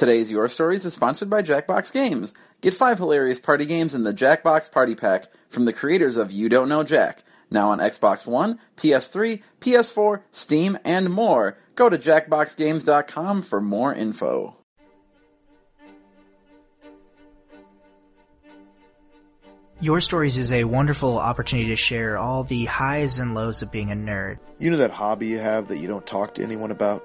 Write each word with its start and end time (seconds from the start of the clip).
Today's 0.00 0.30
Your 0.30 0.48
Stories 0.48 0.86
is 0.86 0.94
sponsored 0.94 1.28
by 1.28 1.42
Jackbox 1.42 1.92
Games. 1.92 2.32
Get 2.62 2.72
five 2.72 2.96
hilarious 2.96 3.38
party 3.38 3.66
games 3.66 3.94
in 3.94 4.02
the 4.02 4.14
Jackbox 4.14 4.72
Party 4.72 4.94
Pack 4.94 5.26
from 5.50 5.66
the 5.66 5.74
creators 5.74 6.16
of 6.16 6.32
You 6.32 6.48
Don't 6.48 6.70
Know 6.70 6.82
Jack. 6.84 7.22
Now 7.50 7.68
on 7.68 7.80
Xbox 7.80 8.26
One, 8.26 8.58
PS3, 8.78 9.42
PS4, 9.60 10.22
Steam, 10.32 10.78
and 10.86 11.10
more. 11.10 11.58
Go 11.74 11.90
to 11.90 11.98
jackboxgames.com 11.98 13.42
for 13.42 13.60
more 13.60 13.94
info. 13.94 14.56
Your 19.80 20.00
Stories 20.00 20.38
is 20.38 20.50
a 20.50 20.64
wonderful 20.64 21.18
opportunity 21.18 21.68
to 21.68 21.76
share 21.76 22.16
all 22.16 22.44
the 22.44 22.64
highs 22.64 23.18
and 23.18 23.34
lows 23.34 23.60
of 23.60 23.70
being 23.70 23.92
a 23.92 23.96
nerd. 23.96 24.38
You 24.58 24.70
know 24.70 24.78
that 24.78 24.92
hobby 24.92 25.26
you 25.26 25.40
have 25.40 25.68
that 25.68 25.76
you 25.76 25.88
don't 25.88 26.06
talk 26.06 26.32
to 26.36 26.42
anyone 26.42 26.70
about? 26.70 27.04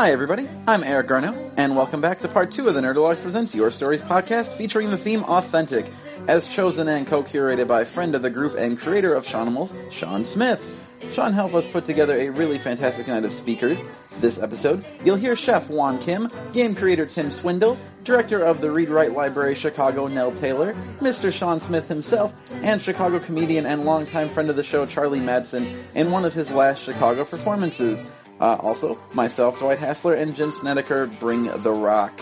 Hi, 0.00 0.12
everybody. 0.12 0.48
I'm 0.66 0.82
Eric 0.82 1.08
Garneau, 1.08 1.52
and 1.58 1.76
welcome 1.76 2.00
back 2.00 2.20
to 2.20 2.28
part 2.28 2.50
two 2.50 2.66
of 2.68 2.74
the 2.74 2.80
Nerdologues 2.80 3.20
Presents 3.20 3.54
Your 3.54 3.70
Stories 3.70 4.00
podcast 4.00 4.56
featuring 4.56 4.90
the 4.90 4.96
theme 4.96 5.22
Authentic, 5.24 5.84
as 6.26 6.48
chosen 6.48 6.88
and 6.88 7.06
co-curated 7.06 7.68
by 7.68 7.84
friend 7.84 8.14
of 8.14 8.22
the 8.22 8.30
group 8.30 8.54
and 8.56 8.78
creator 8.78 9.12
of 9.12 9.26
Shawnimals, 9.26 9.74
Shawn 9.92 10.24
Smith. 10.24 10.66
Shawn 11.12 11.34
helped 11.34 11.54
us 11.54 11.66
put 11.66 11.84
together 11.84 12.16
a 12.16 12.30
really 12.30 12.56
fantastic 12.56 13.08
night 13.08 13.26
of 13.26 13.32
speakers. 13.34 13.78
This 14.20 14.38
episode, 14.38 14.86
you'll 15.04 15.16
hear 15.16 15.36
Chef 15.36 15.68
Won 15.68 15.98
Kim, 15.98 16.30
game 16.54 16.74
creator 16.74 17.04
Tim 17.04 17.30
Swindle, 17.30 17.76
director 18.02 18.42
of 18.42 18.62
the 18.62 18.70
Read 18.70 18.88
Write 18.88 19.12
Library 19.12 19.54
Chicago 19.54 20.06
Nell 20.06 20.32
Taylor, 20.32 20.72
Mr. 21.00 21.30
Shawn 21.30 21.60
Smith 21.60 21.88
himself, 21.88 22.32
and 22.62 22.80
Chicago 22.80 23.18
comedian 23.18 23.66
and 23.66 23.84
longtime 23.84 24.30
friend 24.30 24.48
of 24.48 24.56
the 24.56 24.64
show 24.64 24.86
Charlie 24.86 25.20
Madsen 25.20 25.74
in 25.94 26.10
one 26.10 26.24
of 26.24 26.32
his 26.32 26.50
last 26.50 26.84
Chicago 26.84 27.26
performances. 27.26 28.02
Uh, 28.40 28.56
also, 28.58 28.98
myself, 29.12 29.58
Dwight 29.58 29.78
Hassler, 29.78 30.14
and 30.14 30.34
Jim 30.34 30.50
Snedeker 30.50 31.06
bring 31.06 31.44
the 31.44 31.72
rock. 31.72 32.18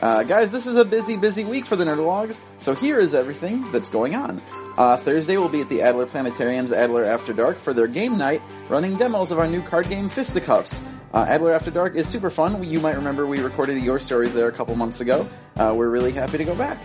Uh, 0.00 0.22
guys, 0.22 0.50
this 0.50 0.66
is 0.66 0.76
a 0.76 0.84
busy, 0.84 1.16
busy 1.16 1.44
week 1.44 1.66
for 1.66 1.76
the 1.76 1.84
Nerdologues, 1.84 2.38
so 2.58 2.74
here 2.74 2.98
is 2.98 3.14
everything 3.14 3.64
that's 3.70 3.88
going 3.88 4.14
on. 4.14 4.42
Uh, 4.76 4.96
Thursday 4.96 5.36
we'll 5.36 5.48
be 5.48 5.60
at 5.60 5.68
the 5.68 5.82
Adler 5.82 6.06
Planetarium's 6.06 6.72
Adler 6.72 7.04
After 7.04 7.32
Dark 7.32 7.58
for 7.58 7.72
their 7.72 7.86
game 7.86 8.18
night, 8.18 8.42
running 8.68 8.96
demos 8.96 9.30
of 9.30 9.38
our 9.38 9.46
new 9.46 9.62
card 9.62 9.88
game 9.88 10.08
Fisticuffs. 10.08 10.78
Uh, 11.12 11.24
Adler 11.28 11.52
After 11.52 11.70
Dark 11.70 11.94
is 11.94 12.08
super 12.08 12.28
fun. 12.28 12.64
You 12.64 12.80
might 12.80 12.96
remember 12.96 13.26
we 13.26 13.38
recorded 13.38 13.80
your 13.82 14.00
stories 14.00 14.34
there 14.34 14.48
a 14.48 14.52
couple 14.52 14.74
months 14.74 15.00
ago. 15.00 15.28
Uh, 15.56 15.72
we're 15.76 15.90
really 15.90 16.10
happy 16.10 16.38
to 16.38 16.44
go 16.44 16.56
back. 16.56 16.82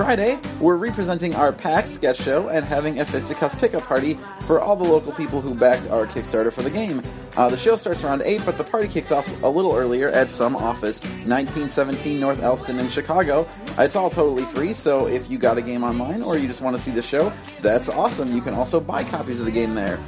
Friday, 0.00 0.40
we're 0.60 0.76
representing 0.76 1.34
our 1.34 1.52
PAX 1.52 1.90
sketch 1.90 2.16
show 2.22 2.48
and 2.48 2.64
having 2.64 3.00
a 3.00 3.04
Fisticuffs 3.04 3.60
pickup 3.60 3.82
party 3.82 4.18
for 4.46 4.58
all 4.58 4.74
the 4.74 4.82
local 4.82 5.12
people 5.12 5.42
who 5.42 5.54
backed 5.54 5.90
our 5.90 6.06
Kickstarter 6.06 6.50
for 6.50 6.62
the 6.62 6.70
game. 6.70 7.02
Uh, 7.36 7.50
the 7.50 7.56
show 7.58 7.76
starts 7.76 8.02
around 8.02 8.22
8, 8.22 8.40
but 8.46 8.56
the 8.56 8.64
party 8.64 8.88
kicks 8.88 9.12
off 9.12 9.42
a 9.42 9.46
little 9.46 9.76
earlier 9.76 10.08
at 10.08 10.30
some 10.30 10.56
office, 10.56 11.02
1917 11.02 12.18
North 12.18 12.40
Elston 12.42 12.78
in 12.78 12.88
Chicago. 12.88 13.46
It's 13.76 13.94
all 13.94 14.08
totally 14.08 14.46
free, 14.46 14.72
so 14.72 15.06
if 15.06 15.28
you 15.28 15.36
got 15.36 15.58
a 15.58 15.62
game 15.62 15.84
online 15.84 16.22
or 16.22 16.38
you 16.38 16.48
just 16.48 16.62
want 16.62 16.78
to 16.78 16.82
see 16.82 16.92
the 16.92 17.02
show, 17.02 17.30
that's 17.60 17.90
awesome. 17.90 18.34
You 18.34 18.40
can 18.40 18.54
also 18.54 18.80
buy 18.80 19.04
copies 19.04 19.38
of 19.38 19.44
the 19.44 19.52
game 19.52 19.74
there. 19.74 19.98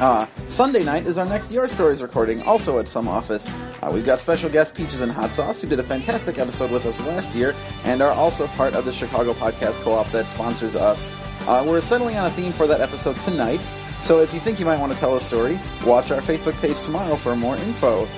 Uh, 0.00 0.24
Sunday 0.48 0.82
night 0.82 1.06
is 1.06 1.18
our 1.18 1.26
next 1.26 1.50
Your 1.50 1.68
Stories 1.68 2.00
recording, 2.00 2.40
also 2.42 2.78
at 2.78 2.88
some 2.88 3.06
office. 3.06 3.46
Uh, 3.82 3.90
we've 3.92 4.06
got 4.06 4.18
special 4.18 4.48
guest 4.48 4.74
Peaches 4.74 5.02
and 5.02 5.12
Hot 5.12 5.30
Sauce, 5.32 5.60
who 5.60 5.68
did 5.68 5.78
a 5.78 5.82
fantastic 5.82 6.38
episode 6.38 6.70
with 6.70 6.86
us 6.86 6.98
last 7.00 7.34
year, 7.34 7.54
and 7.84 8.00
are 8.00 8.12
also 8.12 8.46
part 8.46 8.74
of 8.74 8.86
the 8.86 8.94
Chicago 8.94 9.34
Podcast 9.34 9.74
Co-op 9.82 10.08
that 10.08 10.26
sponsors 10.28 10.74
us. 10.74 11.06
Uh, 11.46 11.62
we're 11.68 11.82
settling 11.82 12.16
on 12.16 12.24
a 12.24 12.30
theme 12.30 12.50
for 12.50 12.66
that 12.66 12.80
episode 12.80 13.14
tonight, 13.20 13.60
so 14.00 14.20
if 14.22 14.32
you 14.32 14.40
think 14.40 14.58
you 14.58 14.64
might 14.64 14.80
want 14.80 14.90
to 14.90 14.98
tell 14.98 15.16
a 15.16 15.20
story, 15.20 15.60
watch 15.84 16.10
our 16.10 16.22
Facebook 16.22 16.58
page 16.62 16.80
tomorrow 16.80 17.14
for 17.16 17.36
more 17.36 17.56
info. 17.58 18.08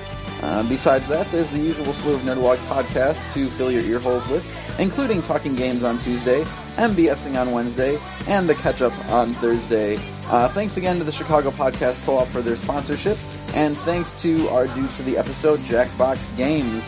Uh, 0.41 0.63
besides 0.69 1.09
that, 1.09 1.31
there's 1.33 1.51
the 1.51 1.59
usual 1.59 1.93
slew 1.93 2.15
of 2.15 2.21
Nerdologue 2.21 2.59
podcasts 2.69 3.33
to 3.35 3.51
fill 3.51 3.73
your 3.73 3.83
ear 3.83 3.99
holes 3.99 4.27
with, 4.29 4.45
including 4.79 5.23
Talking 5.23 5.55
Games 5.55 5.85
on 5.85 5.99
Tuesday, 6.01 6.45
MBSing 6.77 7.41
on 7.41 7.53
Wednesday, 7.53 7.99
and 8.27 8.49
the 8.49 8.55
Catch 8.55 8.83
Up 8.83 8.93
on 9.11 9.35
Thursday. 9.35 9.99
Uh, 10.27 10.49
thanks 10.49 10.77
again 10.77 10.99
to 10.99 11.05
the 11.05 11.13
Chicago 11.13 11.51
Podcast 11.51 12.05
Co-op 12.05 12.29
for 12.29 12.41
their 12.43 12.57
sponsorship, 12.57 13.19
and 13.55 13.77
thanks 13.79 14.13
to 14.23 14.49
our 14.49 14.67
dudes 14.69 14.95
for 14.97 15.03
the 15.03 15.17
episode, 15.17 15.61
Jackbox 15.61 16.37
Games. 16.37 16.85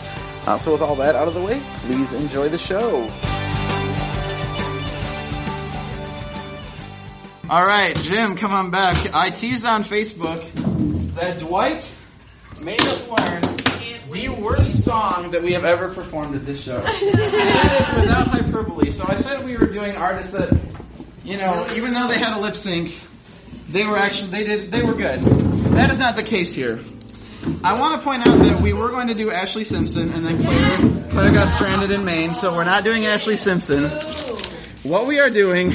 Uh, 0.47 0.57
so 0.57 0.71
with 0.73 0.81
all 0.81 0.95
that 0.95 1.15
out 1.15 1.27
of 1.27 1.33
the 1.33 1.41
way, 1.41 1.61
please 1.77 2.13
enjoy 2.13 2.49
the 2.49 2.57
show. 2.57 3.09
All 7.47 7.65
right, 7.65 7.95
Jim, 7.97 8.35
come 8.35 8.51
on 8.51 8.71
back. 8.71 9.13
I 9.13 9.29
teased 9.29 9.65
on 9.65 9.83
Facebook 9.83 10.41
that 11.13 11.39
Dwight 11.39 11.93
made 12.59 12.81
us 12.81 13.07
learn 13.07 13.54
the 14.11 14.29
worst 14.29 14.83
song 14.83 15.31
that 15.31 15.41
we 15.41 15.53
have 15.53 15.65
ever 15.65 15.89
performed 15.89 16.35
at 16.35 16.45
this 16.45 16.61
show. 16.61 16.79
that 16.81 17.95
is 17.95 18.01
without 18.01 18.27
hyperbole. 18.27 18.91
So 18.91 19.05
I 19.07 19.15
said 19.15 19.43
we 19.45 19.57
were 19.57 19.67
doing 19.67 19.95
artists 19.95 20.31
that, 20.31 20.57
you 21.23 21.37
know, 21.37 21.67
even 21.75 21.93
though 21.93 22.07
they 22.07 22.19
had 22.19 22.37
a 22.37 22.39
lip 22.39 22.55
sync, 22.55 22.99
they 23.69 23.85
were 23.85 23.97
actually 23.97 24.29
they 24.31 24.43
did 24.43 24.71
they 24.71 24.83
were 24.83 24.93
good. 24.93 25.21
That 25.73 25.89
is 25.89 25.97
not 25.97 26.15
the 26.15 26.23
case 26.23 26.53
here. 26.53 26.79
I 27.63 27.79
want 27.79 27.95
to 27.95 28.01
point 28.01 28.25
out 28.25 28.37
that 28.39 28.61
we 28.61 28.73
were 28.73 28.89
going 28.89 29.07
to 29.07 29.13
do 29.13 29.29
Ashlee 29.29 29.65
Simpson, 29.65 30.11
and 30.13 30.25
then 30.25 30.41
Claire 30.41 31.09
Claire 31.11 31.33
got 31.33 31.49
stranded 31.49 31.91
in 31.91 32.03
Maine, 32.03 32.33
so 32.33 32.53
we're 32.53 32.63
not 32.63 32.83
doing 32.83 33.03
Ashlee 33.03 33.37
Simpson. 33.37 33.83
What 34.83 35.07
we 35.07 35.19
are 35.19 35.29
doing 35.29 35.67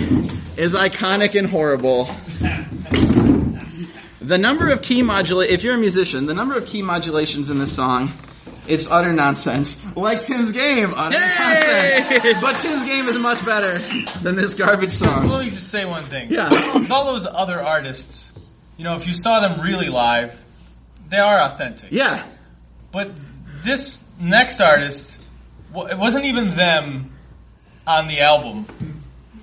is 0.56 0.75
iconic 0.75 1.38
and 1.38 1.49
horrible. 1.49 2.09
The 4.20 4.38
number 4.38 4.69
of 4.69 4.82
key 4.82 5.03
modulate 5.03 5.50
if 5.50 5.62
you're 5.62 5.75
a 5.75 5.78
musician, 5.78 6.26
the 6.26 6.34
number 6.34 6.56
of 6.56 6.66
key 6.66 6.82
modulations 6.82 7.49
in 7.49 7.58
this 7.58 7.75
song, 7.75 8.11
it's 8.69 8.90
utter 8.90 9.12
nonsense. 9.12 9.82
Like 9.96 10.22
Tim's 10.22 10.52
game, 10.52 10.93
utter 10.94 11.19
nonsense. 11.19 12.40
But 12.40 12.56
Tim's 12.58 12.84
game 12.84 13.08
is 13.08 13.19
much 13.19 13.44
better 13.44 13.78
than 14.22 14.37
this 14.37 14.55
garbage 14.55 14.93
So 14.93 15.06
song. 15.06 15.28
let 15.28 15.44
me 15.44 15.50
just 15.50 15.69
say 15.70 15.84
one 15.87 16.05
thing. 16.05 16.28
Yeah. 16.31 16.49
Because 16.50 16.90
all 16.90 17.06
those 17.06 17.26
other 17.26 17.61
artists, 17.62 18.32
you 18.76 18.84
know, 18.84 18.94
if 18.96 19.06
you 19.06 19.14
saw 19.14 19.40
them 19.40 19.61
really 19.61 19.88
live, 19.88 20.38
they 21.08 21.19
are 21.19 21.40
authentic. 21.40 21.90
Yeah. 21.90 22.25
But 22.93 23.11
this 23.64 23.99
next 24.20 24.61
artist, 24.61 25.19
it 25.75 25.99
wasn't 25.99 26.26
even 26.26 26.56
them 26.56 27.11
on 27.87 28.06
the 28.06 28.20
album 28.20 28.67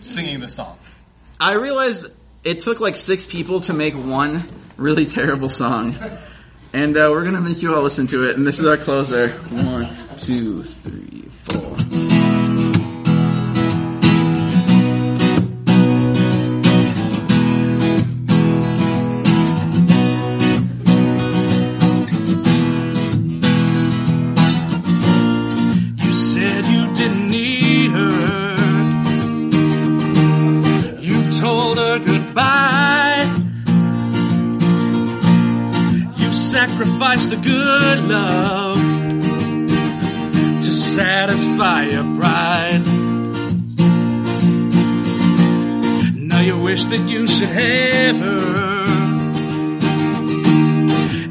singing 0.01 0.39
the 0.39 0.47
songs. 0.47 1.01
I 1.39 1.53
realized 1.53 2.05
it 2.43 2.61
took 2.61 2.79
like 2.79 2.95
six 2.95 3.25
people 3.25 3.59
to 3.61 3.73
make 3.73 3.93
one 3.95 4.47
really 4.77 5.05
terrible 5.05 5.49
song. 5.49 5.95
And 6.73 6.95
uh, 6.95 7.09
we're 7.11 7.23
gonna 7.23 7.41
make 7.41 7.61
you 7.61 7.73
all 7.73 7.83
listen 7.83 8.07
to 8.07 8.29
it, 8.29 8.37
and 8.37 8.45
this 8.45 8.59
is 8.59 8.65
our 8.65 8.77
closer. 8.77 9.29
One, 9.29 9.89
two, 10.17 10.63
three, 10.63 11.29
four. 11.43 11.86
Sacrificed 36.97 37.31
a 37.31 37.35
good 37.37 37.99
love 38.09 38.77
to 40.61 40.73
satisfy 40.73 41.83
your 41.83 42.03
pride. 42.17 42.81
Now 46.15 46.41
you 46.41 46.59
wish 46.59 46.85
that 46.85 47.07
you 47.07 47.27
should 47.27 47.49
have 47.49 48.19
her, 48.19 48.85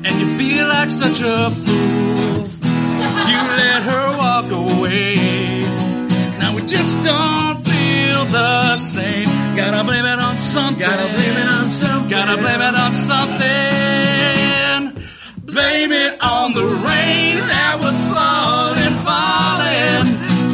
and 0.05 0.21
you 0.21 0.39
feel 0.39 0.69
like 0.69 0.91
such 0.91 1.21
a 1.21 1.51
fool. 1.51 2.49
You 3.31 3.39
let 3.63 3.83
her 3.83 4.19
walk 4.19 4.51
away. 4.53 5.63
Now 6.39 6.55
we 6.55 6.63
just 6.63 7.03
don't 7.03 7.65
feel 7.65 8.25
the 8.27 8.77
same. 8.77 9.57
Gotta 9.57 9.83
blame 9.83 10.05
it 10.05 10.19
on 10.21 10.37
something. 10.37 10.79
Gotta 10.79 11.13
blame 11.13 11.37
it 11.37 11.49
on 11.49 11.71
something. 11.71 12.11
Gotta 12.11 12.37
blame 12.41 12.61
it 12.61 12.75
on 12.75 12.95
something. 12.95 14.66
Blame 15.57 15.91
it 15.91 16.23
on 16.23 16.53
the 16.53 16.67
rain 16.67 17.37
that 17.53 17.79
was 17.81 17.99
falling, 18.13 18.97
falling. 19.09 20.05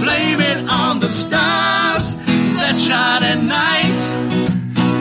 Blame 0.05 0.41
it 0.41 0.61
on 0.71 1.01
the 1.01 1.09
stars 1.09 2.15
that 2.59 2.79
shine 2.79 3.25
at 3.33 3.43
night. 3.43 4.01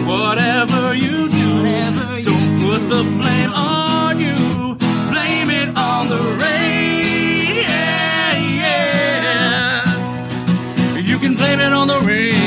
Whatever 0.10 0.96
you 0.96 1.30
do, 1.30 1.50
don't 2.24 2.50
put 2.66 2.82
the 2.90 3.04
blame 3.22 3.54
on 3.54 4.20
you. 4.20 4.76
Blame 5.14 5.52
it 5.62 5.70
on 5.78 6.08
the 6.08 6.22
rain. 6.44 7.62
Yeah, 7.70 8.38
yeah. 8.66 9.82
You 11.00 11.20
can 11.20 11.36
blame 11.36 11.60
it 11.60 11.74
on 11.74 11.88
the 11.88 12.00
rain. 12.00 12.41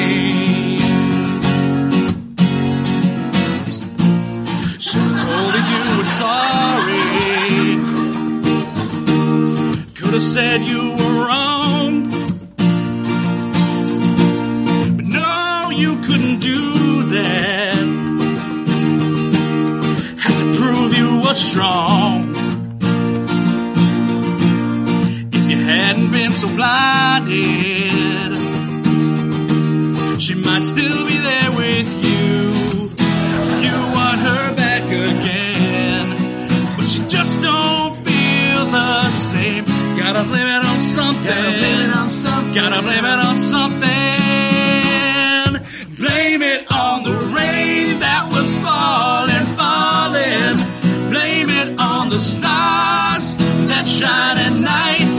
Could've 10.15 10.29
said 10.29 10.63
you 10.63 10.93
were 10.93 11.27
wrong. 11.27 12.09
But 14.97 15.07
no, 15.07 15.71
you 15.75 15.97
couldn't 16.03 16.39
do 16.39 17.03
that. 17.15 17.85
Had 20.21 20.39
to 20.39 20.57
prove 20.57 20.97
you 20.97 21.21
were 21.25 21.35
strong. 21.35 22.33
If 25.33 25.51
you 25.51 25.57
hadn't 25.57 26.13
been 26.13 26.31
so 26.31 26.47
blinded, 26.47 27.33
she 30.23 30.35
might 30.37 30.63
still 30.63 31.07
be 31.09 31.19
there 31.19 31.51
with. 31.57 32.04
You 32.04 32.04
Gotta 40.05 40.25
blame 40.25 40.47
it 40.47 40.63
on 40.63 40.81
something. 40.81 41.25
Gotta 41.25 41.57
blame 41.57 41.81
it 41.81 41.97
on 41.97 42.11
something. 42.11 42.55
Gotta 42.55 42.83
blame 42.83 43.07
it 43.07 43.19
on 43.27 43.37
something. 43.37 43.91
Blame 45.97 46.43
it 46.43 46.71
on 46.71 47.05
the 47.05 47.13
rain 47.35 48.01
that 48.01 48.29
was 48.31 48.53
falling, 48.61 49.47
falling. 49.57 50.57
Blame 51.09 51.49
it 51.49 51.81
on 51.81 52.11
the 52.11 52.21
stars 52.21 53.37
that 53.71 53.89
shine 53.89 54.37
at 54.37 54.53
night. 54.53 55.14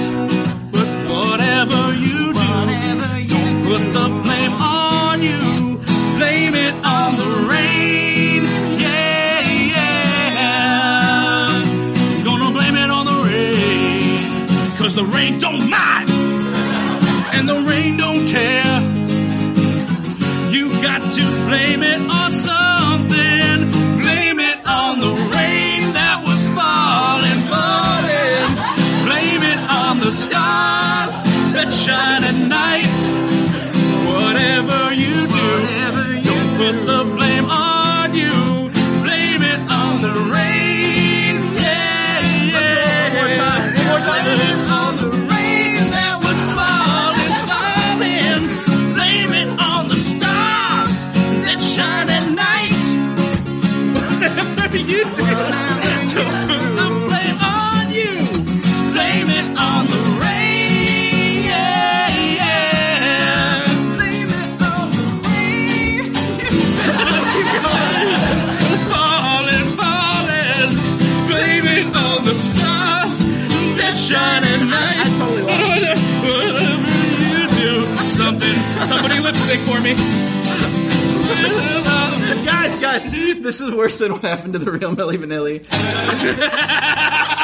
This 83.45 83.62
is 83.62 83.75
worse 83.75 84.00
than 84.00 84.12
what 84.12 84.24
happened 84.24 84.53
to 84.53 84.59
the 84.59 84.71
real 84.71 84.95
Milli 84.95 85.18
Vanilli. 85.18 85.62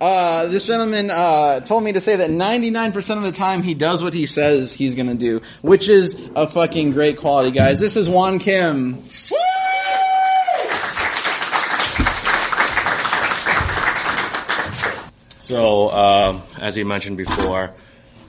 Uh, 0.00 0.48
this 0.48 0.66
gentleman 0.66 1.08
uh, 1.08 1.60
told 1.60 1.82
me 1.82 1.92
to 1.92 2.00
say 2.00 2.16
that 2.16 2.28
99% 2.28 3.16
of 3.16 3.22
the 3.22 3.32
time 3.32 3.62
he 3.62 3.72
does 3.72 4.02
what 4.02 4.12
he 4.12 4.26
says 4.26 4.70
he's 4.70 4.96
gonna 4.96 5.14
do, 5.14 5.40
which 5.62 5.88
is 5.88 6.20
a 6.36 6.46
fucking 6.46 6.90
great 6.90 7.16
quality, 7.16 7.50
guys. 7.52 7.80
This 7.80 7.96
is 7.96 8.10
Won 8.10 8.38
Kim. 8.38 9.02
So, 15.38 15.90
um, 15.90 16.42
as 16.60 16.74
he 16.74 16.84
mentioned 16.84 17.16
before, 17.16 17.72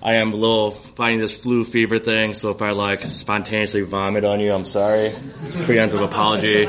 I 0.05 0.17
am 0.17 0.33
a 0.33 0.35
little 0.35 0.69
fighting 0.69 1.19
this 1.19 1.35
flu 1.35 1.63
fever 1.63 1.97
thing. 1.97 2.35
So 2.35 2.51
if 2.51 2.61
I 2.61 2.73
like 2.73 3.03
spontaneously 3.05 3.81
vomit 3.81 4.23
on 4.23 4.39
you, 4.39 4.53
I'm 4.53 4.63
sorry. 4.63 5.09
Preemptive 5.09 6.05
apology. 6.05 6.67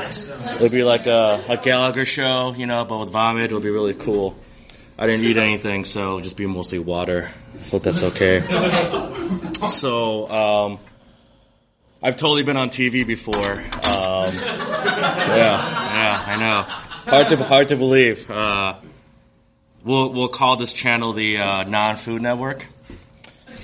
It'll 0.55 0.69
be 0.69 0.83
like 0.83 1.05
a, 1.05 1.43
a 1.47 1.55
Gallagher 1.57 2.03
show, 2.03 2.55
you 2.57 2.65
know, 2.65 2.83
but 2.83 2.97
with 2.97 3.09
vomit, 3.11 3.43
it'll 3.43 3.59
be 3.59 3.69
really 3.69 3.93
cool. 3.93 4.35
I 4.97 5.05
didn't 5.05 5.23
eat 5.23 5.37
anything, 5.37 5.85
so 5.85 6.01
it'll 6.01 6.21
just 6.21 6.35
be 6.35 6.47
mostly 6.47 6.79
water. 6.79 7.29
Hope 7.69 7.83
that's 7.83 8.01
okay. 8.01 8.41
So, 9.69 10.29
um, 10.31 10.79
I've 12.01 12.15
totally 12.15 12.41
been 12.41 12.57
on 12.57 12.71
TV 12.71 13.05
before. 13.05 13.51
Um, 13.51 13.61
yeah, 14.33 15.35
yeah, 15.35 16.23
I 16.25 16.37
know. 16.39 16.61
Hard 16.63 17.27
to 17.27 17.43
hard 17.43 17.67
to 17.67 17.75
believe. 17.75 18.31
Uh, 18.31 18.77
we'll 19.83 20.11
we'll 20.11 20.27
call 20.27 20.55
this 20.55 20.73
channel 20.73 21.13
the 21.13 21.37
uh, 21.37 21.63
non-food 21.63 22.21
network. 22.21 22.67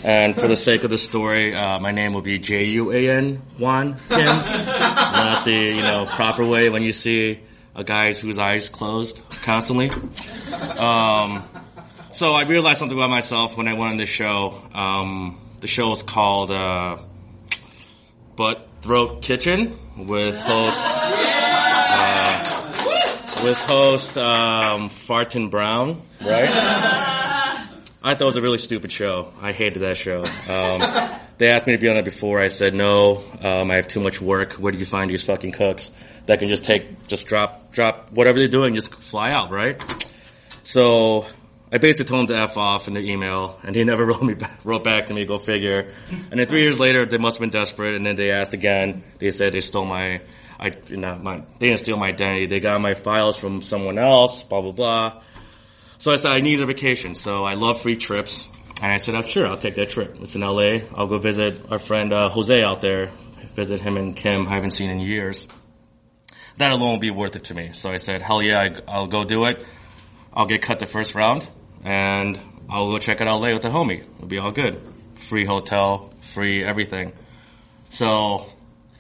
And 0.04 0.36
for 0.36 0.48
the 0.48 0.58
sake 0.58 0.84
of 0.84 0.90
the 0.90 0.98
story, 0.98 1.56
uh, 1.56 1.80
my 1.80 1.92
name 1.92 2.14
will 2.14 2.22
be 2.22 2.38
J 2.38 2.66
U 2.66 2.92
A 2.92 3.10
N 3.10 3.42
Juan 3.58 3.98
Kim, 4.10 4.26
not 4.26 5.46
the 5.46 5.52
you 5.52 5.82
know 5.82 6.06
proper 6.12 6.46
way 6.46 6.70
when 6.70 6.84
you 6.84 6.92
see 6.92 7.40
a 7.74 7.84
guy 7.84 8.12
whose 8.14 8.38
eyes 8.38 8.68
closed 8.70 9.22
constantly. 9.44 9.90
Um, 10.78 11.44
so 12.12 12.34
I 12.34 12.44
realized 12.44 12.80
something 12.80 12.98
about 12.98 13.10
myself 13.10 13.58
when 13.58 13.68
I 13.68 13.74
went 13.74 13.92
on 13.92 13.98
this 13.98 14.10
show. 14.10 14.62
Um, 14.74 15.40
the 15.62 15.68
show 15.68 15.92
is 15.92 16.04
called 16.04 16.52
uh, 16.52 16.98
Butt 18.36 18.68
Throat 18.82 19.22
Kitchen 19.22 19.78
with 19.98 20.36
host 20.36 20.84
uh, 21.96 22.44
with 23.44 23.58
host 23.58 24.18
um, 24.18 24.90
Farton 24.90 25.50
Brown, 25.50 26.02
right? 26.22 27.22
I 28.06 28.16
thought 28.16 28.24
it 28.24 28.26
was 28.26 28.36
a 28.36 28.42
really 28.42 28.58
stupid 28.58 28.92
show. 28.92 29.32
I 29.42 29.54
hated 29.54 29.80
that 29.80 29.96
show. 29.96 30.26
Um, 30.26 31.20
they 31.38 31.50
asked 31.50 31.66
me 31.68 31.74
to 31.74 31.80
be 31.80 31.88
on 31.88 31.96
it 31.96 32.04
before. 32.04 32.42
I 32.42 32.50
said 32.50 32.76
no. 32.76 33.24
Um, 33.42 33.72
I 33.72 33.76
have 33.76 33.88
too 33.88 34.02
much 34.02 34.20
work. 34.20 34.54
Where 34.54 34.74
do 34.74 34.78
you 34.78 34.86
find 34.86 35.10
these 35.10 35.24
fucking 35.24 35.54
cooks 35.54 35.90
that 36.26 36.40
can 36.40 36.50
just 36.50 36.66
take, 36.66 37.08
just 37.08 37.28
drop, 37.28 37.72
drop 37.72 38.12
whatever 38.12 38.40
they're 38.40 38.50
doing, 38.50 38.76
just 38.76 38.94
fly 38.94 39.32
out, 39.32 39.52
right? 39.52 39.82
So 40.64 41.28
I 41.72 41.78
basically 41.78 42.10
told 42.10 42.30
him 42.30 42.36
to 42.36 42.42
f 42.42 42.58
off 42.58 42.90
in 42.90 42.94
the 42.94 43.00
email, 43.00 43.58
and 43.64 43.74
he 43.74 43.84
never 43.86 44.06
wrote 44.06 44.22
me 44.22 44.34
back, 44.34 44.60
wrote 44.66 44.84
back 44.84 45.06
to 45.06 45.14
me. 45.14 45.24
Go 45.24 45.38
figure. 45.38 45.94
And 46.30 46.38
then 46.38 46.46
three 46.46 46.62
years 46.62 46.82
later, 46.82 47.06
they 47.06 47.18
must 47.18 47.38
have 47.38 47.42
been 47.42 47.58
desperate, 47.58 47.96
and 47.96 48.06
then 48.06 48.18
they 48.18 48.32
asked 48.32 48.54
again. 48.54 49.04
They 49.20 49.32
said 49.32 49.54
they 49.54 49.62
stole 49.62 49.86
my, 49.86 50.22
I 50.60 50.74
not 50.90 51.24
my, 51.24 51.38
they 51.60 51.68
didn't 51.68 51.80
steal 51.80 51.96
my 51.96 52.10
identity. 52.10 52.48
They 52.48 52.60
got 52.60 52.82
my 52.82 52.96
files 52.96 53.38
from 53.38 53.62
someone 53.62 53.98
else. 53.98 54.44
Blah 54.44 54.62
blah 54.62 54.72
blah. 54.72 55.22
So 56.04 56.12
I 56.12 56.18
said 56.18 56.32
I 56.32 56.40
need 56.42 56.60
a 56.60 56.66
vacation. 56.66 57.16
So 57.16 57.46
I 57.46 57.54
love 57.54 57.82
free 57.82 57.96
trips, 57.96 58.50
and 58.82 58.92
I 58.92 58.98
said, 58.98 59.16
oh, 59.16 59.22
sure, 59.22 59.48
I'll 59.48 59.56
take 59.56 59.76
that 59.76 59.88
trip. 59.88 60.18
It's 60.20 60.36
in 60.36 60.42
LA. 60.42 60.80
I'll 60.94 61.08
go 61.08 61.18
visit 61.18 61.72
our 61.72 61.80
friend 61.80 62.12
uh, 62.12 62.28
Jose 62.28 62.62
out 62.62 62.82
there. 62.82 63.10
Visit 63.56 63.80
him 63.80 63.96
and 63.96 64.14
Kim. 64.14 64.46
I 64.46 64.56
haven't 64.56 64.72
seen 64.72 64.90
in 64.90 65.00
years. 65.00 65.48
That 66.58 66.74
alone 66.74 66.92
will 66.92 67.00
be 67.00 67.10
worth 67.10 67.38
it 67.38 67.46
to 67.46 67.54
me. 67.54 67.70
So 67.72 67.90
I 67.90 67.96
said, 67.96 68.22
hell 68.22 68.42
yeah, 68.42 68.60
I, 68.60 68.82
I'll 68.86 69.08
go 69.08 69.24
do 69.24 69.46
it. 69.46 69.64
I'll 70.34 70.46
get 70.46 70.62
cut 70.62 70.80
the 70.80 70.88
first 70.88 71.16
round 71.16 71.48
and 71.86 72.38
I'll 72.70 72.92
go 72.92 73.00
check 73.00 73.22
it 73.22 73.28
out 73.30 73.40
LA 73.40 73.54
with 73.54 73.64
a 73.64 73.70
homie. 73.70 74.02
It'll 74.02 74.28
be 74.28 74.40
all 74.40 74.52
good. 74.52 74.82
Free 75.16 75.46
hotel, 75.46 76.12
free 76.34 76.66
everything. 76.66 77.14
So 77.88 78.50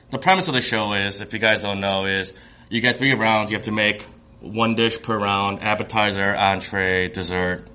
the 0.10 0.19
premise 0.19 0.48
of 0.48 0.53
the 0.53 0.62
show 0.62 0.93
is, 0.93 1.19
if 1.19 1.33
you 1.33 1.39
guys 1.39 1.63
don't 1.63 1.81
know, 1.81 2.05
is 2.05 2.31
you 2.69 2.79
get 2.79 2.98
three 2.98 3.13
rounds. 3.13 3.51
You 3.51 3.57
have 3.57 3.65
to 3.65 3.74
make 3.74 4.05
one 4.43 4.75
dish 4.75 5.01
per 5.01 5.17
round: 5.17 5.63
appetizer, 5.63 6.35
entree, 6.35 7.07
dessert, 7.07 7.67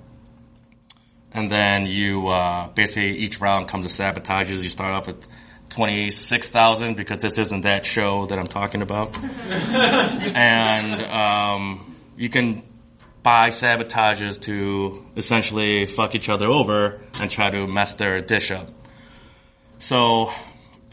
and 1.33 1.51
then 1.51 1.87
you 1.87 2.27
uh, 2.27 2.67
basically 2.69 3.17
each 3.17 3.41
round 3.41 3.67
comes 3.67 3.83
with 3.83 3.93
sabotages. 3.93 4.61
You 4.63 4.69
start 4.69 4.93
off 4.93 5.07
with 5.07 5.27
twenty 5.69 6.11
six 6.11 6.47
thousand 6.47 6.95
because 6.95 7.17
this 7.19 7.37
isn't 7.37 7.61
that 7.61 7.85
show 7.85 8.27
that 8.27 8.37
I'm 8.37 8.47
talking 8.47 8.81
about, 8.81 9.17
and 9.23 11.01
um, 11.11 11.95
you 12.15 12.29
can 12.29 12.63
buy 13.23 13.49
sabotages 13.49 14.39
to 14.41 15.05
essentially 15.17 15.85
fuck 15.87 16.15
each 16.15 16.29
other 16.29 16.47
over 16.47 17.01
and 17.19 17.29
try 17.29 17.49
to 17.49 17.67
mess 17.67 17.95
their 17.95 18.21
dish 18.21 18.51
up. 18.51 18.69
So 19.79 20.31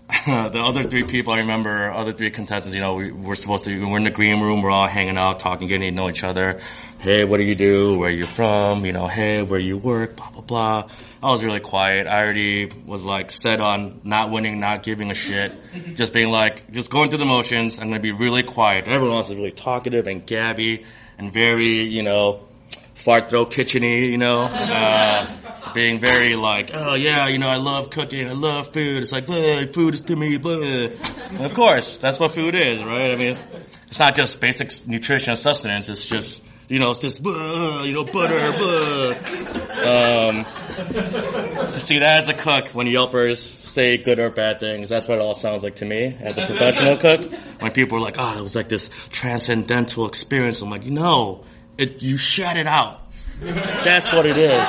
the 0.27 0.63
other 0.63 0.85
three 0.85 1.03
people 1.03 1.33
I 1.33 1.39
remember, 1.39 1.93
other 1.93 2.13
three 2.13 2.31
contestants, 2.31 2.77
you 2.77 2.81
know, 2.81 2.95
we, 2.95 3.11
we're 3.11 3.35
supposed 3.35 3.65
to, 3.65 3.85
we're 3.85 3.97
in 3.99 4.05
the 4.05 4.11
green 4.11 4.41
room, 4.41 4.63
we're 4.63 4.71
all 4.71 4.87
hanging 4.87 5.19
out, 5.19 5.41
talking, 5.41 5.67
getting 5.67 5.91
to 5.91 5.91
know 5.91 6.09
each 6.09 6.23
other. 6.23 6.61
Hey, 7.01 7.25
what 7.25 7.39
do 7.39 7.45
you 7.45 7.57
do? 7.57 7.99
Where 7.99 8.11
you 8.11 8.25
from? 8.25 8.85
You 8.85 8.93
know, 8.93 9.09
hey, 9.09 9.43
where 9.43 9.59
you 9.59 9.77
work? 9.77 10.15
Blah, 10.15 10.31
blah, 10.31 10.43
blah. 10.43 10.89
I 11.23 11.31
was 11.31 11.43
really 11.43 11.59
quiet. 11.59 12.07
I 12.07 12.23
already 12.23 12.67
was 12.67 13.05
like 13.05 13.33
set 13.33 13.61
on 13.61 14.01
not 14.05 14.31
winning, 14.31 14.61
not 14.61 14.85
giving 14.85 15.11
a 15.11 15.15
shit. 15.15 15.53
just 15.95 16.13
being 16.13 16.31
like, 16.31 16.71
just 16.71 16.89
going 16.89 17.11
through 17.11 17.19
the 17.19 17.27
motions. 17.27 17.79
I'm 17.79 17.89
going 17.89 18.01
to 18.01 18.03
be 18.03 18.13
really 18.13 18.45
quiet. 18.45 18.87
Everyone 18.87 19.17
else 19.17 19.31
is 19.31 19.37
really 19.37 19.51
talkative 19.51 20.07
and 20.07 20.25
gabby 20.25 20.85
and 21.19 21.33
very, 21.33 21.83
you 21.83 22.03
know, 22.05 22.46
fart 22.97 23.31
throat 23.31 23.53
kitcheny, 23.53 24.11
you 24.11 24.17
know, 24.19 24.41
uh, 24.41 25.29
being 25.75 26.01
very 26.01 26.35
like, 26.35 26.71
oh 26.73 26.95
yeah, 26.95 27.29
you 27.29 27.39
know, 27.39 27.47
I 27.47 27.57
love 27.57 27.91
cooking, 27.91 28.27
I 28.27 28.33
love 28.33 28.73
food. 28.73 29.03
It's 29.03 29.13
like, 29.13 29.27
blah, 29.27 29.67
food 29.73 29.95
is 29.95 30.01
to 30.03 30.17
me, 30.17 30.39
blah. 30.39 30.57
And 30.57 31.45
of 31.45 31.55
course, 31.55 31.99
that's 31.99 32.19
what 32.19 32.33
food 32.33 32.55
is, 32.55 32.83
right? 32.83 33.13
I 33.13 33.17
mean, 33.17 33.39
it's 33.89 33.99
not 33.99 34.17
just 34.17 34.41
basic 34.41 34.87
nutrition 34.89 35.31
and 35.31 35.39
sustenance. 35.39 35.89
It's 35.89 36.05
just, 36.05 36.41
you 36.69 36.79
know, 36.79 36.93
it's 36.93 37.01
this, 37.01 37.21
you 37.21 37.93
know, 37.93 38.05
butter, 38.05 38.53
blah. 38.59 39.15
Um, 39.77 40.45
see, 41.75 41.99
that 41.99 42.23
as 42.23 42.29
a 42.29 42.35
cook, 42.35 42.69
when 42.69 42.87
Yelpers 42.87 43.37
say 43.37 43.99
good 43.99 44.19
or 44.19 44.31
bad 44.31 44.59
things, 44.59 44.89
that's 44.89 45.07
what 45.07 45.19
it 45.19 45.21
all 45.21 45.35
sounds 45.35 45.63
like 45.63 45.77
to 45.77 45.85
me 45.85 46.17
as 46.19 46.39
a 46.39 46.47
professional 46.47 46.97
cook. 46.97 47.31
When 47.61 47.73
people 47.73 47.99
are 47.99 48.01
like, 48.01 48.17
oh, 48.19 48.39
it 48.39 48.43
was 48.43 48.57
like 48.57 48.71
this 48.71 48.89
transcendental 49.11 50.09
experience. 50.09 50.63
I'm 50.63 50.71
like, 50.71 50.87
no, 50.87 51.45
it, 51.79 52.03
you 52.03 52.17
shut 52.17 52.57
it 52.57 52.67
out. 52.67 53.01
That's 53.41 54.13
what 54.13 54.27
it 54.27 54.37
is. 54.37 54.69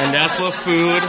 And 0.00 0.14
that's 0.14 0.38
what 0.38 0.54
food 0.54 1.02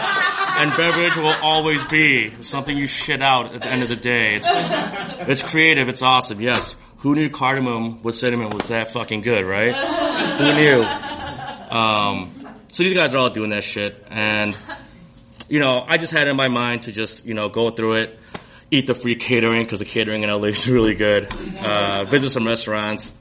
and 0.59 0.75
beverage 0.75 1.15
will 1.15 1.35
always 1.41 1.85
be. 1.85 2.33
Something 2.43 2.77
you 2.77 2.87
shit 2.87 3.21
out 3.21 3.53
at 3.53 3.61
the 3.61 3.69
end 3.69 3.83
of 3.83 3.89
the 3.89 3.95
day. 3.95 4.35
It's, 4.35 4.47
it's 4.49 5.43
creative. 5.43 5.89
It's 5.89 6.01
awesome. 6.01 6.41
Yes. 6.41 6.75
Who 6.97 7.15
knew 7.15 7.29
cardamom 7.29 8.01
with 8.03 8.15
cinnamon 8.15 8.49
was 8.49 8.67
that 8.69 8.91
fucking 8.91 9.21
good, 9.21 9.45
right? 9.45 9.73
Who 9.73 10.53
knew? 10.53 10.83
Um, 11.77 12.39
so 12.71 12.83
these 12.83 12.93
guys 12.93 13.15
are 13.15 13.19
all 13.19 13.29
doing 13.29 13.51
that 13.51 13.63
shit. 13.63 14.05
And, 14.09 14.55
you 15.47 15.59
know, 15.59 15.83
I 15.87 15.97
just 15.97 16.11
had 16.11 16.27
in 16.27 16.35
my 16.35 16.49
mind 16.49 16.83
to 16.83 16.91
just, 16.91 17.25
you 17.25 17.33
know, 17.33 17.47
go 17.47 17.69
through 17.69 18.01
it, 18.01 18.19
eat 18.69 18.87
the 18.87 18.93
free 18.93 19.15
catering 19.15 19.63
because 19.63 19.79
the 19.79 19.85
catering 19.85 20.23
in 20.23 20.29
LA 20.29 20.49
is 20.49 20.67
really 20.69 20.95
good, 20.95 21.33
uh, 21.57 22.03
visit 22.05 22.31
some 22.31 22.45
restaurants, 22.45 23.11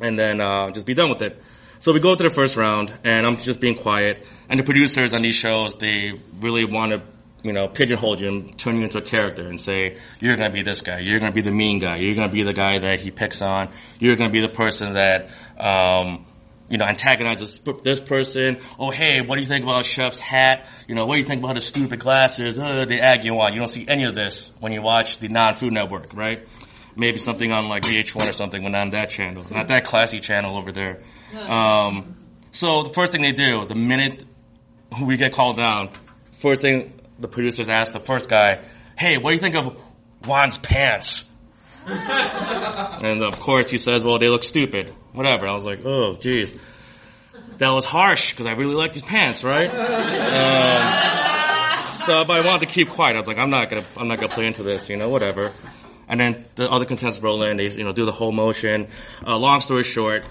and 0.00 0.18
then 0.18 0.40
uh, 0.40 0.70
just 0.70 0.86
be 0.86 0.94
done 0.94 1.10
with 1.10 1.22
it. 1.22 1.42
So 1.78 1.94
we 1.94 2.00
go 2.00 2.14
to 2.14 2.22
the 2.22 2.30
first 2.30 2.56
round, 2.56 2.92
and 3.04 3.26
I'm 3.26 3.38
just 3.38 3.58
being 3.58 3.74
quiet. 3.74 4.26
And 4.50 4.60
the 4.60 4.64
producers 4.64 5.14
on 5.14 5.22
these 5.22 5.34
shows, 5.34 5.76
they 5.76 6.12
really 6.38 6.66
want 6.66 6.92
to, 6.92 7.02
you 7.42 7.54
know, 7.54 7.68
pigeonhole 7.68 8.20
you 8.20 8.28
and 8.28 8.58
turn 8.58 8.76
you 8.76 8.84
into 8.84 8.98
a 8.98 9.02
character 9.02 9.46
and 9.46 9.58
say, 9.58 9.96
you're 10.20 10.36
going 10.36 10.50
to 10.50 10.54
be 10.54 10.62
this 10.62 10.82
guy. 10.82 10.98
You're 10.98 11.20
going 11.20 11.32
to 11.32 11.34
be 11.34 11.40
the 11.40 11.50
mean 11.50 11.78
guy. 11.78 11.96
You're 11.96 12.14
going 12.14 12.28
to 12.28 12.32
be 12.32 12.42
the 12.42 12.52
guy 12.52 12.78
that 12.80 13.00
he 13.00 13.10
picks 13.10 13.40
on. 13.40 13.70
You're 13.98 14.16
going 14.16 14.28
to 14.28 14.32
be 14.32 14.42
the 14.42 14.52
person 14.52 14.92
that, 14.92 15.30
um, 15.58 16.26
you 16.68 16.76
know, 16.76 16.84
antagonizes 16.84 17.58
this 17.82 17.98
person. 17.98 18.58
Oh, 18.78 18.90
hey, 18.90 19.22
what 19.22 19.36
do 19.36 19.40
you 19.40 19.48
think 19.48 19.64
about 19.64 19.86
Chef's 19.86 20.20
hat? 20.20 20.66
You 20.86 20.94
know, 20.94 21.06
what 21.06 21.14
do 21.14 21.20
you 21.20 21.26
think 21.26 21.42
about 21.42 21.56
his 21.56 21.64
stupid 21.64 21.98
glasses? 21.98 22.58
Uh, 22.58 22.84
egg 22.90 23.24
you 23.24 23.40
on. 23.40 23.54
You 23.54 23.58
don't 23.58 23.68
see 23.68 23.86
any 23.88 24.04
of 24.04 24.14
this 24.14 24.52
when 24.60 24.72
you 24.72 24.82
watch 24.82 25.18
the 25.18 25.28
non-food 25.28 25.72
network, 25.72 26.12
right? 26.12 26.46
Maybe 27.00 27.18
something 27.18 27.50
on 27.50 27.66
like 27.68 27.84
VH1 27.84 28.28
or 28.28 28.34
something, 28.34 28.62
but 28.62 28.72
not 28.72 28.82
on 28.82 28.90
that 28.90 29.08
channel. 29.08 29.46
Not 29.50 29.68
that 29.68 29.84
classy 29.86 30.20
channel 30.20 30.58
over 30.58 30.70
there. 30.70 31.00
Um, 31.48 32.14
so 32.52 32.82
the 32.82 32.90
first 32.90 33.10
thing 33.12 33.22
they 33.22 33.32
do, 33.32 33.64
the 33.64 33.74
minute 33.74 34.22
we 35.02 35.16
get 35.16 35.32
called 35.32 35.56
down, 35.56 35.88
first 36.32 36.60
thing 36.60 36.92
the 37.18 37.26
producers 37.26 37.70
ask 37.70 37.94
the 37.94 38.00
first 38.00 38.28
guy, 38.28 38.60
hey, 38.98 39.16
what 39.16 39.30
do 39.30 39.34
you 39.34 39.40
think 39.40 39.54
of 39.56 39.80
Juan's 40.26 40.58
pants? 40.58 41.24
and 41.86 43.22
of 43.22 43.40
course 43.40 43.70
he 43.70 43.78
says, 43.78 44.04
well, 44.04 44.18
they 44.18 44.28
look 44.28 44.42
stupid. 44.42 44.90
Whatever. 45.12 45.48
I 45.48 45.54
was 45.54 45.64
like, 45.64 45.80
oh, 45.82 46.18
jeez. 46.20 46.54
That 47.56 47.70
was 47.70 47.86
harsh 47.86 48.32
because 48.32 48.44
I 48.44 48.52
really 48.52 48.74
like 48.74 48.92
these 48.92 49.02
pants, 49.02 49.42
right? 49.42 49.70
Um, 49.70 50.80
so, 52.04 52.24
but 52.26 52.42
I 52.42 52.46
wanted 52.46 52.68
to 52.68 52.72
keep 52.74 52.90
quiet. 52.90 53.16
I 53.16 53.20
was 53.20 53.28
like, 53.28 53.38
I'm 53.38 53.48
not 53.48 53.70
gonna, 53.70 53.86
I'm 53.96 54.06
not 54.06 54.20
gonna 54.20 54.34
play 54.34 54.46
into 54.46 54.62
this, 54.62 54.90
you 54.90 54.98
know, 54.98 55.08
whatever. 55.08 55.52
And 56.10 56.18
then 56.18 56.44
the 56.56 56.68
other 56.68 56.84
contestants 56.84 57.22
roll 57.22 57.42
in, 57.44 57.56
they, 57.56 57.70
you 57.70 57.84
know, 57.84 57.92
do 57.92 58.04
the 58.04 58.12
whole 58.12 58.32
motion. 58.32 58.88
Uh, 59.24 59.38
long 59.38 59.60
story 59.60 59.84
short, 59.84 60.24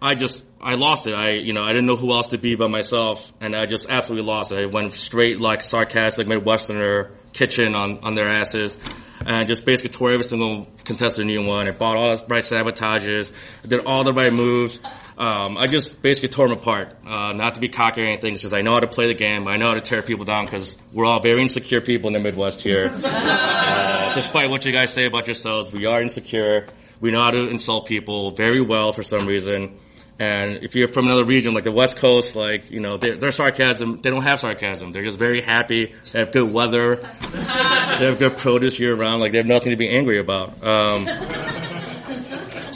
I 0.00 0.14
just, 0.14 0.44
I 0.60 0.74
lost 0.74 1.06
it. 1.06 1.14
I, 1.14 1.30
you 1.30 1.54
know, 1.54 1.62
I 1.64 1.68
didn't 1.68 1.86
know 1.86 1.96
who 1.96 2.12
else 2.12 2.28
to 2.28 2.38
be 2.38 2.54
but 2.54 2.68
myself, 2.68 3.32
and 3.40 3.56
I 3.56 3.64
just 3.64 3.88
absolutely 3.88 4.26
lost 4.26 4.52
it. 4.52 4.58
I 4.58 4.66
went 4.66 4.92
straight 4.92 5.40
like 5.40 5.62
sarcastic 5.62 6.26
Midwesterner 6.26 7.12
kitchen 7.32 7.74
on, 7.74 8.00
on 8.00 8.14
their 8.14 8.28
asses, 8.28 8.76
and 9.24 9.48
just 9.48 9.64
basically 9.64 9.90
tore 9.90 10.12
every 10.12 10.24
single 10.24 10.66
contestant 10.84 11.26
new 11.28 11.42
one. 11.46 11.66
I 11.66 11.70
bought 11.70 11.96
all 11.96 12.14
the 12.14 12.22
right 12.26 12.42
sabotages, 12.42 13.32
I 13.64 13.68
did 13.68 13.86
all 13.86 14.04
the 14.04 14.12
right 14.12 14.32
moves. 14.32 14.80
Um, 15.18 15.56
I 15.56 15.66
just 15.66 16.02
basically 16.02 16.28
tore 16.28 16.48
them 16.48 16.58
apart. 16.58 16.94
Uh, 17.06 17.32
not 17.32 17.54
to 17.54 17.60
be 17.60 17.68
cocky 17.68 18.02
or 18.02 18.04
anything, 18.04 18.34
it's 18.34 18.42
just 18.42 18.52
I 18.54 18.60
know 18.60 18.74
how 18.74 18.80
to 18.80 18.86
play 18.86 19.06
the 19.06 19.14
game. 19.14 19.48
I 19.48 19.56
know 19.56 19.68
how 19.68 19.74
to 19.74 19.80
tear 19.80 20.02
people 20.02 20.26
down 20.26 20.44
because 20.44 20.76
we're 20.92 21.06
all 21.06 21.20
very 21.20 21.40
insecure 21.40 21.80
people 21.80 22.08
in 22.08 22.12
the 22.12 22.20
Midwest 22.20 22.60
here. 22.60 22.92
Uh, 23.66 24.14
despite 24.14 24.48
what 24.48 24.64
you 24.64 24.70
guys 24.70 24.92
say 24.92 25.06
about 25.06 25.26
yourselves, 25.26 25.72
we 25.72 25.86
are 25.86 26.00
insecure. 26.00 26.66
We 27.00 27.10
know 27.10 27.20
how 27.20 27.30
to 27.30 27.48
insult 27.48 27.86
people 27.86 28.30
very 28.30 28.60
well 28.60 28.92
for 28.92 29.02
some 29.02 29.26
reason. 29.26 29.78
And 30.18 30.64
if 30.64 30.74
you're 30.74 30.88
from 30.88 31.06
another 31.06 31.24
region, 31.24 31.52
like 31.52 31.64
the 31.64 31.72
West 31.72 31.96
Coast, 31.96 32.36
like, 32.36 32.70
you 32.70 32.80
know, 32.80 32.96
their, 32.96 33.16
their 33.16 33.30
sarcasm, 33.30 34.00
they 34.00 34.08
don't 34.08 34.22
have 34.22 34.40
sarcasm. 34.40 34.92
They're 34.92 35.02
just 35.02 35.18
very 35.18 35.42
happy. 35.42 35.94
They 36.12 36.20
have 36.20 36.32
good 36.32 36.50
weather. 36.50 36.96
they 37.32 38.06
have 38.06 38.18
good 38.18 38.38
produce 38.38 38.78
year 38.78 38.94
round. 38.94 39.20
Like, 39.20 39.32
they 39.32 39.38
have 39.38 39.46
nothing 39.46 39.70
to 39.70 39.76
be 39.76 39.94
angry 39.94 40.18
about. 40.18 40.62
Um, 40.64 41.06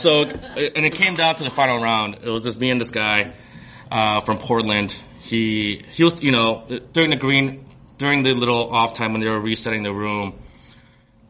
so, 0.01 0.23
and 0.23 0.87
it 0.87 0.95
came 0.95 1.15
down 1.15 1.37
to 1.37 1.45
the 1.45 1.51
final 1.51 1.81
round. 1.81 2.19
It 2.23 2.31
was 2.31 2.43
just 2.43 2.59
me 2.59 2.71
and 2.71 2.81
this 2.81 2.91
guy, 2.91 3.35
uh, 3.91 4.21
from 4.23 4.39
Portland. 4.39 4.95
He, 5.21 5.85
he 5.91 6.05
was, 6.05 6.23
you 6.23 6.31
know, 6.31 6.67
during 6.93 7.11
the 7.11 7.17
green, 7.17 7.67
during 7.99 8.23
the 8.23 8.35
little 8.35 8.71
off 8.71 8.95
time 8.95 9.13
when 9.13 9.21
they 9.21 9.29
were 9.29 9.41
resetting 9.41 9.83
the 9.83 9.93
room, 9.93 10.39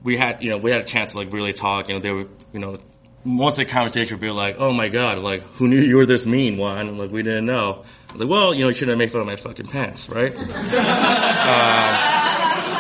we 0.03 0.17
had, 0.17 0.43
you 0.43 0.51
know, 0.51 0.59
we 0.59 0.71
had 0.71 0.81
a 0.81 0.85
chance 0.85 1.13
to 1.13 1.19
like 1.19 1.33
really 1.33 1.53
talk. 1.53 1.89
You 1.89 1.95
know, 1.95 2.01
they 2.01 2.13
were, 2.13 2.27
you 2.53 2.61
know, 2.61 2.79
most 3.25 3.59
of 3.59 3.67
the 3.67 3.73
conversation 3.73 4.17
would 4.17 4.23
be 4.23 4.31
like, 4.31 4.57
"Oh 4.59 4.73
my 4.73 4.89
god, 4.89 5.19
like 5.19 5.43
who 5.43 5.69
knew 5.69 5.81
you 5.81 5.97
were 5.97 6.07
this 6.07 6.25
mean 6.27 6.57
one? 6.57 6.97
Like 6.97 7.11
we 7.11 7.23
didn't 7.23 7.47
know." 7.47 7.85
I 8.09 8.13
was 8.13 8.23
like, 8.23 8.31
"Well, 8.31 8.55
you 8.55 8.63
know, 8.63 8.69
you 8.69 8.75
shouldn't 8.75 8.99
have 8.99 8.99
made 8.99 9.13
fun 9.13 9.21
of 9.21 9.27
my 9.27 9.37
fucking 9.37 9.67
pants, 9.67 10.09
right?" 10.09 10.35
um, 10.37 10.47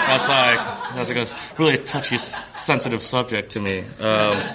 that's 0.09 0.29
like 0.29 0.59
that's 0.95 1.09
like 1.11 1.19
a 1.19 1.63
really 1.63 1.77
touchy, 1.77 2.17
sensitive 2.19 3.03
subject 3.03 3.53
to 3.53 3.61
me. 3.61 3.85
Um, 4.01 4.55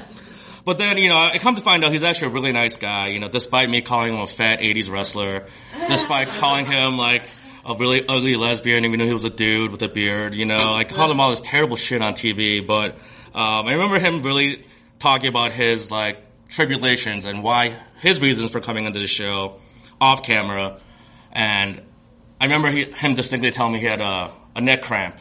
but 0.66 0.80
then, 0.80 0.98
you 0.98 1.10
know, 1.10 1.18
I 1.18 1.38
come 1.38 1.56
to 1.56 1.62
find 1.62 1.86
out 1.86 1.92
he's 1.92 2.04
actually 2.04 2.28
a 2.28 2.32
really 2.32 2.52
nice 2.52 2.78
guy. 2.78 3.08
You 3.08 3.20
know, 3.20 3.30
despite 3.30 3.70
me 3.70 3.82
calling 3.82 4.14
him 4.14 4.20
a 4.20 4.28
fat 4.28 4.60
'80s 4.60 4.92
wrestler, 4.92 5.46
despite 5.88 6.28
calling 6.28 6.66
him 6.66 6.98
like 6.98 7.24
a 7.66 7.76
really 7.76 8.08
ugly 8.08 8.36
lesbian, 8.36 8.86
even 8.86 9.00
though 9.00 9.06
he 9.06 9.14
was 9.14 9.24
a 9.24 9.30
dude 9.30 9.72
with 9.72 9.82
a 9.82 9.88
beard. 9.88 10.36
You 10.36 10.46
know, 10.46 10.74
I 10.74 10.84
called 10.84 11.12
him 11.12 11.20
all 11.20 11.32
this 11.32 11.42
terrible 11.42 11.76
shit 11.76 12.02
on 12.02 12.14
TV, 12.14 12.66
but 12.66 12.96
um, 13.34 13.68
I 13.68 13.74
remember 13.74 14.00
him 14.00 14.22
really 14.22 14.66
talking 15.00 15.30
about 15.30 15.52
his 15.52 15.92
like 15.92 16.20
tribulations 16.50 17.26
and 17.26 17.44
why 17.44 17.80
his 18.00 18.22
reasons 18.22 18.52
for 18.52 18.62
coming 18.62 18.86
into 18.86 19.00
the 19.00 19.08
show 19.08 19.60
off 20.00 20.24
camera, 20.24 20.80
and 21.32 21.82
I 22.40 22.46
remember 22.46 22.72
he, 22.72 22.86
him 22.86 23.16
distinctly 23.16 23.52
telling 23.52 23.74
me 23.74 23.80
he 23.80 23.86
had 23.86 24.02
a, 24.02 24.32
a 24.56 24.62
neck 24.62 24.84
cramp. 24.84 25.20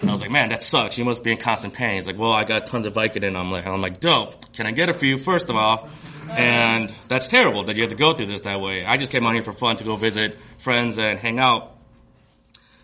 And 0.00 0.08
I 0.08 0.12
was 0.12 0.22
like, 0.22 0.30
man, 0.30 0.48
that 0.48 0.62
sucks. 0.62 0.96
You 0.96 1.04
must 1.04 1.22
be 1.22 1.30
in 1.30 1.36
constant 1.36 1.74
pain. 1.74 1.94
He's 1.94 2.06
like, 2.06 2.18
well, 2.18 2.32
I 2.32 2.44
got 2.44 2.66
tons 2.66 2.86
of 2.86 2.94
Vicodin. 2.94 3.36
I'm 3.36 3.50
like, 3.50 3.66
I'm 3.66 3.82
like, 3.82 4.00
dope. 4.00 4.52
Can 4.54 4.66
I 4.66 4.70
get 4.70 4.88
a 4.88 4.94
few 4.94 5.18
first 5.18 5.50
of 5.50 5.56
all? 5.56 5.88
And 6.30 6.92
that's 7.08 7.28
terrible 7.28 7.64
that 7.64 7.76
you 7.76 7.82
have 7.82 7.90
to 7.90 7.96
go 7.96 8.14
through 8.14 8.26
this 8.26 8.42
that 8.42 8.60
way. 8.60 8.84
I 8.84 8.96
just 8.96 9.12
came 9.12 9.26
out 9.26 9.34
here 9.34 9.42
for 9.42 9.52
fun 9.52 9.76
to 9.76 9.84
go 9.84 9.96
visit 9.96 10.38
friends 10.58 10.96
and 10.98 11.18
hang 11.18 11.38
out. 11.38 11.76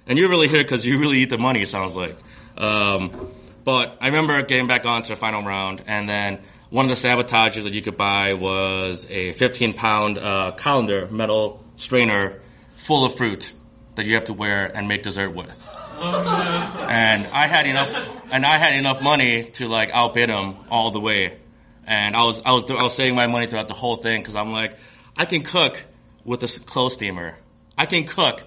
And 0.06 0.18
you're 0.18 0.28
really 0.28 0.49
here 0.49 0.62
because 0.62 0.85
you 0.85 0.99
really 0.99 1.18
eat 1.18 1.30
the 1.30 1.38
money, 1.38 1.62
it 1.62 1.68
sounds 1.68 1.96
like. 1.96 2.16
Um, 2.56 3.30
but 3.64 3.99
I 4.00 4.06
remember 4.06 4.42
getting 4.42 4.66
back 4.66 4.85
on 4.85 5.02
to 5.02 5.08
the 5.11 5.16
final 5.16 5.42
round, 5.42 5.82
and 5.87 6.08
then 6.08 6.40
one 6.70 6.88
of 6.88 7.00
the 7.00 7.08
sabotages 7.08 7.64
that 7.64 7.73
you 7.73 7.82
could 7.82 7.96
buy 7.96 8.35
was 8.35 9.06
a 9.11 9.32
15 9.32 9.75
pound 9.75 10.18
uh, 10.18 10.52
colander 10.56 11.08
metal 11.11 11.64
strainer 11.76 12.40
full 12.76 13.04
of 13.04 13.16
fruit 13.16 13.52
that 13.94 14.06
you 14.06 14.14
have 14.14 14.25
to 14.25 14.32
wear 14.32 14.64
and 14.64 14.87
make 14.87 15.02
dessert 15.02 15.35
with. 15.35 15.75
Oh, 15.98 16.86
and 16.90 17.26
I 17.26 17.46
had 17.46 17.66
enough, 17.66 17.94
and 18.30 18.44
I 18.44 18.58
had 18.58 18.74
enough 18.74 19.02
money 19.02 19.44
to 19.54 19.66
like 19.68 19.90
outbid 19.92 20.28
him 20.28 20.56
all 20.70 20.90
the 20.90 21.00
way. 21.00 21.38
And 21.86 22.16
I 22.16 22.24
was, 22.24 22.42
I 22.44 22.52
was, 22.52 22.70
I 22.70 22.82
was 22.82 22.94
saving 22.94 23.14
my 23.14 23.26
money 23.26 23.46
throughout 23.46 23.68
the 23.68 23.74
whole 23.74 23.96
thing 23.96 24.20
because 24.20 24.34
I'm 24.34 24.52
like, 24.52 24.76
I 25.16 25.24
can 25.24 25.42
cook 25.42 25.82
with 26.24 26.42
a 26.42 26.60
clothes 26.60 26.94
steamer. 26.94 27.36
I 27.78 27.86
can 27.86 28.04
cook 28.04 28.42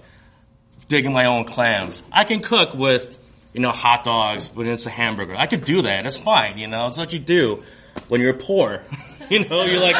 digging 0.88 1.12
my 1.12 1.26
own 1.26 1.44
clams. 1.44 2.02
I 2.12 2.24
can 2.24 2.40
cook 2.40 2.74
with, 2.74 3.18
you 3.52 3.60
know, 3.60 3.72
hot 3.72 4.04
dogs 4.04 4.50
when 4.52 4.68
it's 4.68 4.86
a 4.86 4.90
hamburger. 4.90 5.34
I 5.36 5.46
could 5.46 5.64
do 5.64 5.82
that. 5.82 6.04
It's 6.04 6.18
fine, 6.18 6.58
you 6.58 6.66
know. 6.66 6.86
It's 6.86 6.98
what 6.98 7.12
you 7.12 7.18
do 7.18 7.62
when 8.08 8.20
you're 8.20 8.34
poor. 8.34 8.82
you 9.30 9.48
know, 9.48 9.62
you're 9.62 9.80
like, 9.80 9.96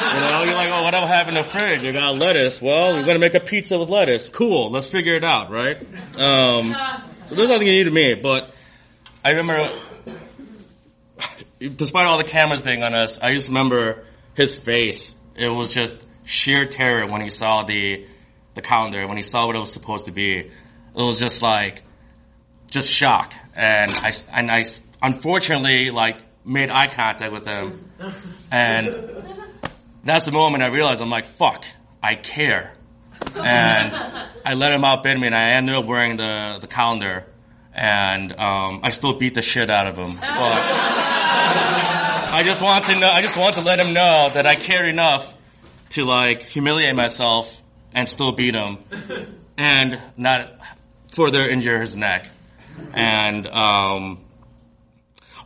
you 0.00 0.20
know, 0.20 0.42
you're 0.44 0.54
like, 0.54 0.70
oh, 0.70 0.82
what 0.82 0.92
do 0.92 0.96
I 0.98 1.06
have 1.06 1.28
in 1.28 1.34
the 1.34 1.44
fridge? 1.44 1.82
You 1.82 1.92
got 1.92 2.16
lettuce. 2.16 2.60
Well, 2.60 2.94
we're 2.94 3.04
gonna 3.04 3.18
make 3.18 3.34
a 3.34 3.40
pizza 3.40 3.78
with 3.78 3.90
lettuce. 3.90 4.28
Cool. 4.28 4.70
Let's 4.70 4.86
figure 4.86 5.14
it 5.14 5.24
out, 5.24 5.50
right? 5.50 5.78
Um, 6.16 6.74
so 7.26 7.34
there's 7.34 7.48
nothing 7.48 7.66
new 7.66 7.84
to 7.84 7.90
me, 7.90 8.14
but 8.14 8.54
I 9.24 9.30
remember, 9.30 9.68
despite 11.60 12.06
all 12.06 12.18
the 12.18 12.24
cameras 12.24 12.62
being 12.62 12.82
on 12.82 12.94
us, 12.94 13.18
I 13.18 13.34
just 13.34 13.48
remember 13.48 14.04
his 14.34 14.54
face. 14.54 15.14
It 15.36 15.48
was 15.48 15.72
just 15.72 15.96
sheer 16.24 16.66
terror 16.66 17.06
when 17.06 17.20
he 17.20 17.28
saw 17.28 17.62
the 17.62 18.06
the 18.54 18.62
calendar, 18.62 19.06
when 19.06 19.16
he 19.16 19.22
saw 19.22 19.46
what 19.46 19.56
it 19.56 19.60
was 19.60 19.72
supposed 19.72 20.06
to 20.06 20.12
be. 20.12 20.38
It 20.38 20.50
was 20.94 21.20
just 21.20 21.40
like, 21.42 21.82
just 22.70 22.90
shock. 22.90 23.32
And 23.54 23.92
I, 23.92 24.12
and 24.32 24.50
I 24.50 24.64
unfortunately 25.02 25.90
like 25.90 26.16
made 26.44 26.70
eye 26.70 26.88
contact 26.88 27.32
with 27.32 27.46
him. 27.46 27.90
And 28.50 29.29
that's 30.04 30.24
the 30.24 30.32
moment 30.32 30.62
I 30.62 30.68
realized 30.68 31.02
I'm 31.02 31.10
like, 31.10 31.28
fuck, 31.28 31.64
I 32.02 32.14
care. 32.14 32.72
And 33.34 34.26
I 34.44 34.54
let 34.54 34.72
him 34.72 34.84
outbid 34.84 35.18
me 35.18 35.26
and 35.26 35.34
I 35.34 35.50
ended 35.50 35.74
up 35.76 35.84
wearing 35.84 36.16
the, 36.16 36.58
the 36.60 36.66
calendar. 36.66 37.26
And, 37.74 38.32
um, 38.32 38.80
I 38.82 38.90
still 38.90 39.14
beat 39.14 39.34
the 39.34 39.42
shit 39.42 39.70
out 39.70 39.86
of 39.86 39.96
him. 39.96 40.16
But 40.16 40.24
I 42.32 42.42
just 42.44 42.62
want 42.62 42.84
to 42.86 42.98
know, 42.98 43.08
I 43.08 43.22
just 43.22 43.36
want 43.36 43.54
to 43.54 43.60
let 43.60 43.78
him 43.78 43.92
know 43.92 44.30
that 44.34 44.46
I 44.46 44.54
care 44.56 44.86
enough 44.86 45.34
to 45.90 46.04
like 46.04 46.42
humiliate 46.42 46.96
myself 46.96 47.62
and 47.92 48.08
still 48.08 48.32
beat 48.32 48.54
him 48.54 48.78
and 49.56 50.00
not 50.16 50.58
further 51.12 51.46
injure 51.46 51.80
his 51.80 51.96
neck. 51.96 52.26
And, 52.92 53.46
um, 53.46 54.24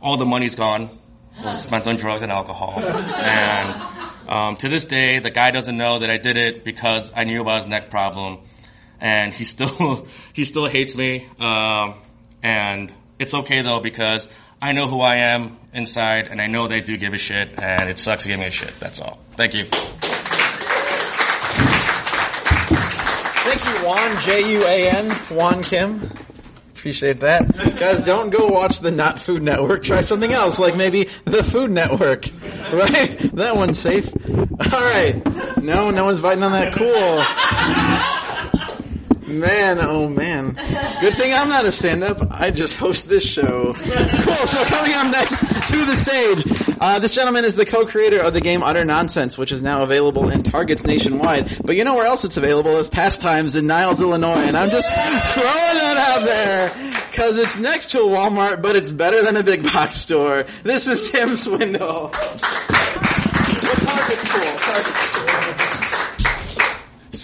all 0.01 0.17
the 0.17 0.25
money's 0.25 0.55
gone. 0.55 0.89
It 1.37 1.45
was 1.45 1.63
spent 1.63 1.85
on 1.87 1.97
drugs 1.97 2.21
and 2.21 2.31
alcohol. 2.31 2.79
And, 2.79 4.11
um, 4.27 4.55
to 4.57 4.69
this 4.69 4.85
day, 4.85 5.19
the 5.19 5.29
guy 5.29 5.51
doesn't 5.51 5.75
know 5.75 5.99
that 5.99 6.09
I 6.09 6.17
did 6.17 6.37
it 6.37 6.63
because 6.63 7.11
I 7.15 7.23
knew 7.23 7.41
about 7.41 7.61
his 7.61 7.69
neck 7.69 7.89
problem. 7.89 8.39
And 8.99 9.33
he 9.33 9.43
still, 9.55 10.07
he 10.33 10.45
still 10.45 10.65
hates 10.67 10.95
me. 10.95 11.27
Um, 11.39 11.95
and 12.43 12.93
it's 13.17 13.33
okay 13.33 13.61
though 13.61 13.79
because 13.79 14.27
I 14.61 14.71
know 14.71 14.87
who 14.87 15.01
I 15.01 15.17
am 15.17 15.57
inside 15.73 16.27
and 16.27 16.41
I 16.41 16.47
know 16.47 16.67
they 16.67 16.81
do 16.81 16.97
give 16.97 17.13
a 17.13 17.17
shit 17.17 17.61
and 17.61 17.89
it 17.89 17.97
sucks 17.97 18.23
to 18.23 18.29
give 18.29 18.39
me 18.39 18.45
a 18.45 18.51
shit. 18.51 18.79
That's 18.79 19.01
all. 19.01 19.19
Thank 19.31 19.53
you. 19.53 19.65
Thank 23.45 23.63
you, 23.65 23.85
Juan, 23.85 24.21
J-U-A-N, 24.21 25.11
Juan 25.29 25.61
Kim. 25.61 26.01
Appreciate 26.85 27.21
that. 27.21 27.51
Guys, 27.79 28.01
don't 28.01 28.29
go 28.29 28.45
watch 28.45 28.79
the 28.79 28.91
Not 28.91 29.19
Food 29.19 29.41
Network. 29.41 29.83
Try 29.83 30.01
something 30.01 30.31
else, 30.31 30.59
like 30.59 30.77
maybe 30.77 31.05
the 31.25 31.43
Food 31.43 31.71
Network. 31.71 32.29
Right? 32.71 33.17
That 33.35 33.55
one's 33.55 33.79
safe. 33.79 34.11
Alright. 34.27 35.23
No, 35.63 35.91
no 35.91 36.05
one's 36.05 36.19
biting 36.21 36.43
on 36.43 36.51
that. 36.51 36.73
Cool. 36.73 38.21
Man, 39.39 39.77
oh 39.81 40.07
man. 40.07 40.53
Good 41.01 41.15
thing 41.15 41.33
I'm 41.33 41.49
not 41.49 41.65
a 41.65 41.71
stand-up. 41.71 42.31
I 42.31 42.51
just 42.51 42.77
host 42.77 43.09
this 43.09 43.23
show. 43.23 43.73
Cool. 43.73 44.47
So 44.47 44.63
coming 44.65 44.93
up 44.93 45.11
next 45.11 45.39
to 45.41 45.77
the 45.85 45.95
stage, 45.95 46.77
uh, 46.79 46.99
this 46.99 47.11
gentleman 47.13 47.43
is 47.43 47.55
the 47.55 47.65
co-creator 47.65 48.21
of 48.21 48.33
the 48.33 48.39
game 48.41 48.63
Utter 48.63 48.85
Nonsense, 48.85 49.37
which 49.37 49.51
is 49.51 49.61
now 49.61 49.83
available 49.83 50.29
in 50.29 50.43
Targets 50.43 50.85
nationwide. 50.85 51.57
But 51.65 51.75
you 51.75 51.83
know 51.83 51.95
where 51.95 52.05
else 52.05 52.23
it's 52.23 52.37
available 52.37 52.77
is 52.77 52.87
Pastimes 52.87 53.55
in 53.55 53.67
Niles, 53.67 53.99
Illinois. 53.99 54.35
And 54.35 54.55
I'm 54.55 54.69
just 54.69 54.87
throwing 54.89 55.05
that 55.45 55.97
out 56.09 56.25
there 56.25 56.71
because 57.11 57.37
it's 57.37 57.59
next 57.59 57.91
to 57.91 57.99
a 57.99 58.05
Walmart, 58.05 58.61
but 58.61 58.75
it's 58.75 58.91
better 58.91 59.21
than 59.21 59.35
a 59.35 59.43
big 59.43 59.63
box 59.63 59.95
store. 59.95 60.45
This 60.63 60.87
is 60.87 61.11
Tim 61.11 61.35
Swindle. 61.35 62.11
Well, 62.11 63.75
Target's 63.81 64.31
cool. 64.31 64.55
Target's 64.57 65.11
cool. 65.11 65.54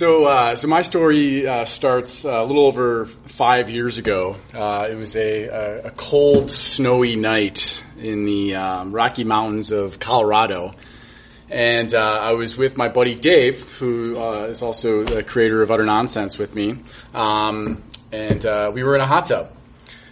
So, 0.02 0.26
uh, 0.26 0.56
so 0.56 0.68
my 0.68 0.82
story 0.82 1.46
uh, 1.46 1.64
starts 1.64 2.26
uh, 2.26 2.32
a 2.32 2.44
little 2.44 2.66
over 2.66 3.06
five 3.06 3.70
years 3.70 4.00
ago. 4.00 4.36
Uh, 4.52 4.88
it 4.90 4.96
was 4.96 5.16
a, 5.16 5.84
a, 5.84 5.92
cold, 5.92 6.50
snowy 6.50 7.16
night 7.16 7.84
in 8.00 8.26
the 8.26 8.56
um, 8.56 8.94
Rocky 8.94 9.24
Mountains 9.24 9.72
of 9.72 10.00
Colorado, 10.00 10.72
and 11.52 11.94
uh, 11.94 12.00
I 12.00 12.32
was 12.32 12.58
with 12.58 12.78
my 12.78 12.88
buddy 12.88 13.14
Dave, 13.14 13.62
who 13.74 14.18
uh, 14.18 14.48
is 14.50 14.64
also 14.64 15.04
the 15.04 15.22
creator 15.22 15.62
of 15.62 15.70
Utter 15.70 15.86
Nonsense, 15.86 16.36
with 16.36 16.56
me, 16.56 16.78
um, 17.14 17.84
and 18.12 18.74
we 18.74 18.82
were 18.82 18.96
in 18.96 19.02
a 19.02 19.06
hot 19.06 19.28
tub, 19.28 19.52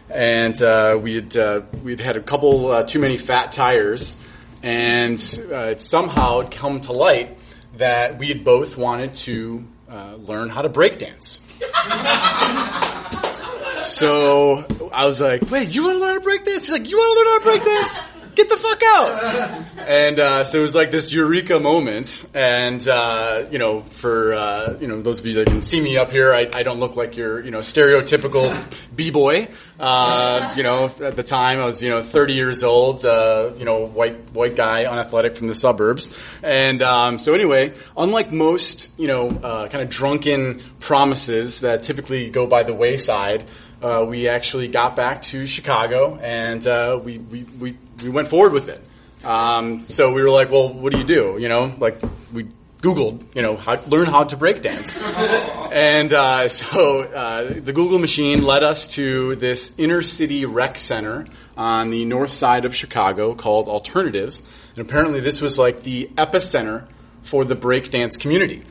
and 0.07 1.01
we 1.01 1.15
had 1.15 1.35
we 1.83 1.93
had 1.93 1.99
had 1.99 2.15
a 2.15 2.21
couple 2.21 2.85
too 2.85 2.99
many 2.99 3.17
fat 3.17 3.51
tires, 3.51 4.19
and 4.61 5.17
it 5.49 5.81
somehow 5.81 6.41
had 6.41 6.51
come 6.51 6.79
to 6.81 6.93
light 6.93 7.39
that 7.77 8.19
we 8.19 8.27
had 8.27 8.43
both 8.43 8.77
wanted 8.77 9.15
to 9.15 9.65
uh, 9.89 10.15
learn 10.15 10.49
how 10.49 10.61
to 10.61 10.69
breakdance. 10.69 11.39
so 13.83 14.63
I 14.93 15.05
was 15.05 15.19
like, 15.19 15.49
"Wait, 15.49 15.75
you 15.75 15.83
want 15.83 15.95
to 15.95 15.99
learn 15.99 16.13
how 16.13 16.19
to 16.19 16.25
breakdance?" 16.25 16.65
He's 16.65 16.71
like, 16.71 16.89
"You 16.89 16.97
want 16.97 17.17
to 17.17 17.19
learn 17.19 17.27
how 17.27 17.39
to 17.39 17.59
breakdance? 17.59 17.99
Get 18.39 18.49
the 18.49 18.55
fuck 18.55 18.81
out!" 18.85 19.65
And 19.85 20.17
uh, 20.17 20.45
so 20.45 20.59
it 20.59 20.61
was 20.61 20.73
like 20.73 20.91
this 20.91 21.11
eureka 21.11 21.59
moment. 21.59 22.23
And 22.33 22.87
uh, 22.87 23.47
you 23.51 23.59
know, 23.59 23.81
for 23.81 24.31
uh, 24.31 24.77
you 24.79 24.87
know 24.87 25.01
those 25.01 25.19
of 25.19 25.25
you 25.25 25.33
that 25.33 25.47
can 25.47 25.61
see 25.61 25.81
me 25.81 25.97
up 25.97 26.09
here, 26.09 26.33
I, 26.33 26.49
I 26.53 26.63
don't 26.63 26.79
look 26.79 26.95
like 26.95 27.17
your 27.17 27.43
you 27.43 27.51
know 27.51 27.57
stereotypical 27.57 28.47
b 28.95 29.11
boy. 29.11 29.49
Uh, 29.77 30.53
you 30.55 30.63
know, 30.63 30.89
at 31.01 31.17
the 31.17 31.23
time 31.23 31.59
I 31.59 31.65
was 31.65 31.83
you 31.83 31.89
know 31.89 32.01
30 32.01 32.33
years 32.33 32.63
old. 32.63 33.03
Uh, 33.03 33.51
you 33.57 33.65
know, 33.65 33.87
white 33.87 34.15
white 34.31 34.55
guy, 34.55 34.85
unathletic 34.85 35.35
from 35.35 35.47
the 35.47 35.55
suburbs. 35.55 36.09
And 36.41 36.81
um, 36.81 37.19
so 37.19 37.33
anyway, 37.33 37.73
unlike 37.97 38.31
most 38.31 38.89
you 38.97 39.07
know 39.07 39.31
uh, 39.31 39.67
kind 39.67 39.83
of 39.83 39.89
drunken 39.89 40.61
promises 40.79 41.59
that 41.59 41.83
typically 41.83 42.29
go 42.29 42.47
by 42.47 42.63
the 42.63 42.73
wayside. 42.73 43.43
Uh, 43.81 44.05
we 44.07 44.27
actually 44.27 44.67
got 44.67 44.95
back 44.95 45.21
to 45.21 45.45
Chicago 45.45 46.17
and 46.21 46.65
uh, 46.67 46.99
we, 47.01 47.17
we, 47.17 47.43
we, 47.43 47.77
we 48.03 48.09
went 48.09 48.27
forward 48.27 48.51
with 48.51 48.67
it. 48.67 48.83
Um, 49.23 49.85
so 49.85 50.13
we 50.13 50.21
were 50.21 50.29
like, 50.29 50.51
well, 50.51 50.73
what 50.73 50.91
do 50.91 50.99
you 50.99 51.05
do? 51.05 51.37
You 51.39 51.47
know, 51.49 51.73
like 51.79 52.01
we 52.33 52.47
Googled, 52.81 53.23
you 53.35 53.41
know, 53.41 53.57
how, 53.57 53.79
learn 53.87 54.05
how 54.05 54.23
to 54.23 54.37
break 54.37 54.61
dance. 54.61 54.95
and 55.71 56.13
uh, 56.13 56.47
so 56.47 57.03
uh, 57.03 57.53
the 57.53 57.73
Google 57.73 57.99
machine 57.99 58.43
led 58.43 58.63
us 58.63 58.87
to 58.89 59.35
this 59.35 59.77
inner 59.77 60.01
city 60.01 60.45
rec 60.45 60.77
center 60.77 61.27
on 61.57 61.89
the 61.89 62.05
north 62.05 62.31
side 62.31 62.65
of 62.65 62.73
Chicago 62.73 63.33
called 63.33 63.67
Alternatives. 63.67 64.41
And 64.75 64.79
apparently 64.79 65.19
this 65.19 65.41
was 65.41 65.59
like 65.59 65.83
the 65.83 66.07
epicenter 66.15 66.87
for 67.21 67.43
the 67.43 67.55
breakdance 67.55 68.17
community. 68.17 68.63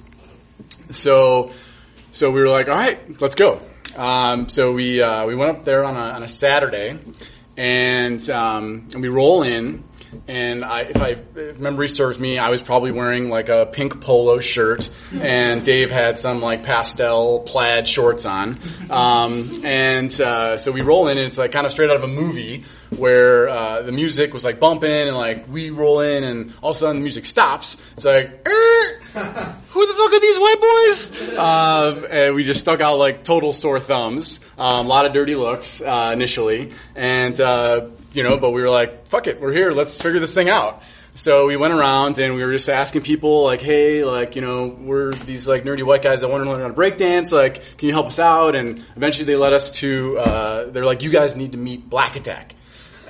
So, 0.90 1.52
so 2.12 2.30
we 2.30 2.40
were 2.40 2.48
like, 2.48 2.68
all 2.68 2.76
right, 2.76 3.20
let's 3.20 3.34
go. 3.34 3.60
Um, 3.96 4.48
so 4.48 4.72
we 4.72 5.00
uh, 5.00 5.26
we 5.26 5.34
went 5.34 5.56
up 5.56 5.64
there 5.64 5.84
on 5.84 5.96
a, 5.96 6.14
on 6.14 6.22
a 6.22 6.28
Saturday, 6.28 6.98
and 7.56 8.30
um, 8.30 8.88
and 8.92 9.02
we 9.02 9.08
roll 9.08 9.42
in. 9.42 9.84
And 10.26 10.64
I, 10.64 10.82
if 10.82 10.96
I 10.96 11.16
if 11.36 11.58
memory 11.58 11.88
serves 11.88 12.18
me, 12.18 12.38
I 12.38 12.48
was 12.48 12.62
probably 12.62 12.92
wearing 12.92 13.28
like 13.28 13.50
a 13.50 13.68
pink 13.70 14.00
polo 14.00 14.40
shirt, 14.40 14.88
and 15.12 15.62
Dave 15.62 15.90
had 15.90 16.16
some 16.16 16.40
like 16.40 16.62
pastel 16.62 17.40
plaid 17.40 17.86
shorts 17.86 18.24
on. 18.24 18.58
Um, 18.88 19.60
and 19.64 20.08
uh, 20.18 20.56
so 20.56 20.72
we 20.72 20.80
roll 20.80 21.08
in, 21.08 21.18
and 21.18 21.26
it's 21.26 21.36
like 21.36 21.52
kind 21.52 21.66
of 21.66 21.72
straight 21.72 21.90
out 21.90 21.96
of 21.96 22.04
a 22.04 22.08
movie 22.08 22.64
where 22.96 23.50
uh, 23.50 23.82
the 23.82 23.92
music 23.92 24.32
was 24.32 24.44
like 24.44 24.58
bumping, 24.58 25.08
and 25.08 25.16
like 25.16 25.46
we 25.46 25.68
roll 25.68 26.00
in, 26.00 26.24
and 26.24 26.54
all 26.62 26.70
of 26.70 26.76
a 26.76 26.78
sudden 26.78 26.96
the 26.96 27.02
music 27.02 27.26
stops. 27.26 27.76
It's 27.92 28.06
like, 28.06 28.48
"Er, 28.48 28.87
who 29.68 29.86
the 29.86 29.94
fuck 29.94 30.12
are 30.12 30.20
these 30.20 30.38
white 30.38 30.60
boys? 30.60 31.38
Uh, 31.38 32.08
and 32.10 32.34
we 32.34 32.44
just 32.44 32.60
stuck 32.60 32.80
out 32.80 32.98
like 32.98 33.24
total 33.24 33.52
sore 33.52 33.80
thumbs. 33.80 34.40
Um, 34.58 34.86
a 34.86 34.88
lot 34.88 35.06
of 35.06 35.12
dirty 35.12 35.34
looks 35.34 35.80
uh, 35.80 36.10
initially, 36.12 36.72
and 36.94 37.40
uh, 37.40 37.88
you 38.12 38.22
know, 38.22 38.36
but 38.36 38.50
we 38.50 38.62
were 38.62 38.70
like, 38.70 39.06
fuck 39.06 39.26
it, 39.26 39.40
we're 39.40 39.52
here. 39.52 39.72
Let's 39.72 39.96
figure 39.96 40.20
this 40.20 40.34
thing 40.34 40.48
out. 40.48 40.82
So 41.18 41.48
we 41.48 41.56
went 41.56 41.74
around 41.74 42.20
and 42.20 42.36
we 42.36 42.44
were 42.44 42.52
just 42.52 42.68
asking 42.68 43.02
people 43.02 43.42
like, 43.42 43.60
hey, 43.60 44.04
like, 44.04 44.36
you 44.36 44.40
know, 44.40 44.68
we're 44.68 45.12
these 45.12 45.48
like 45.48 45.64
nerdy 45.64 45.82
white 45.82 46.00
guys 46.00 46.20
that 46.20 46.28
want 46.28 46.44
to 46.44 46.48
learn 46.48 46.60
how 46.60 46.68
to 46.68 46.72
break 46.72 46.96
dance. 46.96 47.32
Like, 47.32 47.76
can 47.76 47.88
you 47.88 47.92
help 47.92 48.06
us 48.06 48.20
out? 48.20 48.54
And 48.54 48.78
eventually 48.94 49.24
they 49.24 49.34
led 49.34 49.52
us 49.52 49.72
to, 49.78 50.16
uh, 50.16 50.70
they're 50.70 50.84
like, 50.84 51.02
you 51.02 51.10
guys 51.10 51.34
need 51.34 51.52
to 51.52 51.58
meet 51.58 51.90
Black 51.90 52.14
Attack. 52.14 52.54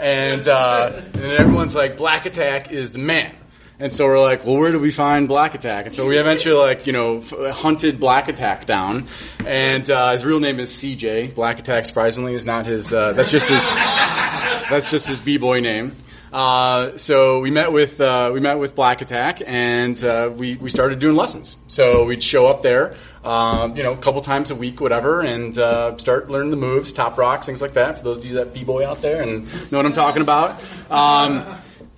And, 0.00 0.48
uh, 0.48 1.02
and 1.12 1.16
everyone's 1.22 1.74
like, 1.74 1.98
Black 1.98 2.24
Attack 2.24 2.72
is 2.72 2.92
the 2.92 2.98
man. 2.98 3.34
And 3.80 3.92
so 3.92 4.06
we're 4.06 4.18
like, 4.20 4.44
well, 4.44 4.56
where 4.56 4.72
do 4.72 4.80
we 4.80 4.90
find 4.90 5.28
Black 5.28 5.54
Attack? 5.54 5.86
And 5.86 5.94
so 5.94 6.06
we 6.06 6.18
eventually 6.18 6.56
like, 6.56 6.88
you 6.88 6.92
know, 6.92 7.20
hunted 7.52 8.00
Black 8.00 8.26
Attack 8.28 8.66
down. 8.66 9.06
And, 9.46 9.88
uh, 9.88 10.12
his 10.12 10.24
real 10.24 10.40
name 10.40 10.58
is 10.58 10.70
CJ. 10.70 11.34
Black 11.36 11.60
Attack, 11.60 11.84
surprisingly, 11.84 12.34
is 12.34 12.44
not 12.44 12.66
his, 12.66 12.92
uh, 12.92 13.12
that's 13.12 13.30
just 13.30 13.48
his, 13.48 13.64
that's 14.68 14.90
just 14.90 15.06
his 15.06 15.20
b-boy 15.20 15.60
name. 15.60 15.94
Uh, 16.32 16.96
so 16.98 17.40
we 17.40 17.50
met 17.50 17.72
with 17.72 18.00
uh, 18.02 18.30
we 18.34 18.40
met 18.40 18.58
with 18.58 18.74
Black 18.74 19.00
Attack, 19.00 19.40
and 19.46 20.02
uh, 20.04 20.30
we 20.34 20.56
we 20.56 20.68
started 20.68 20.98
doing 20.98 21.16
lessons. 21.16 21.56
So 21.68 22.04
we'd 22.04 22.22
show 22.22 22.46
up 22.46 22.62
there, 22.62 22.96
um, 23.24 23.76
you 23.76 23.82
know, 23.82 23.94
a 23.94 23.96
couple 23.96 24.20
times 24.20 24.50
a 24.50 24.54
week, 24.54 24.80
whatever, 24.80 25.22
and 25.22 25.56
uh, 25.56 25.96
start 25.96 26.30
learning 26.30 26.50
the 26.50 26.58
moves, 26.58 26.92
top 26.92 27.16
rocks, 27.16 27.46
things 27.46 27.62
like 27.62 27.72
that. 27.74 27.96
For 27.96 28.04
those 28.04 28.18
of 28.18 28.26
you 28.26 28.34
that 28.34 28.52
b 28.52 28.62
boy 28.62 28.86
out 28.86 29.00
there 29.00 29.22
and 29.22 29.46
know 29.72 29.78
what 29.78 29.86
I'm 29.86 29.94
talking 29.94 30.20
about. 30.20 30.60
Um, 30.90 31.46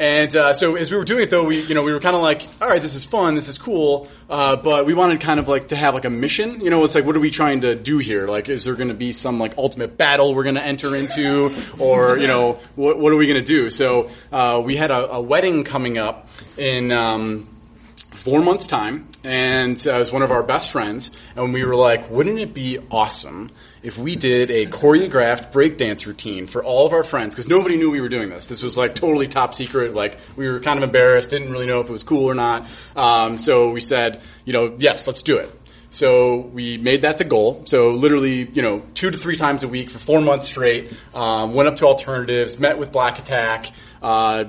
and 0.01 0.35
uh, 0.35 0.55
so 0.55 0.77
as 0.77 0.91
we 0.91 0.97
were 0.97 1.05
doing 1.05 1.25
it, 1.25 1.29
though, 1.29 1.45
we 1.45 1.61
you 1.61 1.75
know 1.75 1.83
we 1.83 1.93
were 1.93 2.01
kind 2.01 2.17
of 2.17 2.23
like, 2.23 2.49
all 2.59 2.67
right, 2.67 2.81
this 2.81 2.95
is 2.95 3.05
fun, 3.05 3.35
this 3.35 3.49
is 3.49 3.59
cool, 3.59 4.09
uh, 4.31 4.57
but 4.57 4.87
we 4.87 4.95
wanted 4.95 5.21
kind 5.21 5.39
of 5.39 5.47
like 5.47 5.69
to 5.69 5.77
have 5.77 5.93
like 5.93 6.07
a 6.07 6.11
mission. 6.11 6.63
You 6.63 6.71
know, 6.71 6.83
it's 6.85 6.95
like, 6.95 7.05
what 7.05 7.15
are 7.17 7.21
we 7.21 7.31
trying 7.31 7.61
to 7.61 7.75
do 7.75 7.99
here? 7.99 8.27
Like, 8.27 8.49
is 8.49 8.65
there 8.65 8.75
going 8.77 8.89
to 8.89 8.95
be 8.95 9.13
some 9.13 9.39
like 9.39 9.59
ultimate 9.59 9.99
battle 9.99 10.35
we're 10.35 10.45
going 10.45 10.55
to 10.55 10.65
enter 10.65 10.97
into, 10.97 11.55
or 11.79 12.17
you 12.17 12.29
know, 12.29 12.59
what 12.77 12.99
what 12.99 13.13
are 13.13 13.17
we 13.17 13.27
going 13.27 13.45
to 13.45 13.47
do? 13.47 13.69
So 13.69 14.09
uh, 14.33 14.63
we 14.65 14.75
had 14.75 14.91
a, 14.91 15.13
a 15.13 15.21
wedding 15.21 15.65
coming 15.65 15.99
up 15.99 16.29
in. 16.57 16.93
Um, 16.93 17.49
four 18.11 18.43
months' 18.43 18.67
time, 18.67 19.09
and 19.25 19.83
uh, 19.87 19.95
it 19.95 19.99
was 19.99 20.13
one 20.13 20.21
of 20.21 20.31
our 20.31 20.43
best 20.43 20.73
friends, 20.73 21.11
and 21.37 21.55
we 21.55 21.65
were 21.65 21.77
like, 21.77 22.11
wouldn't 22.11 22.39
it 22.39 22.53
be 22.53 22.79
awesome 22.91 23.51
if 23.83 23.97
we 23.97 24.17
did 24.17 24.51
a 24.51 24.67
choreographed 24.67 25.53
breakdance 25.53 26.07
routine 26.07 26.47
for 26.47 26.63
all 26.63 26.87
of 26.87 26.93
our 26.93 27.03
friends? 27.03 27.35
Because 27.35 27.49
nobody 27.49 27.77
knew 27.77 27.91
we 27.91 28.01
were 28.01 28.09
doing 28.09 28.29
this. 28.29 28.47
This 28.47 28.63
was 28.63 28.77
like 28.77 28.95
totally 28.95 29.29
top 29.29 29.55
secret. 29.55 29.95
Like 29.95 30.19
we 30.37 30.49
were 30.49 30.61
kind 30.61 30.79
of 30.79 30.83
embarrassed, 30.83 31.31
didn't 31.31 31.51
really 31.51 31.67
know 31.67 31.81
if 31.81 31.89
it 31.89 31.93
was 31.93 32.05
cool 32.05 32.25
or 32.25 32.35
not. 32.35 32.69
Um, 32.95 33.39
so 33.39 33.71
we 33.71 33.81
said, 33.81 34.21
you 34.45 34.53
know, 34.53 34.77
yes, 34.79 35.07
let's 35.07 35.23
do 35.23 35.39
it. 35.39 35.55
So 35.91 36.37
we 36.39 36.79
made 36.79 37.03
that 37.03 37.19
the 37.19 37.25
goal. 37.25 37.63
So 37.67 37.91
literally, 37.91 38.49
you 38.53 38.63
know, 38.63 38.83
two 38.95 39.11
to 39.11 39.19
three 39.19 39.37
times 39.37 39.65
a 39.65 39.69
week 39.69 39.91
for 39.91 39.99
four 39.99 40.21
months 40.21 40.47
straight. 40.47 40.93
Um, 41.15 41.55
went 41.55 41.69
up 41.69 41.77
to 41.77 41.87
alternatives, 41.87 42.59
met 42.61 42.79
with 42.79 42.93
Black 42.93 43.19
Attack, 43.19 43.67
uh, 44.01 44.45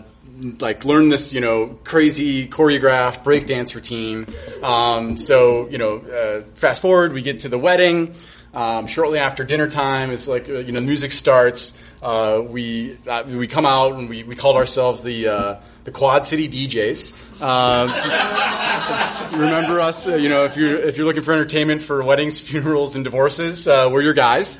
like 0.60 0.86
learn 0.86 1.10
this, 1.10 1.34
you 1.34 1.42
know, 1.42 1.80
crazy 1.84 2.48
choreographed 2.48 3.24
breakdance 3.24 3.74
routine. 3.74 4.28
Um, 4.62 5.18
so 5.18 5.68
you 5.70 5.80
know, 5.80 5.98
uh, 5.98 6.42
fast 6.54 6.82
forward, 6.82 7.14
we 7.14 7.24
get 7.24 7.40
to 7.40 7.50
the 7.50 7.58
wedding. 7.58 8.14
Um, 8.54 8.88
shortly 8.88 9.20
after 9.20 9.44
dinner 9.44 9.70
time, 9.70 10.12
it's 10.12 10.28
like 10.28 10.50
uh, 10.50 10.60
you 10.60 10.72
know, 10.72 10.82
music 10.82 11.12
starts. 11.12 11.78
Uh, 12.02 12.42
we 12.46 12.98
uh, 13.08 13.24
we 13.28 13.48
come 13.48 13.66
out 13.66 13.94
and 13.94 14.10
we, 14.10 14.24
we 14.24 14.36
called 14.36 14.56
ourselves 14.58 15.02
the 15.02 15.28
uh, 15.28 15.62
the 15.84 15.92
Quad 15.92 16.26
City 16.26 16.50
DJs. 16.50 17.42
Um, 17.42 17.90
remember 19.40 19.80
us, 19.80 20.08
uh, 20.08 20.16
you 20.16 20.30
know, 20.30 20.46
if 20.46 20.58
you're 20.58 20.78
if 20.78 20.98
you're 20.98 21.06
looking 21.06 21.24
for 21.24 21.34
entertainment 21.34 21.82
for 21.82 22.04
weddings, 22.04 22.40
funerals, 22.40 22.96
and 22.96 23.04
divorces, 23.04 23.68
uh, 23.68 23.90
we're 23.92 24.02
your 24.02 24.14
guys. 24.14 24.60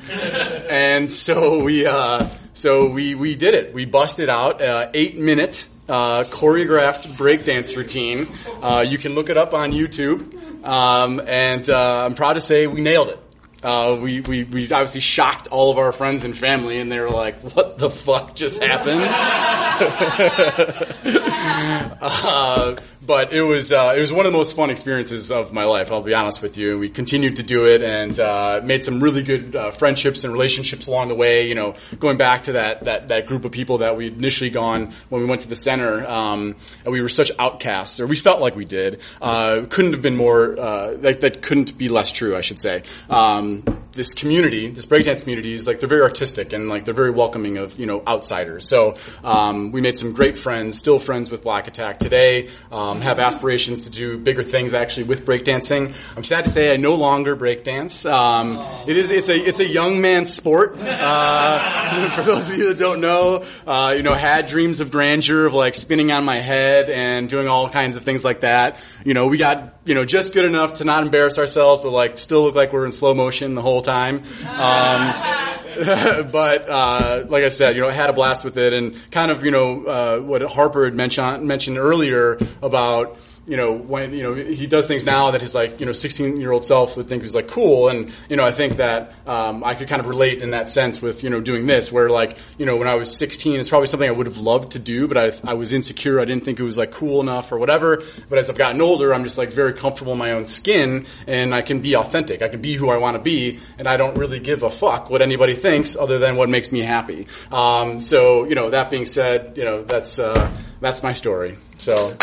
And 0.70 1.12
so 1.12 1.62
we 1.62 1.86
uh, 1.86 2.30
so 2.54 2.88
we 2.88 3.14
we 3.14 3.36
did 3.36 3.54
it. 3.54 3.74
We 3.74 3.84
busted 3.84 4.28
out 4.28 4.60
eight 4.94 5.18
minute 5.18 5.66
uh, 5.88 6.24
choreographed 6.24 7.14
breakdance 7.16 7.76
routine. 7.76 8.28
Uh, 8.62 8.84
you 8.86 8.98
can 8.98 9.14
look 9.14 9.28
it 9.30 9.36
up 9.36 9.54
on 9.54 9.72
YouTube, 9.72 10.64
um, 10.64 11.20
and 11.26 11.68
uh, 11.68 12.04
I'm 12.06 12.14
proud 12.14 12.34
to 12.34 12.40
say 12.40 12.66
we 12.66 12.80
nailed 12.80 13.08
it. 13.08 13.21
Uh, 13.62 13.98
we, 14.00 14.20
we, 14.20 14.44
we 14.44 14.64
obviously 14.64 15.00
shocked 15.00 15.48
all 15.48 15.70
of 15.70 15.78
our 15.78 15.92
friends 15.92 16.24
and 16.24 16.36
family, 16.36 16.80
and 16.80 16.90
they 16.90 16.98
were 16.98 17.10
like, 17.10 17.36
"What 17.54 17.78
the 17.78 17.90
fuck 17.90 18.34
just 18.34 18.62
happened?" 18.62 19.02
uh, 22.02 22.76
but 23.04 23.32
it 23.32 23.42
was 23.42 23.72
uh, 23.72 23.94
it 23.96 24.00
was 24.00 24.12
one 24.12 24.26
of 24.26 24.32
the 24.32 24.38
most 24.38 24.56
fun 24.56 24.70
experiences 24.70 25.30
of 25.30 25.52
my 25.52 25.64
life. 25.64 25.92
I'll 25.92 26.02
be 26.02 26.14
honest 26.14 26.42
with 26.42 26.56
you. 26.56 26.78
We 26.78 26.88
continued 26.88 27.36
to 27.36 27.42
do 27.42 27.66
it 27.66 27.82
and 27.82 28.18
uh, 28.18 28.60
made 28.64 28.82
some 28.82 29.02
really 29.02 29.22
good 29.22 29.54
uh, 29.54 29.70
friendships 29.70 30.24
and 30.24 30.32
relationships 30.32 30.86
along 30.86 31.08
the 31.08 31.14
way. 31.14 31.48
You 31.48 31.54
know, 31.54 31.74
going 31.98 32.16
back 32.16 32.44
to 32.44 32.52
that 32.52 32.84
that, 32.84 33.08
that 33.08 33.26
group 33.26 33.44
of 33.44 33.52
people 33.52 33.78
that 33.78 33.96
we 33.96 34.08
initially 34.08 34.50
gone 34.50 34.92
when 35.08 35.22
we 35.22 35.28
went 35.28 35.42
to 35.42 35.48
the 35.48 35.56
center, 35.56 36.06
um, 36.06 36.56
and 36.84 36.92
we 36.92 37.00
were 37.00 37.08
such 37.08 37.30
outcasts, 37.38 38.00
or 38.00 38.06
we 38.06 38.16
felt 38.16 38.40
like 38.40 38.56
we 38.56 38.64
did. 38.64 39.00
Uh, 39.20 39.64
couldn't 39.68 39.92
have 39.92 40.02
been 40.02 40.16
more. 40.16 40.58
Uh, 40.58 40.96
that, 40.98 41.20
that 41.20 41.42
couldn't 41.42 41.76
be 41.78 41.88
less 41.88 42.10
true, 42.10 42.36
I 42.36 42.40
should 42.40 42.60
say. 42.60 42.82
Um, 43.08 43.51
um, 43.52 43.81
this 43.92 44.14
community, 44.14 44.70
this 44.70 44.86
breakdance 44.86 45.20
community, 45.20 45.52
is 45.52 45.66
like 45.66 45.80
they're 45.80 45.88
very 45.88 46.02
artistic 46.02 46.52
and 46.52 46.68
like 46.68 46.84
they're 46.84 46.94
very 46.94 47.10
welcoming 47.10 47.58
of 47.58 47.78
you 47.78 47.86
know 47.86 48.02
outsiders. 48.06 48.68
So 48.68 48.96
um, 49.22 49.72
we 49.72 49.80
made 49.80 49.98
some 49.98 50.12
great 50.12 50.38
friends, 50.38 50.78
still 50.78 50.98
friends 50.98 51.30
with 51.30 51.42
Black 51.42 51.68
Attack 51.68 51.98
today. 51.98 52.48
Um, 52.70 53.00
have 53.00 53.18
aspirations 53.18 53.82
to 53.82 53.90
do 53.90 54.18
bigger 54.18 54.42
things 54.42 54.74
actually 54.74 55.04
with 55.04 55.26
breakdancing. 55.26 55.94
I'm 56.16 56.24
sad 56.24 56.44
to 56.44 56.50
say 56.50 56.72
I 56.72 56.76
no 56.76 56.94
longer 56.94 57.36
breakdance. 57.36 58.10
Um, 58.10 58.58
it 58.88 58.96
is 58.96 59.10
it's 59.10 59.28
a 59.28 59.36
it's 59.36 59.60
a 59.60 59.68
young 59.68 60.00
man's 60.00 60.32
sport. 60.32 60.76
Uh, 60.78 62.10
for 62.16 62.22
those 62.22 62.48
of 62.48 62.56
you 62.56 62.68
that 62.68 62.78
don't 62.78 63.00
know, 63.00 63.44
uh, 63.66 63.92
you 63.96 64.02
know 64.02 64.14
had 64.14 64.46
dreams 64.46 64.80
of 64.80 64.90
grandeur 64.90 65.46
of 65.46 65.54
like 65.54 65.74
spinning 65.74 66.12
on 66.12 66.24
my 66.24 66.40
head 66.40 66.88
and 66.88 67.28
doing 67.28 67.48
all 67.48 67.68
kinds 67.68 67.96
of 67.96 68.04
things 68.04 68.24
like 68.24 68.40
that. 68.40 68.82
You 69.04 69.14
know 69.14 69.26
we 69.26 69.36
got 69.36 69.74
you 69.84 69.94
know 69.94 70.04
just 70.04 70.32
good 70.32 70.44
enough 70.44 70.74
to 70.74 70.84
not 70.84 71.02
embarrass 71.02 71.38
ourselves, 71.38 71.82
but 71.82 71.90
like 71.90 72.16
still 72.16 72.42
look 72.42 72.54
like 72.54 72.72
we're 72.72 72.86
in 72.86 72.92
slow 72.92 73.14
motion 73.14 73.54
the 73.54 73.62
whole 73.62 73.81
time. 73.82 74.22
Um, 74.48 75.42
but 76.30 76.68
uh, 76.68 77.24
like 77.28 77.44
I 77.44 77.48
said, 77.48 77.76
you 77.76 77.82
know, 77.82 77.88
I 77.88 77.92
had 77.92 78.10
a 78.10 78.12
blast 78.12 78.44
with 78.44 78.56
it, 78.56 78.72
and 78.72 79.10
kind 79.10 79.30
of, 79.30 79.44
you 79.44 79.50
know, 79.50 79.84
uh, 79.84 80.18
what 80.20 80.42
Harper 80.42 80.84
had 80.84 80.94
mentioned 80.94 81.46
mentioned 81.46 81.78
earlier 81.78 82.38
about 82.62 83.16
you 83.46 83.56
know 83.56 83.72
when 83.72 84.14
you 84.14 84.22
know 84.22 84.34
he 84.34 84.66
does 84.68 84.86
things 84.86 85.04
now 85.04 85.32
that 85.32 85.40
his 85.40 85.54
like 85.54 85.80
you 85.80 85.86
know 85.86 85.92
16 85.92 86.40
year 86.40 86.52
old 86.52 86.64
self 86.64 86.96
would 86.96 87.08
think 87.08 87.22
was 87.22 87.34
like 87.34 87.48
cool. 87.48 87.88
And 87.88 88.12
you 88.28 88.36
know 88.36 88.44
i 88.44 88.52
think 88.52 88.76
that 88.76 89.12
um, 89.26 89.64
i 89.64 89.74
could 89.74 89.88
kind 89.88 90.00
of 90.00 90.06
relate 90.06 90.40
in 90.40 90.50
that 90.50 90.68
sense 90.68 91.02
with 91.02 91.24
you 91.24 91.30
know 91.30 91.40
doing 91.40 91.66
this 91.66 91.90
where 91.90 92.08
like 92.08 92.38
you 92.56 92.66
know 92.66 92.76
when 92.76 92.86
i 92.86 92.94
was 92.94 93.16
16 93.16 93.58
it's 93.58 93.68
probably 93.68 93.86
something 93.86 94.08
i 94.08 94.12
would 94.12 94.26
have 94.26 94.38
loved 94.38 94.72
to 94.72 94.78
do 94.78 95.08
but 95.08 95.16
i, 95.16 95.50
I 95.50 95.54
was 95.54 95.72
insecure. 95.72 96.20
I 96.20 96.24
didn't 96.24 96.44
think 96.44 96.60
it 96.60 96.62
was 96.62 96.78
like 96.78 96.92
cool 96.92 97.20
enough 97.20 97.50
or 97.52 97.58
whatever. 97.58 98.02
But 98.28 98.38
as 98.38 98.48
i've 98.48 98.58
gotten 98.58 98.80
older 98.80 99.12
i'm 99.12 99.24
just 99.24 99.38
like 99.38 99.52
very 99.52 99.72
comfortable 99.72 100.12
in 100.12 100.18
my 100.18 100.32
own 100.32 100.46
skin 100.46 101.06
and 101.26 101.54
i 101.54 101.62
can 101.62 101.80
be 101.80 101.96
authentic. 101.96 102.42
I 102.42 102.48
can 102.48 102.60
be 102.60 102.74
who 102.74 102.90
i 102.90 102.96
want 102.96 103.16
to 103.16 103.22
be 103.22 103.58
and 103.78 103.88
i 103.88 103.96
don't 103.96 104.16
really 104.16 104.38
give 104.38 104.62
a 104.62 104.70
fuck 104.70 105.10
what 105.10 105.22
anybody 105.22 105.54
thinks 105.54 105.96
other 105.96 106.18
than 106.18 106.36
what 106.36 106.48
makes 106.48 106.70
me 106.70 106.80
happy. 106.80 107.26
Um, 107.50 108.00
so 108.00 108.44
you 108.44 108.54
know 108.54 108.70
that 108.70 108.90
being 108.90 109.06
said 109.06 109.54
you 109.56 109.64
know 109.64 109.82
that's 109.82 110.18
uh, 110.18 110.50
that's 110.80 111.02
my 111.02 111.12
story. 111.12 111.58
So 111.78 112.16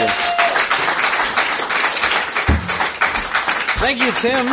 you 0.00 0.38
Thank 3.80 4.00
you, 4.02 4.12
Tim. 4.12 4.46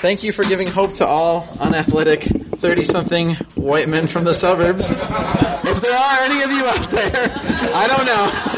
Thank 0.00 0.22
you 0.22 0.32
for 0.32 0.44
giving 0.44 0.68
hope 0.68 0.92
to 0.94 1.06
all 1.06 1.48
unathletic 1.58 2.22
30 2.22 2.84
something 2.84 3.34
white 3.54 3.88
men 3.88 4.06
from 4.06 4.24
the 4.24 4.34
suburbs. 4.34 4.90
If 4.90 5.80
there 5.80 5.96
are 5.96 6.18
any 6.24 6.42
of 6.42 6.50
you 6.50 6.66
out 6.66 6.90
there, 6.90 7.32
I 7.74 7.86
don't 7.86 8.06
know. 8.06 8.50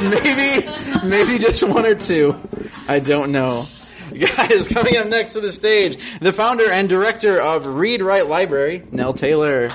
Maybe, 0.10 0.66
maybe 1.08 1.38
just 1.38 1.62
one 1.68 1.84
or 1.84 1.94
two. 1.94 2.34
I 2.88 3.00
don't 3.00 3.32
know. 3.32 3.66
Guys, 4.18 4.68
coming 4.68 4.96
up 4.96 5.06
next 5.06 5.34
to 5.34 5.40
the 5.40 5.52
stage, 5.52 6.18
the 6.20 6.32
founder 6.32 6.70
and 6.70 6.88
director 6.88 7.38
of 7.38 7.66
Read 7.66 8.00
Write 8.02 8.26
Library, 8.26 8.82
Nell 8.92 9.12
Taylor. 9.12 9.70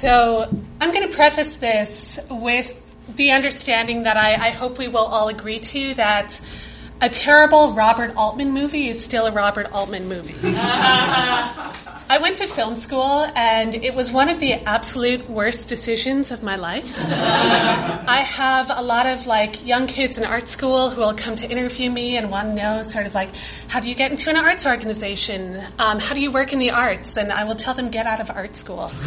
So 0.00 0.48
I'm 0.80 0.94
going 0.94 1.06
to 1.06 1.14
preface 1.14 1.58
this 1.58 2.18
with 2.30 2.74
the 3.16 3.32
understanding 3.32 4.04
that 4.04 4.16
I, 4.16 4.46
I, 4.46 4.48
hope 4.48 4.78
we 4.78 4.88
will 4.88 5.04
all 5.04 5.28
agree 5.28 5.60
to 5.60 5.92
that 5.92 6.40
a 7.00 7.08
terrible 7.08 7.72
Robert 7.72 8.14
Altman 8.16 8.52
movie 8.52 8.88
is 8.88 9.04
still 9.04 9.26
a 9.26 9.32
Robert 9.32 9.72
Altman 9.72 10.08
movie. 10.08 10.34
I 12.10 12.18
went 12.20 12.38
to 12.38 12.48
film 12.48 12.74
school 12.74 13.24
and 13.36 13.72
it 13.72 13.94
was 13.94 14.10
one 14.10 14.28
of 14.28 14.40
the 14.40 14.54
absolute 14.54 15.30
worst 15.30 15.68
decisions 15.68 16.32
of 16.32 16.42
my 16.42 16.56
life. 16.56 17.00
I 17.06 18.24
have 18.26 18.68
a 18.68 18.82
lot 18.82 19.06
of 19.06 19.28
like 19.28 19.64
young 19.64 19.86
kids 19.86 20.18
in 20.18 20.24
art 20.24 20.48
school 20.48 20.90
who 20.90 21.02
will 21.02 21.14
come 21.14 21.36
to 21.36 21.48
interview 21.48 21.88
me 21.88 22.16
and 22.16 22.28
want 22.28 22.48
to 22.48 22.54
know 22.54 22.82
sort 22.82 23.06
of 23.06 23.14
like, 23.14 23.30
how 23.68 23.78
do 23.78 23.88
you 23.88 23.94
get 23.94 24.10
into 24.10 24.28
an 24.28 24.36
arts 24.36 24.66
organization? 24.66 25.62
Um, 25.78 26.00
how 26.00 26.14
do 26.14 26.20
you 26.20 26.32
work 26.32 26.52
in 26.52 26.58
the 26.58 26.70
arts? 26.70 27.16
And 27.16 27.30
I 27.30 27.44
will 27.44 27.54
tell 27.54 27.74
them, 27.74 27.90
get 27.90 28.06
out 28.06 28.20
of 28.20 28.28
art 28.28 28.56
school. 28.56 28.90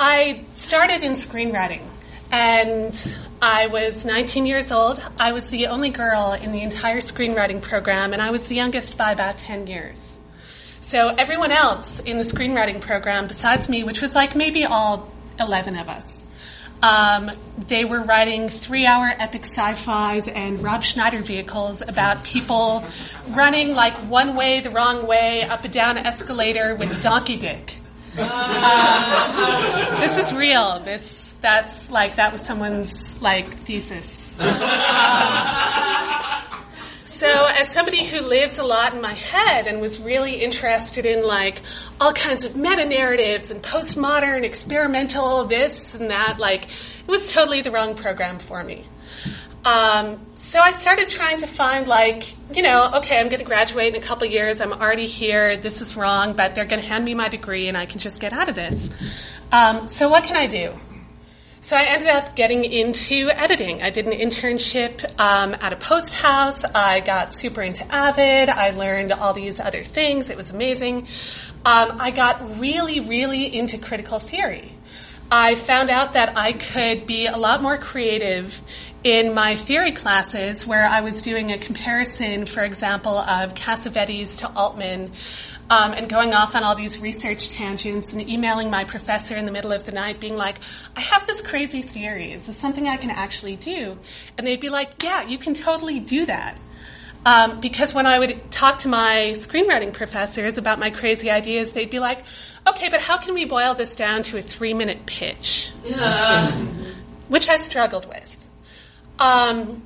I 0.00 0.44
started 0.54 1.02
in 1.02 1.14
screenwriting, 1.14 1.82
and 2.30 3.16
I 3.40 3.68
was 3.68 4.04
19 4.04 4.46
years 4.46 4.70
old. 4.70 5.02
I 5.18 5.32
was 5.32 5.46
the 5.48 5.68
only 5.68 5.90
girl 5.90 6.32
in 6.32 6.52
the 6.52 6.62
entire 6.62 7.00
screenwriting 7.00 7.62
program, 7.62 8.12
and 8.12 8.20
I 8.20 8.30
was 8.30 8.48
the 8.48 8.54
youngest 8.54 8.98
by 8.98 9.12
about 9.12 9.38
10 9.38 9.66
years. 9.66 10.18
So 10.80 11.08
everyone 11.08 11.52
else 11.52 12.00
in 12.00 12.18
the 12.18 12.24
screenwriting 12.24 12.80
program, 12.80 13.28
besides 13.28 13.68
me, 13.68 13.84
which 13.84 14.00
was 14.00 14.14
like 14.14 14.34
maybe 14.34 14.64
all 14.64 15.10
11 15.38 15.76
of 15.76 15.88
us, 15.88 16.24
um, 16.82 17.30
they 17.66 17.84
were 17.84 18.02
writing 18.02 18.48
three-hour 18.48 19.12
epic 19.18 19.44
sci-fis 19.44 20.28
and 20.28 20.62
Rob 20.62 20.82
Schneider 20.82 21.22
vehicles 21.22 21.82
about 21.82 22.22
people 22.22 22.84
running 23.30 23.74
like 23.74 23.94
one 23.94 24.36
way 24.36 24.60
the 24.60 24.70
wrong 24.70 25.06
way 25.06 25.42
up 25.42 25.64
a 25.64 25.68
down 25.68 25.98
an 25.98 26.06
escalator 26.06 26.74
with 26.76 27.02
donkey 27.02 27.36
dick. 27.36 27.76
Um, 28.18 30.00
this 30.00 30.18
is 30.18 30.34
real. 30.34 30.80
This 30.80 31.27
that's 31.40 31.90
like 31.90 32.16
that 32.16 32.32
was 32.32 32.40
someone's 32.42 32.94
like 33.20 33.48
thesis. 33.58 34.32
Um, 34.38 34.48
so, 37.04 37.46
as 37.58 37.72
somebody 37.72 38.04
who 38.04 38.20
lives 38.20 38.58
a 38.58 38.64
lot 38.64 38.94
in 38.94 39.00
my 39.00 39.14
head 39.14 39.66
and 39.66 39.80
was 39.80 40.00
really 40.00 40.34
interested 40.34 41.06
in 41.06 41.24
like 41.24 41.60
all 42.00 42.12
kinds 42.12 42.44
of 42.44 42.56
meta 42.56 42.84
narratives 42.84 43.50
and 43.50 43.62
postmodern 43.62 44.42
experimental 44.44 45.44
this 45.44 45.94
and 45.94 46.10
that, 46.10 46.38
like 46.38 46.64
it 46.64 47.08
was 47.08 47.30
totally 47.32 47.62
the 47.62 47.70
wrong 47.70 47.94
program 47.94 48.38
for 48.38 48.62
me. 48.62 48.84
Um, 49.64 50.20
so 50.34 50.60
I 50.60 50.72
started 50.72 51.10
trying 51.10 51.40
to 51.40 51.46
find 51.46 51.86
like, 51.86 52.34
you 52.56 52.62
know, 52.62 52.92
okay, 52.96 53.18
I'm 53.18 53.28
going 53.28 53.40
to 53.40 53.44
graduate 53.44 53.94
in 53.94 54.02
a 54.02 54.04
couple 54.04 54.26
years. 54.26 54.60
I'm 54.60 54.72
already 54.72 55.06
here. 55.06 55.56
This 55.56 55.82
is 55.82 55.96
wrong, 55.96 56.32
but 56.34 56.54
they're 56.54 56.64
going 56.64 56.80
to 56.80 56.88
hand 56.88 57.04
me 57.04 57.14
my 57.14 57.28
degree 57.28 57.68
and 57.68 57.76
I 57.76 57.84
can 57.84 57.98
just 57.98 58.20
get 58.20 58.32
out 58.32 58.48
of 58.48 58.54
this. 58.54 58.94
Um, 59.52 59.88
so 59.88 60.08
what 60.08 60.24
can 60.24 60.36
I 60.36 60.46
do? 60.46 60.72
So 61.68 61.76
I 61.76 61.82
ended 61.82 62.08
up 62.08 62.34
getting 62.34 62.64
into 62.64 63.28
editing. 63.28 63.82
I 63.82 63.90
did 63.90 64.06
an 64.06 64.18
internship 64.18 65.04
um, 65.20 65.54
at 65.60 65.74
a 65.74 65.76
post 65.76 66.14
house. 66.14 66.64
I 66.64 67.00
got 67.00 67.34
super 67.34 67.60
into 67.60 67.84
Avid. 67.94 68.48
I 68.48 68.70
learned 68.70 69.12
all 69.12 69.34
these 69.34 69.60
other 69.60 69.84
things. 69.84 70.30
It 70.30 70.36
was 70.38 70.50
amazing. 70.50 71.08
Um, 71.66 71.98
I 72.00 72.10
got 72.10 72.58
really, 72.58 73.00
really 73.00 73.54
into 73.54 73.76
critical 73.76 74.18
theory. 74.18 74.72
I 75.30 75.56
found 75.56 75.90
out 75.90 76.14
that 76.14 76.38
I 76.38 76.54
could 76.54 77.06
be 77.06 77.26
a 77.26 77.36
lot 77.36 77.60
more 77.60 77.76
creative 77.76 78.58
in 79.04 79.34
my 79.34 79.54
theory 79.54 79.92
classes 79.92 80.66
where 80.66 80.86
I 80.86 81.02
was 81.02 81.20
doing 81.20 81.52
a 81.52 81.58
comparison, 81.58 82.46
for 82.46 82.62
example, 82.62 83.18
of 83.18 83.52
Cassavetes 83.54 84.38
to 84.38 84.50
Altman 84.56 85.12
um, 85.70 85.92
and 85.92 86.08
going 86.08 86.32
off 86.32 86.54
on 86.54 86.64
all 86.64 86.74
these 86.74 86.98
research 86.98 87.50
tangents 87.50 88.12
and 88.12 88.28
emailing 88.28 88.70
my 88.70 88.84
professor 88.84 89.36
in 89.36 89.44
the 89.44 89.52
middle 89.52 89.72
of 89.72 89.84
the 89.84 89.92
night 89.92 90.20
being 90.20 90.36
like, 90.36 90.56
I 90.96 91.00
have 91.00 91.26
this 91.26 91.40
crazy 91.40 91.82
theory. 91.82 92.32
Is 92.32 92.46
this 92.46 92.56
something 92.56 92.88
I 92.88 92.96
can 92.96 93.10
actually 93.10 93.56
do? 93.56 93.98
And 94.36 94.46
they'd 94.46 94.60
be 94.60 94.70
like, 94.70 95.02
yeah, 95.02 95.26
you 95.26 95.38
can 95.38 95.54
totally 95.54 96.00
do 96.00 96.26
that. 96.26 96.56
Um, 97.26 97.60
because 97.60 97.92
when 97.92 98.06
I 98.06 98.18
would 98.18 98.50
talk 98.50 98.78
to 98.78 98.88
my 98.88 99.32
screenwriting 99.34 99.92
professors 99.92 100.56
about 100.56 100.78
my 100.78 100.90
crazy 100.90 101.30
ideas, 101.30 101.72
they'd 101.72 101.90
be 101.90 101.98
like, 101.98 102.20
okay, 102.66 102.88
but 102.88 103.00
how 103.02 103.18
can 103.18 103.34
we 103.34 103.44
boil 103.44 103.74
this 103.74 103.96
down 103.96 104.22
to 104.24 104.38
a 104.38 104.42
three 104.42 104.72
minute 104.72 105.04
pitch? 105.04 105.72
Yeah. 105.84 106.50
Which 107.28 107.48
I 107.48 107.56
struggled 107.56 108.08
with. 108.08 108.36
Um, 109.18 109.82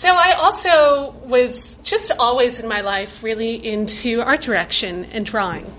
so 0.00 0.08
I 0.08 0.32
also 0.32 1.14
was 1.26 1.74
just 1.82 2.10
always 2.18 2.58
in 2.58 2.66
my 2.66 2.80
life 2.80 3.22
really 3.22 3.54
into 3.54 4.22
art 4.22 4.40
direction 4.40 5.04
and 5.12 5.26
drawing. 5.26 5.70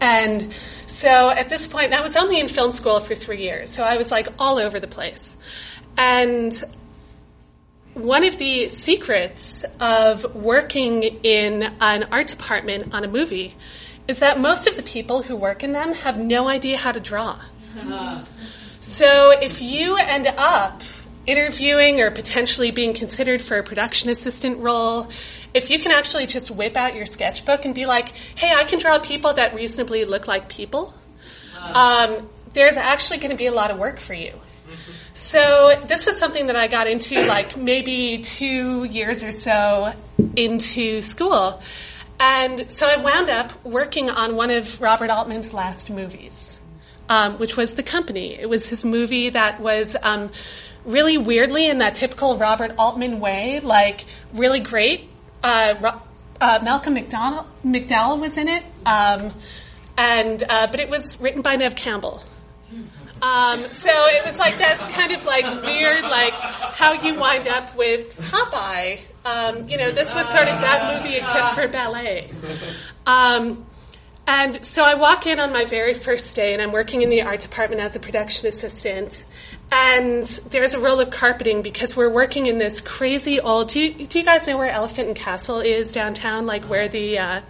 And 0.00 0.54
so 0.86 1.28
at 1.28 1.50
this 1.50 1.66
point, 1.66 1.92
I 1.92 2.00
was 2.00 2.16
only 2.16 2.40
in 2.40 2.48
film 2.48 2.70
school 2.70 2.98
for 2.98 3.14
three 3.14 3.42
years, 3.42 3.72
so 3.72 3.84
I 3.84 3.98
was 3.98 4.10
like 4.10 4.28
all 4.38 4.58
over 4.58 4.80
the 4.80 4.86
place. 4.86 5.36
And 5.98 6.64
one 7.92 8.24
of 8.24 8.38
the 8.38 8.70
secrets 8.70 9.66
of 9.80 10.34
working 10.34 11.02
in 11.02 11.62
an 11.78 12.04
art 12.12 12.28
department 12.28 12.94
on 12.94 13.04
a 13.04 13.08
movie 13.08 13.54
is 14.08 14.20
that 14.20 14.40
most 14.40 14.66
of 14.66 14.76
the 14.76 14.82
people 14.82 15.20
who 15.20 15.36
work 15.36 15.62
in 15.62 15.72
them 15.72 15.92
have 15.92 16.16
no 16.16 16.48
idea 16.48 16.78
how 16.78 16.90
to 16.90 17.00
draw. 17.00 17.38
So 18.80 19.32
if 19.42 19.60
you 19.60 19.96
end 19.96 20.26
up 20.26 20.80
interviewing 21.26 22.00
or 22.00 22.10
potentially 22.10 22.70
being 22.70 22.94
considered 22.94 23.42
for 23.42 23.58
a 23.58 23.62
production 23.62 24.10
assistant 24.10 24.58
role, 24.58 25.08
if 25.54 25.70
you 25.70 25.78
can 25.78 25.92
actually 25.92 26.26
just 26.26 26.50
whip 26.50 26.76
out 26.76 26.94
your 26.94 27.06
sketchbook 27.06 27.64
and 27.64 27.74
be 27.74 27.86
like, 27.86 28.10
hey, 28.36 28.52
I 28.54 28.64
can 28.64 28.78
draw 28.78 28.98
people 28.98 29.34
that 29.34 29.54
reasonably 29.54 30.04
look 30.04 30.28
like 30.28 30.48
people, 30.48 30.94
um, 31.60 32.28
there's 32.52 32.76
actually 32.76 33.18
going 33.18 33.30
to 33.30 33.36
be 33.36 33.46
a 33.46 33.52
lot 33.52 33.70
of 33.70 33.78
work 33.78 33.98
for 33.98 34.14
you. 34.14 34.32
So 35.14 35.82
this 35.86 36.04
was 36.04 36.18
something 36.18 36.48
that 36.48 36.56
I 36.56 36.68
got 36.68 36.88
into 36.88 37.26
like 37.26 37.56
maybe 37.56 38.18
two 38.18 38.84
years 38.84 39.22
or 39.22 39.32
so 39.32 39.92
into 40.36 41.00
school. 41.00 41.62
And 42.20 42.70
so 42.70 42.86
I 42.86 42.98
wound 42.98 43.28
up 43.30 43.64
working 43.64 44.10
on 44.10 44.36
one 44.36 44.50
of 44.50 44.80
Robert 44.80 45.10
Altman's 45.10 45.52
last 45.52 45.90
movies, 45.90 46.60
um, 47.08 47.38
which 47.38 47.56
was 47.56 47.72
The 47.72 47.82
Company. 47.82 48.34
It 48.38 48.48
was 48.48 48.68
his 48.68 48.84
movie 48.84 49.30
that 49.30 49.60
was 49.60 49.96
um, 50.02 50.30
really 50.86 51.18
weirdly 51.18 51.68
in 51.68 51.78
that 51.78 51.94
typical 51.94 52.38
Robert 52.38 52.72
Altman 52.78 53.20
way, 53.20 53.60
like 53.60 54.04
really 54.32 54.60
great. 54.60 55.08
Uh, 55.42 55.98
uh, 56.40 56.60
Malcolm 56.62 56.94
McDonald, 56.94 57.46
McDowell 57.64 58.20
was 58.20 58.36
in 58.36 58.48
it, 58.48 58.62
um, 58.84 59.32
and 59.96 60.42
uh, 60.48 60.68
but 60.70 60.80
it 60.80 60.88
was 60.88 61.20
written 61.20 61.42
by 61.42 61.56
Neve 61.56 61.76
Campbell. 61.76 62.22
Um, 63.22 63.58
so 63.70 63.90
it 63.90 64.26
was 64.26 64.38
like 64.38 64.58
that 64.58 64.90
kind 64.92 65.12
of 65.12 65.24
like 65.24 65.62
weird, 65.62 66.02
like 66.02 66.34
how 66.34 66.92
you 66.92 67.18
wind 67.18 67.48
up 67.48 67.74
with 67.76 68.14
Popeye. 68.30 69.00
Um, 69.24 69.68
you 69.68 69.78
know, 69.78 69.90
this 69.90 70.14
was 70.14 70.26
sort 70.28 70.48
of 70.48 70.60
that 70.60 71.02
movie 71.02 71.16
except 71.16 71.54
for 71.54 71.66
ballet. 71.66 72.30
Um, 73.06 73.66
and 74.26 74.64
so 74.66 74.82
I 74.82 74.94
walk 74.94 75.26
in 75.26 75.40
on 75.40 75.52
my 75.52 75.64
very 75.64 75.94
first 75.94 76.36
day, 76.36 76.52
and 76.52 76.60
I'm 76.60 76.72
working 76.72 77.02
in 77.02 77.08
the 77.08 77.22
art 77.22 77.40
department 77.40 77.80
as 77.80 77.96
a 77.96 78.00
production 78.00 78.48
assistant. 78.48 79.24
And 79.70 80.24
there's 80.24 80.74
a 80.74 80.80
roll 80.80 81.00
of 81.00 81.10
carpeting 81.10 81.62
because 81.62 81.96
we're 81.96 82.12
working 82.12 82.46
in 82.46 82.58
this 82.58 82.80
crazy 82.80 83.40
old. 83.40 83.68
Do 83.68 83.80
you, 83.80 84.06
do 84.06 84.18
you 84.18 84.24
guys 84.24 84.46
know 84.46 84.56
where 84.56 84.70
Elephant 84.70 85.08
and 85.08 85.16
Castle 85.16 85.60
is 85.60 85.92
downtown? 85.92 86.46
Like 86.46 86.64
where 86.64 86.88
the 86.88 87.18
uh, 87.18 87.40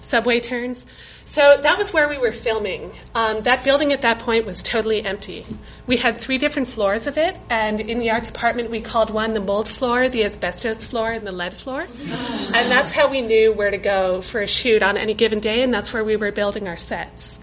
subway 0.00 0.40
turns? 0.40 0.84
So 1.32 1.56
that 1.62 1.78
was 1.78 1.94
where 1.94 2.10
we 2.10 2.18
were 2.18 2.30
filming. 2.30 2.92
Um, 3.14 3.40
that 3.44 3.64
building 3.64 3.94
at 3.94 4.02
that 4.02 4.18
point 4.18 4.44
was 4.44 4.62
totally 4.62 5.02
empty. 5.02 5.46
We 5.86 5.96
had 5.96 6.18
three 6.18 6.36
different 6.36 6.68
floors 6.68 7.06
of 7.06 7.16
it, 7.16 7.34
and 7.48 7.80
in 7.80 8.00
the 8.00 8.10
art 8.10 8.24
department, 8.24 8.70
we 8.70 8.82
called 8.82 9.08
one 9.08 9.32
the 9.32 9.40
mold 9.40 9.66
floor, 9.66 10.10
the 10.10 10.24
asbestos 10.26 10.84
floor, 10.84 11.10
and 11.10 11.26
the 11.26 11.32
lead 11.32 11.54
floor. 11.54 11.86
And 12.54 12.70
that's 12.70 12.94
how 12.94 13.08
we 13.08 13.22
knew 13.22 13.50
where 13.50 13.70
to 13.70 13.78
go 13.78 14.20
for 14.20 14.42
a 14.42 14.46
shoot 14.46 14.82
on 14.82 14.98
any 14.98 15.14
given 15.14 15.40
day, 15.40 15.62
and 15.62 15.72
that's 15.72 15.90
where 15.90 16.04
we 16.04 16.16
were 16.16 16.32
building 16.32 16.68
our 16.68 16.76
sets. 16.76 17.38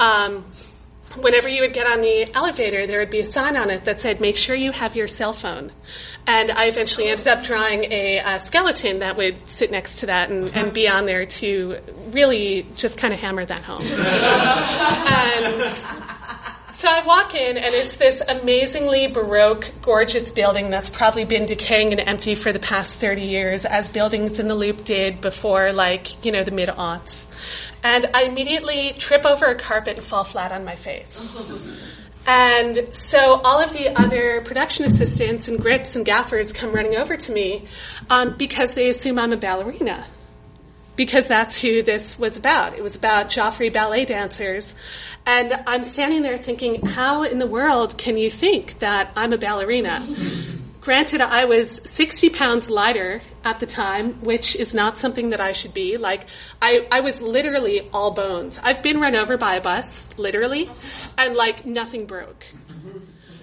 Um, 0.00 0.44
whenever 1.22 1.48
you 1.48 1.62
would 1.62 1.72
get 1.72 1.86
on 1.86 2.00
the 2.00 2.34
elevator, 2.34 2.86
there 2.86 3.00
would 3.00 3.10
be 3.10 3.20
a 3.20 3.30
sign 3.30 3.56
on 3.56 3.70
it 3.70 3.84
that 3.84 4.00
said, 4.00 4.20
make 4.20 4.36
sure 4.36 4.54
you 4.54 4.72
have 4.72 4.96
your 4.96 5.08
cell 5.08 5.32
phone. 5.32 5.72
And 6.26 6.50
I 6.50 6.66
eventually 6.66 7.08
ended 7.08 7.28
up 7.28 7.42
drawing 7.42 7.84
a, 7.84 8.18
a 8.18 8.40
skeleton 8.40 8.98
that 9.00 9.16
would 9.16 9.48
sit 9.48 9.70
next 9.70 10.00
to 10.00 10.06
that 10.06 10.30
and, 10.30 10.54
and, 10.54 10.74
be 10.74 10.86
on 10.88 11.06
there 11.06 11.24
to 11.24 11.78
really 12.10 12.66
just 12.76 12.98
kind 12.98 13.14
of 13.14 13.20
hammer 13.20 13.44
that 13.44 13.60
home. 13.60 13.82
and 13.82 15.72
so 16.78 16.88
I 16.88 17.04
walk 17.04 17.34
in, 17.34 17.56
and 17.56 17.74
it's 17.74 17.96
this 17.96 18.20
amazingly 18.20 19.08
baroque, 19.08 19.68
gorgeous 19.82 20.30
building 20.30 20.70
that's 20.70 20.88
probably 20.88 21.24
been 21.24 21.44
decaying 21.44 21.90
and 21.90 22.00
empty 22.00 22.36
for 22.36 22.52
the 22.52 22.60
past 22.60 22.98
30 22.98 23.22
years, 23.22 23.64
as 23.64 23.88
buildings 23.88 24.38
in 24.38 24.46
the 24.46 24.54
loop 24.54 24.84
did 24.84 25.20
before, 25.20 25.72
like, 25.72 26.24
you 26.24 26.30
know, 26.30 26.44
the 26.44 26.52
mid 26.52 26.68
aughts. 26.68 27.27
And 27.82 28.10
I 28.14 28.24
immediately 28.24 28.94
trip 28.98 29.24
over 29.24 29.46
a 29.46 29.54
carpet 29.54 29.96
and 29.98 30.06
fall 30.06 30.24
flat 30.24 30.52
on 30.52 30.64
my 30.64 30.74
face. 30.74 31.86
And 32.26 32.92
so 32.92 33.40
all 33.40 33.58
of 33.58 33.72
the 33.72 33.98
other 33.98 34.42
production 34.42 34.84
assistants 34.84 35.48
and 35.48 35.58
grips 35.58 35.96
and 35.96 36.04
gaffers 36.04 36.52
come 36.52 36.72
running 36.72 36.96
over 36.96 37.16
to 37.16 37.32
me 37.32 37.66
um, 38.10 38.36
because 38.36 38.72
they 38.72 38.90
assume 38.90 39.18
I'm 39.18 39.32
a 39.32 39.36
ballerina. 39.36 40.04
Because 40.94 41.26
that's 41.26 41.60
who 41.60 41.82
this 41.82 42.18
was 42.18 42.36
about. 42.36 42.74
It 42.74 42.82
was 42.82 42.96
about 42.96 43.28
Joffrey 43.28 43.72
ballet 43.72 44.04
dancers. 44.04 44.74
And 45.24 45.54
I'm 45.66 45.84
standing 45.84 46.22
there 46.22 46.36
thinking, 46.36 46.84
how 46.84 47.22
in 47.22 47.38
the 47.38 47.46
world 47.46 47.96
can 47.96 48.16
you 48.16 48.30
think 48.30 48.80
that 48.80 49.12
I'm 49.16 49.32
a 49.32 49.38
ballerina? 49.38 50.06
Granted, 50.88 51.20
I 51.20 51.44
was 51.44 51.82
60 51.84 52.30
pounds 52.30 52.70
lighter 52.70 53.20
at 53.44 53.60
the 53.60 53.66
time, 53.66 54.14
which 54.24 54.56
is 54.56 54.72
not 54.72 54.96
something 54.96 55.28
that 55.28 55.38
I 55.38 55.52
should 55.52 55.74
be. 55.74 55.98
Like, 55.98 56.24
I, 56.62 56.88
I 56.90 57.00
was 57.00 57.20
literally 57.20 57.86
all 57.92 58.12
bones. 58.12 58.58
I've 58.62 58.82
been 58.82 58.98
run 58.98 59.14
over 59.14 59.36
by 59.36 59.56
a 59.56 59.60
bus, 59.60 60.08
literally, 60.16 60.70
and 61.18 61.34
like 61.34 61.66
nothing 61.66 62.06
broke. 62.06 62.42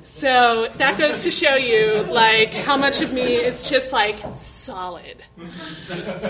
So 0.02 0.70
that 0.78 0.98
goes 0.98 1.22
to 1.22 1.30
show 1.30 1.54
you, 1.54 2.02
like, 2.10 2.52
how 2.52 2.78
much 2.78 3.02
of 3.02 3.14
me 3.14 3.36
is 3.36 3.70
just 3.70 3.94
like 3.94 4.20
solid. 4.38 5.22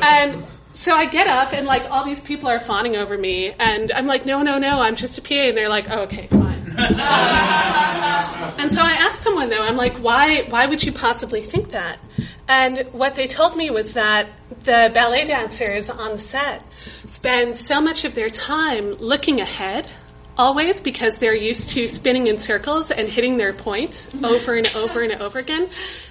And 0.02 0.44
so 0.74 0.94
I 0.94 1.06
get 1.06 1.28
up 1.28 1.54
and 1.54 1.66
like 1.66 1.90
all 1.90 2.04
these 2.04 2.20
people 2.20 2.50
are 2.50 2.60
fawning 2.60 2.98
over 2.98 3.18
me 3.18 3.54
and 3.58 3.90
I'm 3.94 4.06
like, 4.06 4.26
no, 4.26 4.42
no, 4.42 4.60
no, 4.60 4.82
I'm 4.82 4.98
just 4.98 5.18
a 5.18 5.22
PA. 5.22 5.34
And 5.34 5.56
they're 5.56 5.70
like, 5.70 5.90
oh, 5.90 6.02
okay, 6.02 6.28
fine. 6.28 6.55
and 8.58 8.72
so 8.72 8.82
I 8.82 8.98
asked 9.00 9.22
someone 9.22 9.50
though, 9.50 9.62
I'm 9.62 9.76
like, 9.76 9.98
why, 9.98 10.44
why 10.50 10.66
would 10.66 10.84
you 10.84 10.92
possibly 10.92 11.42
think 11.42 11.70
that? 11.70 12.00
And 12.48 12.88
what 12.92 13.16
they 13.16 13.28
told 13.28 13.56
me 13.56 13.70
was 13.70 13.94
that 13.94 14.32
the 14.64 14.92
ballet 14.94 15.26
dancers 15.26 15.90
on 15.90 16.14
the 16.14 16.20
set 16.20 16.64
spend 17.06 17.58
so 17.58 17.82
much 17.82 18.06
of 18.06 18.16
their 18.16 18.30
time 18.30 18.92
looking 18.92 19.42
ahead 19.42 19.92
always 20.38 20.82
because 20.82 21.18
they're 21.18 21.36
used 21.36 21.70
to 21.70 21.88
spinning 21.88 22.28
in 22.28 22.38
circles 22.38 22.92
and 22.92 23.08
hitting 23.08 23.38
their 23.38 23.54
point 23.54 24.10
over 24.24 24.56
and 24.56 24.68
over 24.76 25.02
and 25.02 25.14
over 25.14 25.40
again 25.40 25.70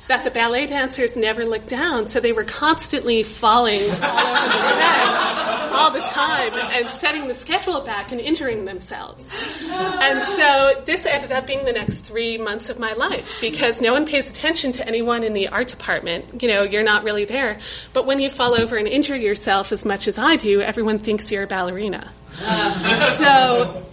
that 0.09 0.25
the 0.25 0.31
ballet 0.31 0.67
dancers 0.67 1.17
never 1.17 1.45
looked 1.45 1.69
down. 1.69 2.09
So 2.09 2.21
they 2.21 2.33
were 2.33 2.45
constantly 2.45 3.23
falling 3.23 3.81
all 3.81 4.27
over 4.27 4.47
the 4.47 4.69
set 4.75 5.45
all 5.75 5.91
the 5.91 6.01
time 6.01 6.53
and 6.55 6.93
setting 6.95 7.27
the 7.27 7.35
schedule 7.35 7.81
back 7.81 8.13
and 8.13 8.21
injuring 8.21 8.65
themselves. 8.65 9.29
And 9.63 10.23
so 10.23 10.83
this 10.85 11.05
ended 11.05 11.33
up 11.33 11.47
being 11.47 11.65
the 11.65 11.73
next 11.73 12.01
three 12.01 12.39
months 12.39 12.69
of 12.69 12.79
my 12.79 12.93
life 12.93 13.39
because 13.41 13.81
no 13.81 13.93
one 13.93 14.07
pays 14.07 14.29
attention 14.31 14.73
to 14.73 14.87
anyone 14.87 15.25
in 15.25 15.33
the 15.33 15.49
art 15.49 15.69
department. 15.69 16.43
You 16.43 16.49
know 16.49 16.63
you're 16.63 16.85
not 16.85 17.03
really 17.05 17.25
there. 17.25 17.59
But 17.93 18.07
when 18.07 18.21
you 18.21 18.31
fall 18.31 18.55
over 18.55 18.77
and 18.77 18.87
injure 18.87 19.17
yourself 19.17 19.73
as 19.73 19.85
much 19.85 20.09
as 20.09 20.19
i 20.19 20.37
do 20.37 20.61
everyone 20.61 20.99
thinks 20.99 21.31
you're 21.31 21.45
a 21.45 21.47
ballerina. 21.47 22.11
So 23.19 23.85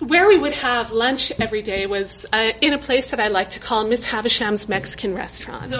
where 0.00 0.28
we 0.28 0.38
would 0.38 0.54
have 0.54 0.92
lunch 0.92 1.32
every 1.40 1.62
day 1.62 1.86
was 1.86 2.26
uh, 2.32 2.52
in 2.60 2.74
a 2.74 2.78
place 2.78 3.10
that 3.10 3.20
I 3.20 3.28
like 3.28 3.50
to 3.50 3.60
call 3.60 3.86
Miss 3.86 4.06
Havisham's 4.06 4.68
Mexican 4.68 5.14
restaurant. 5.14 5.72
Um, 5.72 5.78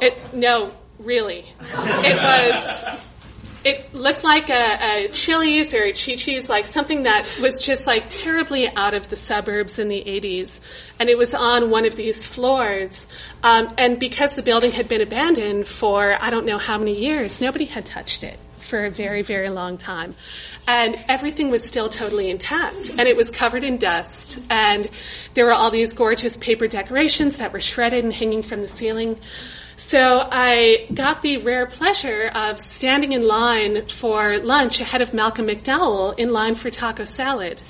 it, 0.00 0.14
no, 0.32 0.72
really. 0.98 1.44
It 1.60 2.16
was. 2.16 2.84
It 3.64 3.92
looked 3.92 4.22
like 4.22 4.48
a, 4.48 4.78
a 4.80 5.08
Chili's 5.08 5.74
or 5.74 5.82
a 5.82 5.92
Chi-Chi's, 5.92 6.48
like 6.48 6.66
something 6.66 7.02
that 7.02 7.26
was 7.40 7.66
just 7.66 7.84
like 7.84 8.04
terribly 8.08 8.68
out 8.76 8.94
of 8.94 9.08
the 9.08 9.16
suburbs 9.16 9.80
in 9.80 9.88
the 9.88 10.04
80s. 10.06 10.60
And 11.00 11.10
it 11.10 11.18
was 11.18 11.34
on 11.34 11.68
one 11.68 11.84
of 11.84 11.96
these 11.96 12.24
floors. 12.24 13.08
Um, 13.42 13.74
and 13.76 13.98
because 13.98 14.34
the 14.34 14.42
building 14.42 14.70
had 14.70 14.86
been 14.86 15.00
abandoned 15.00 15.66
for 15.66 16.16
I 16.20 16.30
don't 16.30 16.46
know 16.46 16.58
how 16.58 16.78
many 16.78 16.96
years, 16.96 17.40
nobody 17.40 17.64
had 17.64 17.84
touched 17.84 18.22
it 18.22 18.38
for 18.66 18.84
a 18.84 18.90
very, 18.90 19.22
very 19.22 19.48
long 19.48 19.78
time. 19.78 20.14
And 20.66 20.96
everything 21.08 21.50
was 21.50 21.62
still 21.62 21.88
totally 21.88 22.28
intact. 22.30 22.90
And 22.90 23.08
it 23.08 23.16
was 23.16 23.30
covered 23.30 23.64
in 23.64 23.78
dust. 23.78 24.40
And 24.50 24.88
there 25.34 25.46
were 25.46 25.52
all 25.52 25.70
these 25.70 25.92
gorgeous 25.92 26.36
paper 26.36 26.68
decorations 26.68 27.38
that 27.38 27.52
were 27.52 27.60
shredded 27.60 28.04
and 28.04 28.12
hanging 28.12 28.42
from 28.42 28.60
the 28.60 28.68
ceiling. 28.68 29.18
So 29.76 30.26
I 30.30 30.86
got 30.92 31.20
the 31.20 31.36
rare 31.38 31.66
pleasure 31.66 32.30
of 32.34 32.60
standing 32.60 33.12
in 33.12 33.26
line 33.26 33.86
for 33.86 34.38
lunch 34.38 34.80
ahead 34.80 35.02
of 35.02 35.12
Malcolm 35.12 35.46
McDowell 35.46 36.18
in 36.18 36.32
line 36.32 36.54
for 36.54 36.70
taco 36.70 37.04
salad. 37.04 37.60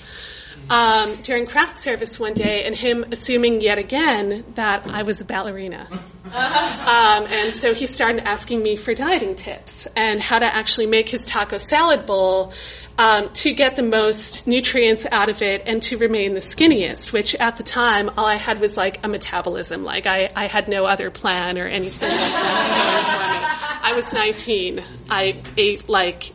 Um, 0.68 1.14
during 1.22 1.46
craft 1.46 1.78
service 1.78 2.18
one 2.18 2.34
day, 2.34 2.64
and 2.64 2.74
him 2.74 3.04
assuming 3.12 3.60
yet 3.60 3.78
again 3.78 4.44
that 4.54 4.86
I 4.88 5.02
was 5.02 5.20
a 5.20 5.24
ballerina. 5.24 5.88
Um, 6.36 7.24
and 7.26 7.54
so 7.54 7.72
he 7.72 7.86
started 7.86 8.26
asking 8.26 8.62
me 8.62 8.76
for 8.76 8.94
dieting 8.94 9.36
tips 9.36 9.86
and 9.96 10.20
how 10.20 10.38
to 10.38 10.44
actually 10.44 10.86
make 10.86 11.08
his 11.08 11.24
taco 11.24 11.58
salad 11.58 12.04
bowl 12.04 12.52
um, 12.98 13.32
to 13.34 13.52
get 13.52 13.76
the 13.76 13.82
most 13.82 14.46
nutrients 14.46 15.06
out 15.10 15.28
of 15.28 15.42
it 15.42 15.62
and 15.66 15.82
to 15.82 15.96
remain 15.98 16.34
the 16.34 16.40
skinniest, 16.40 17.12
which 17.12 17.34
at 17.36 17.56
the 17.56 17.62
time 17.62 18.10
all 18.16 18.26
I 18.26 18.36
had 18.36 18.60
was 18.60 18.76
like 18.76 19.04
a 19.04 19.08
metabolism. 19.08 19.84
Like 19.84 20.06
I, 20.06 20.30
I 20.34 20.46
had 20.46 20.68
no 20.68 20.84
other 20.84 21.10
plan 21.10 21.58
or 21.58 21.66
anything 21.66 22.08
like 22.08 22.18
that. 22.18 23.80
I 23.82 23.92
was 23.94 24.12
19. 24.12 24.82
I 25.10 25.40
ate 25.56 25.88
like 25.88 26.32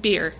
beer. 0.00 0.34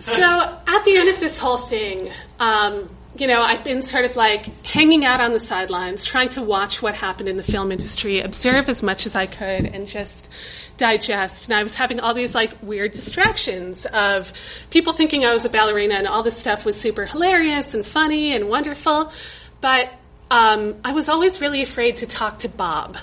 So 0.00 0.58
at 0.66 0.84
the 0.84 0.96
end 0.96 1.08
of 1.10 1.20
this 1.20 1.36
whole 1.36 1.58
thing, 1.58 2.10
um, 2.38 2.88
you 3.16 3.26
know, 3.26 3.42
I've 3.42 3.64
been 3.64 3.82
sort 3.82 4.04
of 4.04 4.16
like 4.16 4.64
hanging 4.64 5.04
out 5.04 5.20
on 5.20 5.32
the 5.32 5.40
sidelines, 5.40 6.04
trying 6.04 6.30
to 6.30 6.42
watch 6.42 6.80
what 6.80 6.94
happened 6.94 7.28
in 7.28 7.36
the 7.36 7.42
film 7.42 7.70
industry, 7.70 8.20
observe 8.20 8.68
as 8.68 8.82
much 8.82 9.04
as 9.04 9.14
I 9.14 9.26
could, 9.26 9.66
and 9.66 9.86
just 9.86 10.30
digest. 10.76 11.46
And 11.46 11.54
I 11.54 11.62
was 11.62 11.74
having 11.74 12.00
all 12.00 12.14
these 12.14 12.34
like 12.34 12.54
weird 12.62 12.92
distractions 12.92 13.84
of 13.86 14.32
people 14.70 14.92
thinking 14.92 15.24
I 15.24 15.32
was 15.32 15.44
a 15.44 15.50
ballerina, 15.50 15.94
and 15.94 16.06
all 16.06 16.22
this 16.22 16.36
stuff 16.36 16.64
was 16.64 16.76
super 16.76 17.04
hilarious 17.04 17.74
and 17.74 17.84
funny 17.84 18.34
and 18.34 18.48
wonderful. 18.48 19.12
But 19.60 19.90
um, 20.30 20.76
I 20.84 20.92
was 20.92 21.08
always 21.08 21.40
really 21.40 21.62
afraid 21.62 21.98
to 21.98 22.06
talk 22.06 22.38
to 22.40 22.48
Bob. 22.48 22.96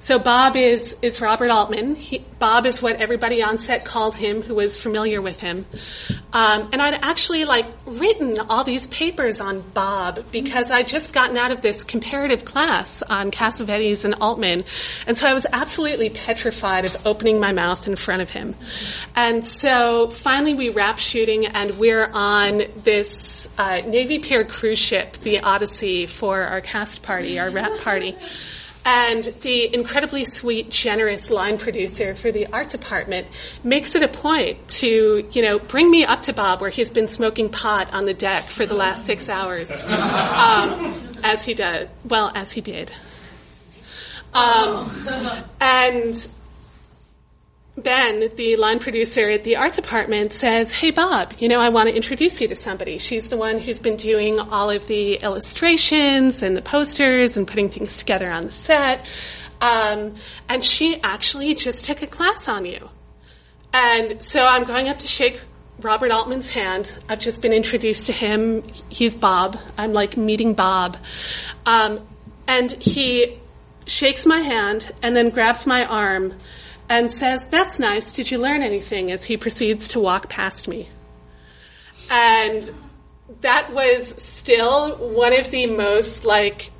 So 0.00 0.18
Bob 0.18 0.56
is 0.56 0.96
is 1.02 1.20
Robert 1.20 1.50
Altman. 1.50 1.94
He, 1.94 2.24
Bob 2.38 2.64
is 2.64 2.80
what 2.80 2.96
everybody 2.96 3.42
on 3.42 3.58
set 3.58 3.84
called 3.84 4.16
him, 4.16 4.40
who 4.40 4.54
was 4.54 4.80
familiar 4.80 5.20
with 5.20 5.40
him. 5.40 5.66
Um, 6.32 6.70
and 6.72 6.80
I'd 6.80 6.98
actually 7.02 7.44
like 7.44 7.66
written 7.84 8.38
all 8.48 8.64
these 8.64 8.86
papers 8.86 9.42
on 9.42 9.60
Bob 9.60 10.24
because 10.32 10.70
I'd 10.70 10.86
just 10.86 11.12
gotten 11.12 11.36
out 11.36 11.52
of 11.52 11.60
this 11.60 11.84
comparative 11.84 12.46
class 12.46 13.02
on 13.02 13.30
Cassavetes 13.30 14.06
and 14.06 14.14
Altman, 14.22 14.62
and 15.06 15.18
so 15.18 15.26
I 15.26 15.34
was 15.34 15.46
absolutely 15.52 16.08
petrified 16.08 16.86
of 16.86 16.96
opening 17.06 17.38
my 17.38 17.52
mouth 17.52 17.86
in 17.86 17.94
front 17.94 18.22
of 18.22 18.30
him. 18.30 18.56
And 19.14 19.46
so 19.46 20.08
finally, 20.08 20.54
we 20.54 20.70
wrap 20.70 20.98
shooting, 20.98 21.44
and 21.44 21.78
we're 21.78 22.08
on 22.10 22.62
this 22.84 23.50
uh, 23.58 23.82
Navy 23.82 24.18
Pier 24.18 24.46
cruise 24.46 24.78
ship, 24.78 25.18
the 25.18 25.40
Odyssey, 25.40 26.06
for 26.06 26.40
our 26.40 26.62
cast 26.62 27.02
party, 27.02 27.38
our 27.38 27.50
wrap 27.50 27.80
party. 27.80 28.16
And 28.84 29.24
the 29.42 29.74
incredibly 29.74 30.24
sweet, 30.24 30.70
generous 30.70 31.30
line 31.30 31.58
producer 31.58 32.14
for 32.14 32.32
the 32.32 32.46
art 32.46 32.70
department 32.70 33.26
makes 33.62 33.94
it 33.94 34.02
a 34.02 34.08
point 34.08 34.68
to, 34.68 35.28
you 35.30 35.42
know, 35.42 35.58
bring 35.58 35.90
me 35.90 36.04
up 36.04 36.22
to 36.22 36.32
Bob 36.32 36.62
where 36.62 36.70
he's 36.70 36.90
been 36.90 37.08
smoking 37.08 37.50
pot 37.50 37.92
on 37.92 38.06
the 38.06 38.14
deck 38.14 38.44
for 38.44 38.64
the 38.64 38.74
last 38.74 39.04
six 39.04 39.28
hours. 39.28 39.70
Um, 40.40 40.94
as 41.22 41.44
he 41.44 41.54
did. 41.54 41.90
Well, 42.04 42.32
as 42.34 42.50
he 42.50 42.60
did. 42.60 42.90
Um, 44.32 44.90
and 45.60 46.28
Ben, 47.82 48.30
the 48.36 48.56
line 48.56 48.78
producer 48.78 49.28
at 49.28 49.44
the 49.44 49.56
art 49.56 49.72
department, 49.72 50.32
says, 50.32 50.72
Hey 50.72 50.90
Bob, 50.90 51.34
you 51.38 51.48
know, 51.48 51.58
I 51.58 51.70
want 51.70 51.88
to 51.88 51.94
introduce 51.94 52.40
you 52.40 52.48
to 52.48 52.54
somebody. 52.54 52.98
She's 52.98 53.26
the 53.26 53.36
one 53.36 53.58
who's 53.58 53.80
been 53.80 53.96
doing 53.96 54.38
all 54.38 54.70
of 54.70 54.86
the 54.86 55.14
illustrations 55.14 56.42
and 56.42 56.56
the 56.56 56.62
posters 56.62 57.36
and 57.36 57.46
putting 57.46 57.68
things 57.68 57.98
together 57.98 58.30
on 58.30 58.46
the 58.46 58.52
set. 58.52 59.06
Um, 59.60 60.14
and 60.48 60.64
she 60.64 61.00
actually 61.02 61.54
just 61.54 61.84
took 61.84 62.02
a 62.02 62.06
class 62.06 62.48
on 62.48 62.64
you. 62.64 62.88
And 63.72 64.22
so 64.22 64.40
I'm 64.40 64.64
going 64.64 64.88
up 64.88 64.98
to 65.00 65.06
shake 65.06 65.40
Robert 65.80 66.10
Altman's 66.10 66.50
hand. 66.50 66.92
I've 67.08 67.20
just 67.20 67.42
been 67.42 67.52
introduced 67.52 68.06
to 68.06 68.12
him. 68.12 68.62
He's 68.88 69.14
Bob. 69.14 69.58
I'm 69.78 69.92
like 69.92 70.16
meeting 70.16 70.54
Bob. 70.54 70.96
Um, 71.66 72.06
and 72.46 72.72
he 72.72 73.38
shakes 73.86 74.26
my 74.26 74.38
hand 74.38 74.92
and 75.02 75.14
then 75.16 75.30
grabs 75.30 75.66
my 75.66 75.84
arm 75.84 76.34
and 76.90 77.10
says, 77.10 77.46
That's 77.46 77.78
nice. 77.78 78.12
Did 78.12 78.30
you 78.30 78.36
learn 78.36 78.62
anything? 78.62 79.10
as 79.10 79.24
he 79.24 79.38
proceeds 79.38 79.88
to 79.88 80.00
walk 80.00 80.28
past 80.28 80.68
me. 80.68 80.88
And 82.10 82.68
that 83.40 83.72
was 83.72 84.08
still 84.22 84.96
one 84.96 85.32
of 85.32 85.50
the 85.50 85.66
most 85.66 86.24
like 86.24 86.70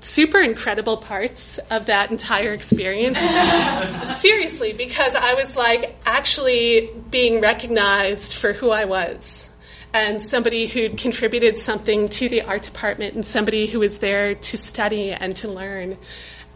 super 0.00 0.40
incredible 0.40 0.96
parts 0.96 1.58
of 1.70 1.86
that 1.86 2.10
entire 2.10 2.52
experience. 2.54 3.20
Seriously, 4.20 4.72
because 4.72 5.14
I 5.14 5.34
was 5.34 5.54
like 5.54 5.96
actually 6.06 6.90
being 7.10 7.40
recognized 7.40 8.34
for 8.34 8.52
who 8.52 8.70
I 8.70 8.86
was. 8.86 9.48
And 9.92 10.20
somebody 10.20 10.66
who'd 10.66 10.98
contributed 10.98 11.58
something 11.58 12.08
to 12.10 12.28
the 12.28 12.42
art 12.42 12.62
department 12.62 13.14
and 13.14 13.24
somebody 13.24 13.66
who 13.66 13.80
was 13.80 13.98
there 13.98 14.34
to 14.34 14.56
study 14.56 15.12
and 15.12 15.34
to 15.36 15.48
learn. 15.48 15.96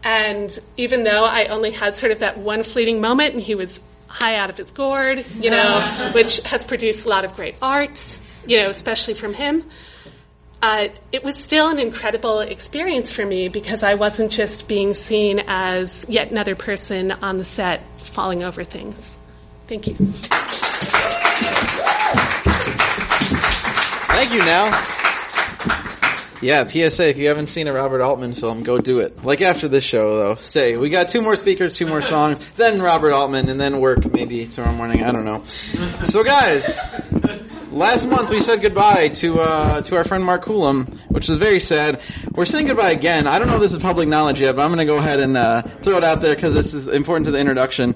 And 0.03 0.57
even 0.77 1.03
though 1.03 1.23
I 1.23 1.45
only 1.45 1.71
had 1.71 1.97
sort 1.97 2.11
of 2.11 2.19
that 2.19 2.37
one 2.37 2.63
fleeting 2.63 2.99
moment 3.01 3.33
and 3.33 3.41
he 3.41 3.55
was 3.55 3.79
high 4.07 4.35
out 4.35 4.49
of 4.49 4.57
his 4.57 4.71
gourd, 4.71 5.25
you 5.39 5.49
know, 5.49 6.11
which 6.13 6.41
has 6.43 6.65
produced 6.65 7.05
a 7.05 7.09
lot 7.09 7.25
of 7.25 7.35
great 7.35 7.55
art, 7.61 8.19
you 8.45 8.61
know, 8.61 8.69
especially 8.69 9.13
from 9.13 9.33
him, 9.33 9.63
uh, 10.61 10.87
it 11.11 11.23
was 11.23 11.37
still 11.37 11.69
an 11.69 11.79
incredible 11.79 12.39
experience 12.39 13.11
for 13.11 13.25
me 13.25 13.49
because 13.49 13.83
I 13.83 13.95
wasn't 13.95 14.31
just 14.31 14.67
being 14.67 14.93
seen 14.93 15.43
as 15.47 16.05
yet 16.07 16.31
another 16.31 16.55
person 16.55 17.11
on 17.11 17.37
the 17.37 17.43
set 17.45 17.81
falling 17.99 18.43
over 18.43 18.63
things. 18.63 19.17
Thank 19.67 19.87
you. 19.87 19.95
Thank 24.13 24.33
you, 24.33 24.39
now. 24.39 24.92
Yeah, 26.43 26.67
PSA, 26.67 27.07
if 27.07 27.17
you 27.17 27.29
haven't 27.29 27.47
seen 27.47 27.69
a 27.69 27.73
Robert 27.73 28.01
Altman 28.01 28.33
film, 28.33 28.63
go 28.63 28.77
do 28.77 28.99
it. 28.99 29.23
Like 29.23 29.41
after 29.41 29.69
this 29.69 29.85
show, 29.85 30.17
though. 30.17 30.35
Say, 30.35 30.75
we 30.75 30.89
got 30.89 31.07
two 31.07 31.21
more 31.21 31.37
speakers, 31.37 31.77
two 31.77 31.87
more 31.87 32.01
songs, 32.01 32.37
then 32.57 32.81
Robert 32.81 33.13
Altman, 33.13 33.47
and 33.47 33.61
then 33.61 33.79
work 33.79 34.11
maybe 34.11 34.45
tomorrow 34.47 34.75
morning. 34.75 35.03
I 35.03 35.13
don't 35.13 35.23
know. 35.23 35.45
So, 36.03 36.21
guys, 36.25 36.77
last 37.71 38.07
month 38.07 38.29
we 38.29 38.41
said 38.41 38.61
goodbye 38.61 39.07
to 39.07 39.39
uh, 39.39 39.81
to 39.83 39.95
our 39.95 40.03
friend 40.03 40.25
Mark 40.25 40.43
Coulomb, 40.43 40.87
which 41.07 41.29
is 41.29 41.37
very 41.37 41.61
sad. 41.61 42.01
We're 42.33 42.43
saying 42.43 42.67
goodbye 42.67 42.91
again. 42.91 43.25
I 43.25 43.39
don't 43.39 43.47
know 43.47 43.55
if 43.55 43.61
this 43.61 43.71
is 43.71 43.81
public 43.81 44.09
knowledge 44.09 44.41
yet, 44.41 44.57
but 44.57 44.63
I'm 44.63 44.67
going 44.67 44.85
to 44.85 44.85
go 44.85 44.97
ahead 44.97 45.21
and 45.21 45.37
uh, 45.37 45.61
throw 45.61 45.95
it 45.95 46.03
out 46.03 46.21
there 46.21 46.35
because 46.35 46.53
this 46.53 46.73
is 46.73 46.89
important 46.89 47.25
to 47.27 47.31
the 47.31 47.39
introduction. 47.39 47.95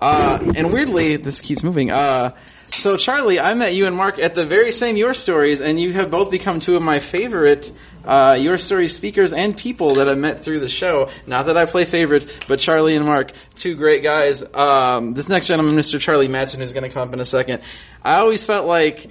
Uh, 0.00 0.52
and 0.56 0.72
weirdly, 0.72 1.14
this 1.14 1.40
keeps 1.40 1.62
moving. 1.62 1.92
Uh, 1.92 2.34
so 2.76 2.96
Charlie, 2.96 3.40
I 3.40 3.54
met 3.54 3.74
you 3.74 3.86
and 3.86 3.96
Mark 3.96 4.18
at 4.18 4.34
the 4.34 4.44
very 4.44 4.72
same 4.72 4.96
Your 4.96 5.14
Stories, 5.14 5.60
and 5.60 5.78
you 5.78 5.92
have 5.92 6.10
both 6.10 6.30
become 6.30 6.60
two 6.60 6.76
of 6.76 6.82
my 6.82 6.98
favorite 6.98 7.72
uh, 8.04 8.36
Your 8.38 8.58
Stories 8.58 8.94
speakers 8.94 9.32
and 9.32 9.56
people 9.56 9.94
that 9.94 10.08
I 10.08 10.14
met 10.14 10.40
through 10.40 10.60
the 10.60 10.68
show. 10.68 11.10
Not 11.26 11.46
that 11.46 11.56
I 11.56 11.66
play 11.66 11.84
favorites, 11.84 12.32
but 12.48 12.58
Charlie 12.58 12.96
and 12.96 13.06
Mark, 13.06 13.32
two 13.54 13.74
great 13.76 14.02
guys. 14.02 14.42
Um, 14.54 15.14
this 15.14 15.28
next 15.28 15.46
gentleman, 15.46 15.74
Mr. 15.76 16.00
Charlie 16.00 16.28
Madsen, 16.28 16.58
who's 16.58 16.72
going 16.72 16.84
to 16.84 16.90
come 16.90 17.08
up 17.08 17.14
in 17.14 17.20
a 17.20 17.24
second. 17.24 17.62
I 18.04 18.16
always 18.16 18.44
felt 18.44 18.66
like 18.66 19.06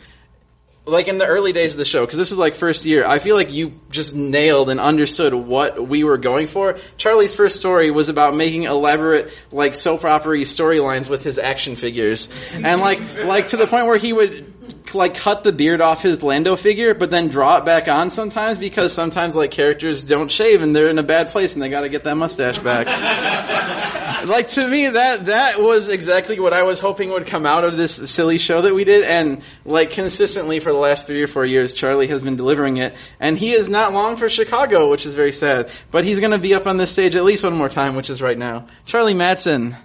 like 0.85 1.07
in 1.07 1.17
the 1.17 1.25
early 1.25 1.53
days 1.53 1.73
of 1.73 1.77
the 1.77 1.85
show, 1.85 2.05
because 2.05 2.17
this 2.17 2.31
was 2.31 2.39
like 2.39 2.55
first 2.55 2.85
year, 2.85 3.05
I 3.05 3.19
feel 3.19 3.35
like 3.35 3.53
you 3.53 3.73
just 3.89 4.15
nailed 4.15 4.69
and 4.69 4.79
understood 4.79 5.33
what 5.33 5.87
we 5.87 6.03
were 6.03 6.17
going 6.17 6.47
for. 6.47 6.77
Charlie's 6.97 7.33
first 7.33 7.55
story 7.55 7.89
was 7.89 8.09
about 8.09 8.35
making 8.35 8.63
elaborate, 8.63 9.31
like 9.51 9.75
soap 9.75 10.03
opera 10.03 10.39
storylines 10.39 11.09
with 11.09 11.23
his 11.23 11.39
action 11.39 11.75
figures, 11.75 12.29
and 12.53 12.81
like, 12.81 13.23
like 13.23 13.47
to 13.47 13.57
the 13.57 13.67
point 13.67 13.87
where 13.87 13.97
he 13.97 14.11
would 14.11 14.62
like 14.93 15.15
cut 15.15 15.43
the 15.43 15.51
beard 15.51 15.81
off 15.81 16.01
his 16.01 16.23
Lando 16.23 16.55
figure, 16.55 16.93
but 16.93 17.09
then 17.09 17.27
draw 17.27 17.57
it 17.57 17.65
back 17.65 17.87
on 17.87 18.11
sometimes 18.11 18.59
because 18.59 18.93
sometimes 18.93 19.35
like 19.35 19.51
characters 19.51 20.03
don't 20.03 20.29
shave 20.29 20.61
and 20.61 20.75
they're 20.75 20.89
in 20.89 20.97
a 20.97 21.03
bad 21.03 21.29
place 21.29 21.53
and 21.53 21.61
they 21.61 21.69
got 21.69 21.81
to 21.81 21.89
get 21.89 22.03
that 22.03 22.15
mustache 22.15 22.59
back. 22.59 22.87
like 24.27 24.47
to 24.47 24.67
me 24.67 24.87
that 24.87 25.25
that 25.25 25.59
was 25.59 25.89
exactly 25.89 26.39
what 26.39 26.53
I 26.53 26.63
was 26.63 26.79
hoping 26.79 27.09
would 27.09 27.27
come 27.27 27.45
out 27.45 27.63
of 27.63 27.77
this 27.77 28.09
silly 28.09 28.37
show 28.37 28.61
that 28.61 28.73
we 28.73 28.83
did. 28.83 29.03
And 29.03 29.41
like 29.65 29.91
consistently 29.91 30.59
for 30.59 30.71
the 30.71 30.77
last 30.77 31.07
3 31.07 31.21
or 31.21 31.27
4 31.27 31.45
years 31.45 31.73
Charlie 31.73 32.07
has 32.07 32.21
been 32.21 32.35
delivering 32.35 32.77
it. 32.77 32.93
And 33.19 33.37
he 33.37 33.53
is 33.53 33.69
not 33.69 33.93
long 33.93 34.17
for 34.17 34.29
Chicago 34.29 34.89
which 34.89 35.05
is 35.05 35.15
very 35.15 35.33
sad. 35.33 35.71
But 35.91 36.05
he's 36.05 36.19
going 36.19 36.31
to 36.31 36.39
be 36.39 36.53
up 36.53 36.67
on 36.67 36.77
this 36.77 36.91
stage 36.91 37.15
at 37.15 37.23
least 37.23 37.43
one 37.43 37.53
more 37.53 37.69
time 37.69 37.95
which 37.95 38.09
is 38.09 38.21
right 38.21 38.37
now. 38.37 38.67
Charlie 38.85 39.13
Madsen 39.13 39.75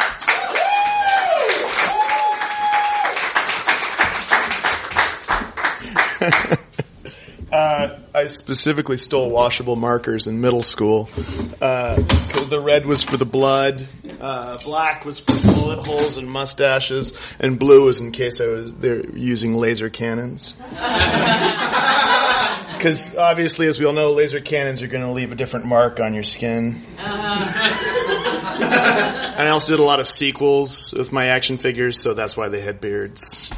Uh, 7.51 7.99
I 8.15 8.27
specifically 8.27 8.99
stole 8.99 9.31
washable 9.31 9.75
markers 9.75 10.27
in 10.27 10.43
middle 10.43 10.63
school. 10.63 11.09
Uh, 11.63 11.95
the 12.51 12.61
red 12.63 12.85
was 12.85 13.03
for 13.03 13.17
the 13.17 13.25
blood, 13.25 13.89
uh, 14.21 14.59
black 14.65 15.05
was 15.07 15.21
for 15.21 15.33
bullet 15.55 15.79
holes 15.79 16.19
and 16.19 16.31
mustaches, 16.31 17.15
and 17.41 17.59
blue 17.59 17.85
was 17.85 18.01
in 18.03 18.13
case 18.13 18.41
I 18.41 18.49
was 18.49 18.75
they're 18.75 19.09
using 19.11 19.55
laser 19.55 19.91
cannons. 19.91 20.55
Because 22.79 23.17
obviously, 23.17 23.67
as 23.67 23.81
we 23.81 23.87
all 23.87 23.93
know, 23.93 24.13
laser 24.13 24.41
cannons 24.41 24.85
are 24.85 24.87
going 24.87 25.03
to 25.03 25.11
leave 25.11 25.33
a 25.33 25.35
different 25.35 25.67
mark 25.67 25.99
on 25.99 26.15
your 26.15 26.23
skin. 26.23 26.81
And 29.39 29.47
I 29.47 29.51
also 29.51 29.73
did 29.73 29.81
a 29.81 29.85
lot 29.85 30.01
of 30.01 30.09
sequels 30.09 30.93
with 30.97 31.13
my 31.13 31.27
action 31.27 31.59
figures, 31.59 32.01
so 32.01 32.13
that's 32.13 32.37
why 32.37 32.49
they 32.49 32.61
had 32.61 32.81
beards. 32.81 33.51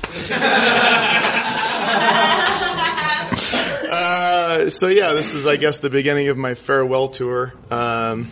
Uh, 3.92 4.70
so 4.70 4.86
yeah, 4.88 5.12
this 5.14 5.34
is, 5.34 5.46
I 5.46 5.56
guess, 5.56 5.78
the 5.78 5.90
beginning 5.90 6.28
of 6.28 6.36
my 6.36 6.54
farewell 6.54 7.08
tour. 7.08 7.52
Um, 7.70 8.30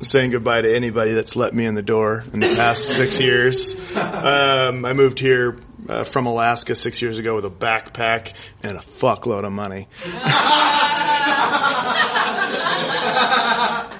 saying 0.00 0.32
goodbye 0.32 0.60
to 0.62 0.74
anybody 0.74 1.12
that's 1.12 1.36
let 1.36 1.54
me 1.54 1.64
in 1.64 1.74
the 1.76 1.82
door 1.82 2.24
in 2.32 2.40
the 2.40 2.48
past 2.48 2.88
six 2.96 3.20
years. 3.28 3.74
Um, 3.96 4.84
I 4.84 4.92
moved 4.94 5.20
here 5.20 5.58
uh, 5.88 6.02
from 6.04 6.26
Alaska 6.26 6.74
six 6.74 7.00
years 7.00 7.18
ago 7.18 7.36
with 7.36 7.44
a 7.44 7.50
backpack 7.50 8.34
and 8.64 8.76
a 8.76 8.80
fuckload 8.80 9.44
of 9.44 9.52
money. 9.52 9.88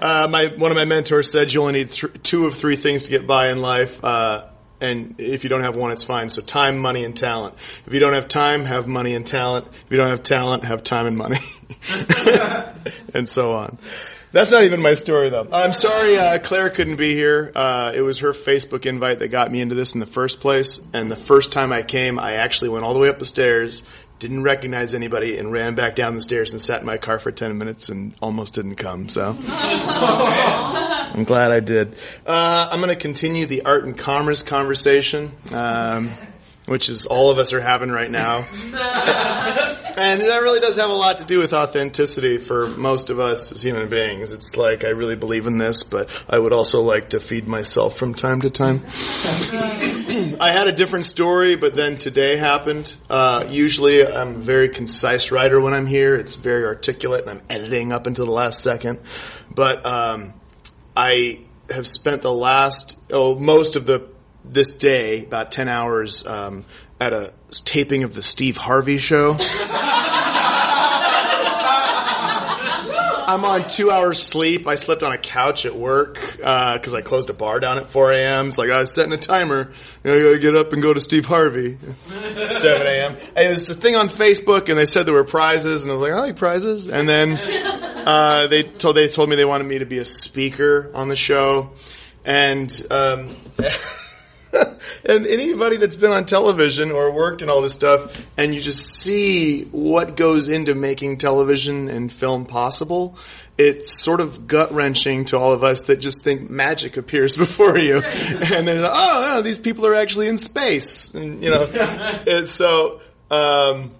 Uh, 0.02 0.26
my 0.28 0.46
one 0.56 0.72
of 0.72 0.76
my 0.76 0.84
mentors 0.84 1.30
said 1.30 1.52
you 1.52 1.60
only 1.60 1.74
need 1.74 1.92
th- 1.92 2.12
two 2.24 2.46
of 2.46 2.56
three 2.56 2.74
things 2.74 3.04
to 3.04 3.10
get 3.10 3.24
by 3.24 3.50
in 3.50 3.60
life. 3.62 4.02
Uh, 4.04 4.46
and 4.82 5.14
if 5.18 5.44
you 5.44 5.50
don't 5.50 5.62
have 5.62 5.76
one, 5.76 5.92
it's 5.92 6.04
fine. 6.04 6.28
So 6.28 6.42
time, 6.42 6.78
money, 6.78 7.04
and 7.04 7.16
talent. 7.16 7.54
If 7.86 7.94
you 7.94 8.00
don't 8.00 8.14
have 8.14 8.28
time, 8.28 8.64
have 8.64 8.86
money 8.86 9.14
and 9.14 9.26
talent. 9.26 9.68
If 9.68 9.90
you 9.90 9.96
don't 9.96 10.08
have 10.08 10.22
talent, 10.22 10.64
have 10.64 10.82
time 10.82 11.06
and 11.06 11.16
money. 11.16 11.38
and 13.14 13.28
so 13.28 13.52
on. 13.52 13.78
That's 14.32 14.50
not 14.50 14.64
even 14.64 14.80
my 14.80 14.94
story 14.94 15.28
though. 15.28 15.46
I'm 15.52 15.74
sorry, 15.74 16.16
uh, 16.16 16.38
Claire 16.38 16.70
couldn't 16.70 16.96
be 16.96 17.14
here. 17.14 17.52
Uh, 17.54 17.92
it 17.94 18.00
was 18.00 18.20
her 18.20 18.32
Facebook 18.32 18.86
invite 18.86 19.18
that 19.18 19.28
got 19.28 19.52
me 19.52 19.60
into 19.60 19.74
this 19.74 19.92
in 19.92 20.00
the 20.00 20.06
first 20.06 20.40
place. 20.40 20.80
And 20.94 21.10
the 21.10 21.16
first 21.16 21.52
time 21.52 21.70
I 21.70 21.82
came, 21.82 22.18
I 22.18 22.34
actually 22.34 22.70
went 22.70 22.84
all 22.84 22.94
the 22.94 23.00
way 23.00 23.10
up 23.10 23.18
the 23.18 23.26
stairs, 23.26 23.82
didn't 24.22 24.44
recognize 24.44 24.94
anybody, 24.94 25.36
and 25.36 25.52
ran 25.52 25.74
back 25.74 25.96
down 25.96 26.14
the 26.14 26.22
stairs 26.22 26.52
and 26.52 26.60
sat 26.60 26.80
in 26.80 26.86
my 26.86 26.96
car 26.96 27.18
for 27.18 27.32
10 27.32 27.58
minutes 27.58 27.88
and 27.88 28.14
almost 28.22 28.54
didn't 28.54 28.76
come. 28.76 29.08
So. 29.08 29.36
I'm 29.48 31.24
glad 31.24 31.50
I 31.50 31.60
did. 31.60 31.94
Uh, 32.24 32.68
I'm 32.70 32.80
going 32.80 32.88
to 32.88 32.96
continue 32.96 33.46
the 33.46 33.64
art 33.64 33.84
and 33.84 33.98
commerce 33.98 34.42
conversation, 34.42 35.32
um, 35.52 36.10
which 36.72 36.88
is 36.88 37.04
all 37.04 37.30
of 37.30 37.36
us 37.36 37.52
are 37.52 37.60
having 37.60 37.90
right 37.90 38.10
now. 38.10 38.38
and 38.38 40.22
that 40.22 40.40
really 40.40 40.58
does 40.58 40.78
have 40.78 40.88
a 40.88 40.94
lot 40.94 41.18
to 41.18 41.24
do 41.26 41.38
with 41.38 41.52
authenticity 41.52 42.38
for 42.38 42.66
most 42.66 43.10
of 43.10 43.20
us 43.20 43.52
as 43.52 43.60
human 43.60 43.90
beings. 43.90 44.32
It's 44.32 44.56
like 44.56 44.82
I 44.82 44.88
really 44.88 45.14
believe 45.14 45.46
in 45.46 45.58
this, 45.58 45.82
but 45.84 46.08
I 46.30 46.38
would 46.38 46.54
also 46.54 46.80
like 46.80 47.10
to 47.10 47.20
feed 47.20 47.46
myself 47.46 47.98
from 47.98 48.14
time 48.14 48.40
to 48.40 48.48
time. 48.48 48.80
I 50.40 50.50
had 50.50 50.66
a 50.66 50.72
different 50.72 51.04
story, 51.04 51.56
but 51.56 51.74
then 51.74 51.98
today 51.98 52.38
happened. 52.38 52.96
Uh, 53.10 53.44
usually, 53.50 54.06
I'm 54.06 54.28
a 54.28 54.38
very 54.38 54.70
concise 54.70 55.30
writer 55.30 55.60
when 55.60 55.74
I'm 55.74 55.86
here. 55.86 56.16
It's 56.16 56.36
very 56.36 56.64
articulate, 56.64 57.26
and 57.26 57.38
I'm 57.38 57.42
editing 57.50 57.92
up 57.92 58.06
until 58.06 58.24
the 58.24 58.32
last 58.32 58.62
second. 58.62 58.98
But 59.54 59.84
um, 59.84 60.32
I 60.96 61.40
have 61.68 61.86
spent 61.86 62.22
the 62.22 62.32
last, 62.32 62.98
oh, 63.10 63.38
most 63.38 63.76
of 63.76 63.84
the 63.84 64.10
this 64.44 64.72
day, 64.72 65.24
about 65.24 65.52
ten 65.52 65.68
hours, 65.68 66.26
um, 66.26 66.64
at 67.00 67.12
a 67.12 67.32
taping 67.64 68.04
of 68.04 68.14
the 68.14 68.22
Steve 68.22 68.56
Harvey 68.56 68.98
show. 68.98 69.36
I'm 73.32 73.44
on 73.46 73.66
two 73.66 73.90
hours 73.90 74.22
sleep. 74.22 74.66
I 74.66 74.74
slept 74.74 75.02
on 75.02 75.10
a 75.10 75.18
couch 75.18 75.64
at 75.64 75.74
work 75.74 76.20
because 76.20 76.92
I 76.92 77.00
closed 77.00 77.30
a 77.30 77.32
bar 77.32 77.60
down 77.60 77.78
at 77.78 77.88
4 77.88 78.12
a.m. 78.12 78.48
It's 78.48 78.58
like 78.58 78.70
I 78.70 78.78
was 78.78 78.92
setting 78.92 79.12
a 79.14 79.16
timer. 79.16 79.72
I 80.04 80.08
gotta 80.08 80.38
get 80.38 80.54
up 80.54 80.74
and 80.74 80.82
go 80.82 80.92
to 80.92 81.00
Steve 81.00 81.24
Harvey. 81.24 81.78
7 82.42 82.86
a.m. 82.86 83.16
It 83.34 83.50
was 83.50 83.70
a 83.70 83.74
thing 83.74 83.96
on 83.96 84.10
Facebook, 84.10 84.68
and 84.68 84.78
they 84.78 84.84
said 84.84 85.06
there 85.06 85.14
were 85.14 85.24
prizes, 85.24 85.84
and 85.84 85.92
I 85.92 85.94
was 85.94 86.02
like, 86.02 86.12
I 86.12 86.18
like 86.18 86.36
prizes. 86.36 86.88
And 86.88 87.08
then 87.08 87.38
uh, 88.06 88.48
they 88.48 88.64
told 88.64 88.96
they 88.96 89.08
told 89.08 89.30
me 89.30 89.36
they 89.36 89.46
wanted 89.46 89.64
me 89.64 89.78
to 89.78 89.86
be 89.86 89.98
a 89.98 90.04
speaker 90.04 90.90
on 90.94 91.08
the 91.08 91.16
show, 91.16 91.70
and. 92.24 92.70
Um, 92.90 93.34
and 95.08 95.26
anybody 95.26 95.76
that's 95.76 95.96
been 95.96 96.12
on 96.12 96.24
television 96.24 96.90
or 96.90 97.12
worked 97.12 97.42
in 97.42 97.48
all 97.48 97.62
this 97.62 97.74
stuff, 97.74 98.24
and 98.36 98.54
you 98.54 98.60
just 98.60 99.00
see 99.00 99.64
what 99.66 100.16
goes 100.16 100.48
into 100.48 100.74
making 100.74 101.18
television 101.18 101.88
and 101.88 102.12
film 102.12 102.44
possible, 102.44 103.16
it's 103.58 103.90
sort 103.90 104.20
of 104.20 104.46
gut 104.46 104.72
wrenching 104.72 105.24
to 105.26 105.38
all 105.38 105.52
of 105.52 105.62
us 105.62 105.82
that 105.82 105.96
just 105.96 106.22
think 106.22 106.50
magic 106.50 106.96
appears 106.96 107.36
before 107.46 107.78
you, 107.78 107.96
and 107.96 108.68
then 108.68 108.84
oh, 108.84 109.32
no, 109.34 109.42
these 109.42 109.58
people 109.58 109.86
are 109.86 109.94
actually 109.94 110.28
in 110.28 110.38
space, 110.38 111.12
and 111.14 111.42
you 111.42 111.50
know, 111.50 111.64
and 112.26 112.46
so. 112.48 113.00
Um, 113.30 113.92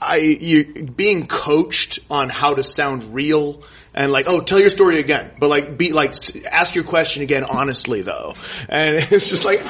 I 0.00 0.16
you 0.40 0.64
being 0.84 1.26
coached 1.26 1.98
on 2.10 2.28
how 2.28 2.54
to 2.54 2.62
sound 2.62 3.14
real 3.14 3.62
and 3.94 4.12
like, 4.12 4.26
oh, 4.28 4.40
tell 4.40 4.60
your 4.60 4.70
story 4.70 4.98
again, 4.98 5.32
but 5.38 5.48
like, 5.48 5.76
be 5.76 5.92
like, 5.92 6.14
ask 6.50 6.74
your 6.74 6.84
question 6.84 7.22
again 7.22 7.44
honestly 7.44 8.02
though, 8.02 8.34
and 8.68 8.96
it's 9.10 9.30
just 9.30 9.44
like, 9.44 9.60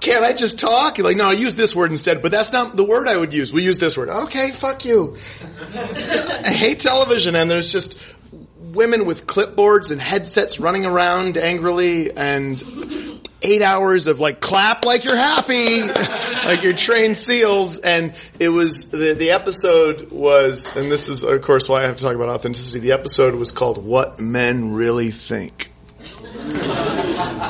can't 0.00 0.22
I 0.22 0.32
just 0.34 0.58
talk? 0.58 0.98
Like, 0.98 1.16
no, 1.16 1.28
I 1.28 1.32
use 1.32 1.54
this 1.54 1.74
word 1.74 1.90
instead, 1.90 2.20
but 2.20 2.30
that's 2.30 2.52
not 2.52 2.76
the 2.76 2.84
word 2.84 3.08
I 3.08 3.16
would 3.16 3.32
use. 3.32 3.52
We 3.52 3.62
use 3.62 3.78
this 3.78 3.96
word. 3.96 4.10
Okay, 4.10 4.50
fuck 4.50 4.84
you. 4.84 5.16
I 5.74 6.52
hate 6.52 6.80
television, 6.80 7.34
and 7.36 7.50
there's 7.50 7.72
just 7.72 7.98
women 8.60 9.06
with 9.06 9.26
clipboards 9.26 9.90
and 9.90 10.00
headsets 10.00 10.60
running 10.60 10.84
around 10.84 11.38
angrily, 11.38 12.14
and 12.14 12.62
eight 13.44 13.62
hours 13.62 14.06
of 14.06 14.18
like 14.20 14.40
clap 14.40 14.84
like 14.84 15.04
you're 15.04 15.16
happy, 15.16 15.82
like 16.46 16.62
you're 16.62 16.72
trained 16.72 17.16
seals. 17.16 17.78
And 17.78 18.14
it 18.40 18.48
was 18.48 18.86
the 18.86 19.14
the 19.14 19.30
episode 19.30 20.10
was, 20.10 20.74
and 20.74 20.90
this 20.90 21.08
is 21.08 21.22
of 21.22 21.40
course 21.42 21.68
why 21.68 21.82
I 21.82 21.86
have 21.86 21.98
to 21.98 22.02
talk 22.02 22.14
about 22.14 22.28
authenticity. 22.28 22.80
The 22.80 22.92
episode 22.92 23.34
was 23.34 23.52
called 23.52 23.84
"What 23.84 24.18
Men 24.18 24.72
Really 24.72 25.10
Think." 25.10 25.70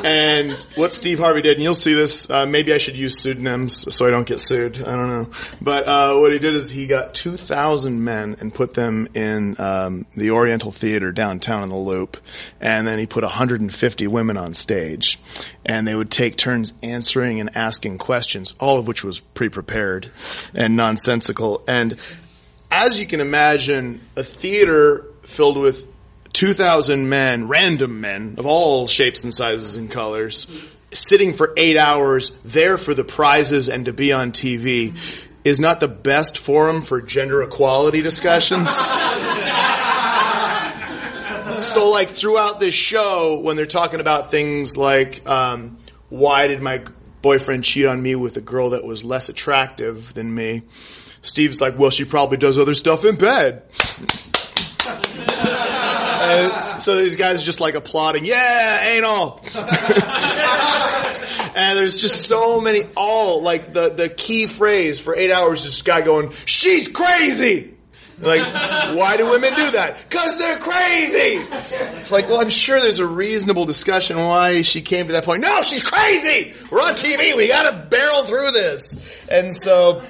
And 0.05 0.59
what 0.75 0.93
Steve 0.93 1.19
Harvey 1.19 1.41
did, 1.41 1.55
and 1.55 1.63
you'll 1.63 1.75
see 1.75 1.95
this. 1.95 2.29
Uh, 2.29 2.45
maybe 2.45 2.75
I 2.75 2.79
should 2.79 2.97
use 2.97 3.19
pseudonyms 3.19 3.95
so 3.95 4.07
I 4.07 4.11
don't 4.11 4.27
get 4.27 4.39
sued. 4.39 4.79
I 4.83 4.97
don't 4.97 5.09
know. 5.09 5.31
But 5.63 5.87
uh, 5.87 6.19
what 6.19 6.33
he 6.33 6.39
did 6.39 6.55
is 6.55 6.69
he 6.69 6.87
got 6.87 7.15
two 7.15 7.39
thousand 7.39 8.05
men 8.05 8.37
and 8.41 8.53
put 8.53 8.75
them 8.75 9.09
in 9.15 9.59
um, 9.59 10.07
the 10.15 10.33
Oriental 10.33 10.71
Theater 10.73 11.11
downtown 11.11 11.63
in 11.63 11.71
the 11.71 11.77
Loop, 11.77 12.19
and 12.61 12.87
then 12.87 12.99
he 12.99 13.07
put 13.07 13.23
150 13.23 14.07
women 14.07 14.37
on 14.37 14.53
stage, 14.53 15.19
and 15.65 15.89
they 15.89 15.95
would 15.95 16.11
take 16.11 16.37
turns 16.37 16.75
answering 16.83 17.41
and 17.41 17.57
asking 17.57 17.97
questions, 17.99 18.53
all 18.61 18.79
of 18.79 18.87
which 18.87 19.05
was 19.05 19.21
pre-prepared 19.21 20.11
and 20.53 20.77
nonsensical. 20.77 21.65
And 21.67 21.97
as 22.71 22.99
you 22.99 23.07
can 23.07 23.21
imagine, 23.21 24.01
a 24.17 24.23
theater 24.23 25.07
filled 25.23 25.57
with 25.57 25.94
2,000 26.35 27.09
men, 27.09 27.49
random 27.49 28.01
men 28.01 28.35
of 28.39 28.47
all 28.47 28.87
shapes 28.87 29.25
and 29.25 29.33
sizes 29.33 29.77
and 29.77 29.91
colors, 29.91 30.47
sitting 30.91 31.33
for 31.33 31.55
eight 31.57 31.77
hours 31.77 32.31
there 32.45 32.77
for 32.77 32.93
the 32.93 33.05
prizes 33.05 33.69
and 33.69 33.87
to 33.87 33.93
be 33.93 34.13
on 34.13 34.33
TV 34.33 34.97
is 35.45 35.61
not 35.61 35.79
the 35.81 35.89
best 35.89 36.39
forum 36.39 36.83
for 36.83 37.01
gender 37.01 37.43
equality 37.43 38.03
discussions. 38.03 38.69
so 41.59 41.89
like 41.89 42.11
throughout 42.11 42.59
this 42.59 42.75
show, 42.75 43.39
when 43.39 43.57
they're 43.57 43.65
talking 43.65 44.01
about 44.01 44.33
things 44.33 44.77
like, 44.77 45.25
um, 45.29 45.79
why 46.09 46.49
did 46.49 46.61
my 46.61 46.83
boyfriend 47.23 47.63
cheat 47.63 47.87
on 47.87 48.03
me 48.03 48.17
with 48.17 48.37
a 48.37 48.41
girl 48.41 48.71
that 48.71 48.85
was 48.85 49.05
less 49.05 49.29
attractive 49.29 50.15
than 50.15 50.35
me? 50.35 50.63
Steve's 51.23 51.61
like, 51.61 51.79
well, 51.79 51.91
she 51.91 52.05
probably 52.05 52.39
does 52.39 52.59
other 52.59 52.75
stuff 52.75 53.05
in 53.05 53.15
bed. 53.17 53.63
Uh, 56.35 56.79
so 56.81 56.97
these 56.97 57.17
guys 57.17 57.43
are 57.43 57.45
just 57.45 57.61
like 57.61 57.75
applauding, 57.75 58.25
yeah, 58.25 58.89
anal. 58.89 59.41
and 61.57 61.79
there's 61.79 62.01
just 62.01 62.23
so 62.29 62.61
many, 62.61 62.81
all 62.97 63.43
like 63.43 63.73
the, 63.73 63.91
the 63.91 64.09
key 64.09 64.47
phrase 64.47 65.01
for 65.01 65.15
eight 65.17 65.31
hours 65.31 65.61
is 65.61 65.73
this 65.73 65.83
guy 65.83 66.03
going, 66.03 66.31
she's 66.47 66.89
crazy. 66.89 67.75
Like, 68.21 68.43
why 68.97 69.17
do 69.17 69.29
women 69.29 69.55
do 69.55 69.71
that? 69.73 70.09
Cause 70.09 70.39
they're 70.39 70.59
crazy! 70.59 71.45
It's 71.99 72.13
like, 72.13 72.29
well, 72.29 72.41
I'm 72.41 72.49
sure 72.49 72.81
there's 72.81 73.01
a 73.01 73.07
reasonable 73.07 73.65
discussion 73.65 74.17
why 74.17 74.63
she 74.63 74.83
came 74.83 75.09
to 75.09 75.15
that 75.15 75.25
point. 75.25 75.43
No, 75.43 75.63
she's 75.63 75.83
crazy! 75.83 76.55
We're 76.71 76.81
on 76.81 76.93
TV, 76.93 77.37
we 77.37 77.49
gotta 77.49 77.77
barrel 77.77 78.23
through 78.23 78.53
this! 78.53 78.97
And 79.29 79.55
so, 79.55 80.05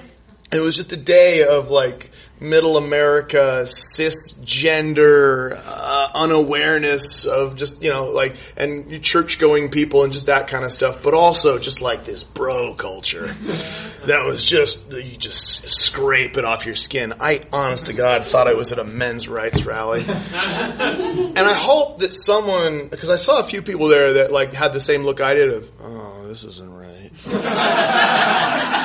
it 0.52 0.60
was 0.60 0.76
just 0.76 0.92
a 0.92 0.96
day 0.96 1.44
of 1.44 1.70
like, 1.70 2.10
middle 2.44 2.76
America, 2.76 3.62
cisgender, 3.64 5.60
uh, 5.64 6.08
unawareness 6.14 7.24
of 7.24 7.56
just, 7.56 7.82
you 7.82 7.90
know, 7.90 8.06
like, 8.06 8.36
and 8.56 9.02
church 9.02 9.38
going 9.38 9.70
people 9.70 10.04
and 10.04 10.12
just 10.12 10.26
that 10.26 10.46
kind 10.48 10.64
of 10.64 10.72
stuff, 10.72 11.02
but 11.02 11.14
also 11.14 11.58
just 11.58 11.80
like 11.80 12.04
this 12.04 12.22
bro 12.22 12.74
culture 12.74 13.26
that 14.06 14.24
was 14.24 14.44
just, 14.44 14.92
you 14.92 15.16
just 15.16 15.68
scrape 15.68 16.36
it 16.36 16.44
off 16.44 16.66
your 16.66 16.76
skin. 16.76 17.14
I, 17.20 17.40
honest 17.52 17.86
to 17.86 17.92
God, 17.92 18.24
thought 18.24 18.46
I 18.46 18.54
was 18.54 18.70
at 18.72 18.78
a 18.78 18.84
men's 18.84 19.28
rights 19.28 19.64
rally. 19.64 20.04
and 20.08 21.38
I 21.38 21.54
hope 21.56 21.98
that 22.00 22.12
someone, 22.12 22.88
because 22.88 23.10
I 23.10 23.16
saw 23.16 23.40
a 23.40 23.44
few 23.44 23.62
people 23.62 23.88
there 23.88 24.14
that 24.14 24.30
like 24.30 24.52
had 24.52 24.72
the 24.72 24.80
same 24.80 25.02
look 25.02 25.20
I 25.20 25.34
did 25.34 25.52
of, 25.52 25.70
oh, 25.80 26.26
this 26.28 26.44
isn't 26.44 26.72
right. 26.72 26.90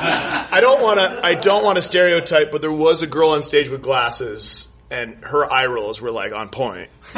I 0.52 0.60
don't 0.60 0.82
want 0.82 0.98
to. 0.98 1.20
I 1.24 1.34
don't 1.34 1.62
want 1.62 1.76
to 1.76 1.82
stereotype, 1.82 2.50
but 2.50 2.62
there 2.62 2.72
was 2.72 3.02
a 3.02 3.06
girl 3.06 3.30
on 3.30 3.42
stage 3.42 3.68
with 3.68 3.82
glasses, 3.82 4.68
and 4.90 5.22
her 5.24 5.50
eye 5.50 5.66
rolls 5.66 6.00
were 6.00 6.10
like 6.10 6.32
on 6.32 6.48
point. 6.48 6.88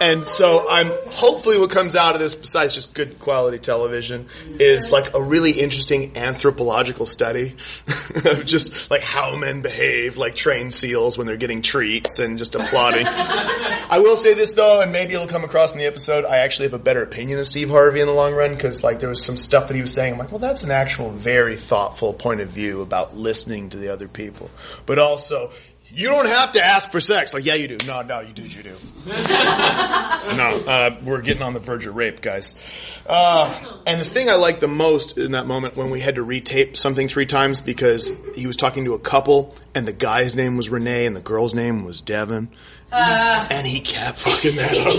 And 0.00 0.26
so 0.26 0.66
I'm 0.68 0.90
hopefully 1.08 1.58
what 1.58 1.70
comes 1.70 1.96
out 1.96 2.14
of 2.14 2.20
this, 2.20 2.34
besides 2.34 2.74
just 2.74 2.94
good 2.94 3.18
quality 3.18 3.58
television, 3.58 4.26
is 4.58 4.90
like 4.90 5.14
a 5.14 5.22
really 5.22 5.52
interesting 5.52 6.16
anthropological 6.16 7.06
study 7.06 7.54
of 8.24 8.44
just 8.44 8.90
like 8.90 9.02
how 9.02 9.36
men 9.36 9.62
behave 9.62 10.16
like 10.16 10.34
trained 10.34 10.74
seals 10.74 11.16
when 11.16 11.26
they're 11.26 11.36
getting 11.36 11.62
treats 11.62 12.18
and 12.18 12.38
just 12.38 12.54
applauding. 12.54 13.06
I 13.08 14.00
will 14.02 14.16
say 14.16 14.34
this 14.34 14.50
though, 14.50 14.80
and 14.80 14.92
maybe 14.92 15.14
it'll 15.14 15.26
come 15.26 15.44
across 15.44 15.72
in 15.72 15.78
the 15.78 15.86
episode. 15.86 16.24
I 16.24 16.38
actually 16.38 16.66
have 16.66 16.74
a 16.74 16.78
better 16.78 17.02
opinion 17.02 17.38
of 17.38 17.46
Steve 17.46 17.70
Harvey 17.70 18.00
in 18.00 18.06
the 18.06 18.14
long 18.14 18.34
run 18.34 18.54
because 18.54 18.82
like 18.82 19.00
there 19.00 19.08
was 19.08 19.24
some 19.24 19.36
stuff 19.36 19.68
that 19.68 19.74
he 19.74 19.80
was 19.80 19.92
saying. 19.92 20.14
I'm 20.14 20.18
like, 20.18 20.32
well, 20.32 20.38
that's 20.38 20.64
an 20.64 20.70
actual 20.70 21.10
very 21.10 21.56
thoughtful 21.56 22.12
point 22.12 22.40
of 22.40 22.48
view 22.48 22.82
about 22.82 23.16
listening 23.16 23.70
to 23.70 23.76
the 23.76 23.92
other 23.92 24.08
people, 24.08 24.50
but 24.86 24.98
also 24.98 25.50
you 25.94 26.08
don't 26.08 26.26
have 26.26 26.52
to 26.52 26.64
ask 26.64 26.90
for 26.90 26.98
sex. 26.98 27.32
Like, 27.32 27.44
yeah, 27.44 27.54
you 27.54 27.68
do. 27.68 27.76
No, 27.86 28.02
no, 28.02 28.18
you 28.20 28.32
do, 28.32 28.42
you 28.42 28.64
do. 28.64 28.74
no, 29.06 29.14
uh, 30.66 30.96
we're 31.04 31.20
getting 31.20 31.42
on 31.42 31.54
the 31.54 31.60
verge 31.60 31.86
of 31.86 31.94
rape, 31.94 32.20
guys. 32.20 32.56
Uh, 33.06 33.54
and 33.86 34.00
the 34.00 34.04
thing 34.04 34.28
I 34.28 34.34
liked 34.34 34.58
the 34.60 34.66
most 34.66 35.18
in 35.18 35.30
that 35.32 35.46
moment 35.46 35.76
when 35.76 35.90
we 35.90 36.00
had 36.00 36.16
to 36.16 36.24
retape 36.24 36.76
something 36.76 37.06
three 37.06 37.26
times 37.26 37.60
because 37.60 38.10
he 38.34 38.48
was 38.48 38.56
talking 38.56 38.86
to 38.86 38.94
a 38.94 38.98
couple 38.98 39.54
and 39.74 39.86
the 39.86 39.92
guy's 39.92 40.34
name 40.34 40.56
was 40.56 40.68
Renee 40.68 41.06
and 41.06 41.14
the 41.14 41.20
girl's 41.20 41.54
name 41.54 41.84
was 41.84 42.00
Devin. 42.00 42.48
Uh. 42.90 43.46
And 43.50 43.64
he 43.64 43.78
kept 43.80 44.18
fucking 44.18 44.56
that 44.56 44.76
up. 44.76 44.96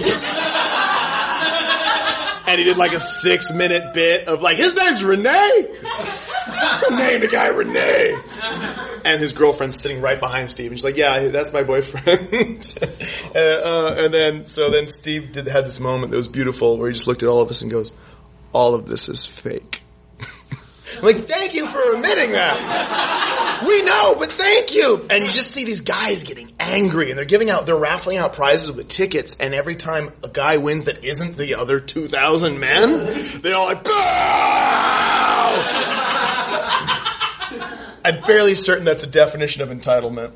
and 2.48 2.58
he 2.58 2.64
did 2.64 2.78
like 2.78 2.94
a 2.94 3.00
six 3.00 3.52
minute 3.52 3.94
bit 3.94 4.30
of 4.30 4.42
like, 4.42 4.56
his 4.56 4.76
name's 4.76 5.04
Renee? 5.04 5.68
Name 6.92 7.22
the 7.22 7.28
guy 7.28 7.48
Renee. 7.48 8.16
And 9.04 9.20
his 9.20 9.34
girlfriend's 9.34 9.80
sitting 9.80 10.02
right 10.02 10.20
behind 10.20 10.50
Steve, 10.50 10.72
and 10.72 10.78
she's 10.78 10.86
like, 10.86 10.98
"Yeah, 10.98 11.30
that's 11.30 11.52
my 11.52 11.64
boyfriend." 11.64 12.76
uh, 13.36 13.40
uh, 13.40 13.96
and 13.98 14.14
then, 14.14 14.46
so 14.46 14.70
then 14.70 14.88
Steve 14.88 15.32
did 15.32 15.48
had 15.48 15.66
this 15.66 15.80
moment 15.80 16.12
that 16.12 16.18
was 16.18 16.28
beautiful, 16.28 16.78
where 16.78 16.90
he 16.90 16.94
just 16.94 17.08
looked 17.08 17.24
at 17.24 17.30
all 17.30 17.42
of 17.42 17.50
us 17.50 17.62
and 17.62 17.72
goes, 17.72 17.94
"All 18.52 18.76
of 18.76 18.88
this 18.88 19.10
is 19.10 19.26
fake." 19.26 19.82
I'm 20.98 21.04
like, 21.04 21.26
thank 21.26 21.56
you 21.56 21.66
for 21.68 21.96
admitting 21.96 22.32
that. 22.34 23.64
We 23.68 23.84
know, 23.84 24.16
but 24.20 24.32
thank 24.32 24.76
you. 24.76 25.06
And 25.10 25.24
you 25.24 25.30
just 25.30 25.52
see 25.52 25.66
these 25.66 25.82
guys 25.82 26.24
getting 26.24 26.54
angry, 26.60 27.10
and 27.10 27.18
they're 27.18 27.26
giving 27.26 27.50
out, 27.50 27.66
they're 27.66 27.76
raffling 27.76 28.18
out 28.18 28.34
prizes 28.34 28.72
with 28.72 28.88
tickets, 28.88 29.36
and 29.40 29.54
every 29.54 29.76
time 29.76 30.12
a 30.24 30.30
guy 30.30 30.58
wins 30.58 30.86
that 30.86 31.04
isn't 31.04 31.38
the 31.38 31.56
other 31.56 31.80
2,000 31.80 32.60
men, 32.60 33.42
they 33.42 33.54
all 33.54 33.66
like, 33.66 33.84
bow! 33.84 35.92
I'm 38.06 38.22
fairly 38.22 38.54
certain 38.54 38.86
that's 38.86 39.04
a 39.04 39.08
definition 39.08 39.64
of 39.64 39.70
entitlement. 39.70 40.36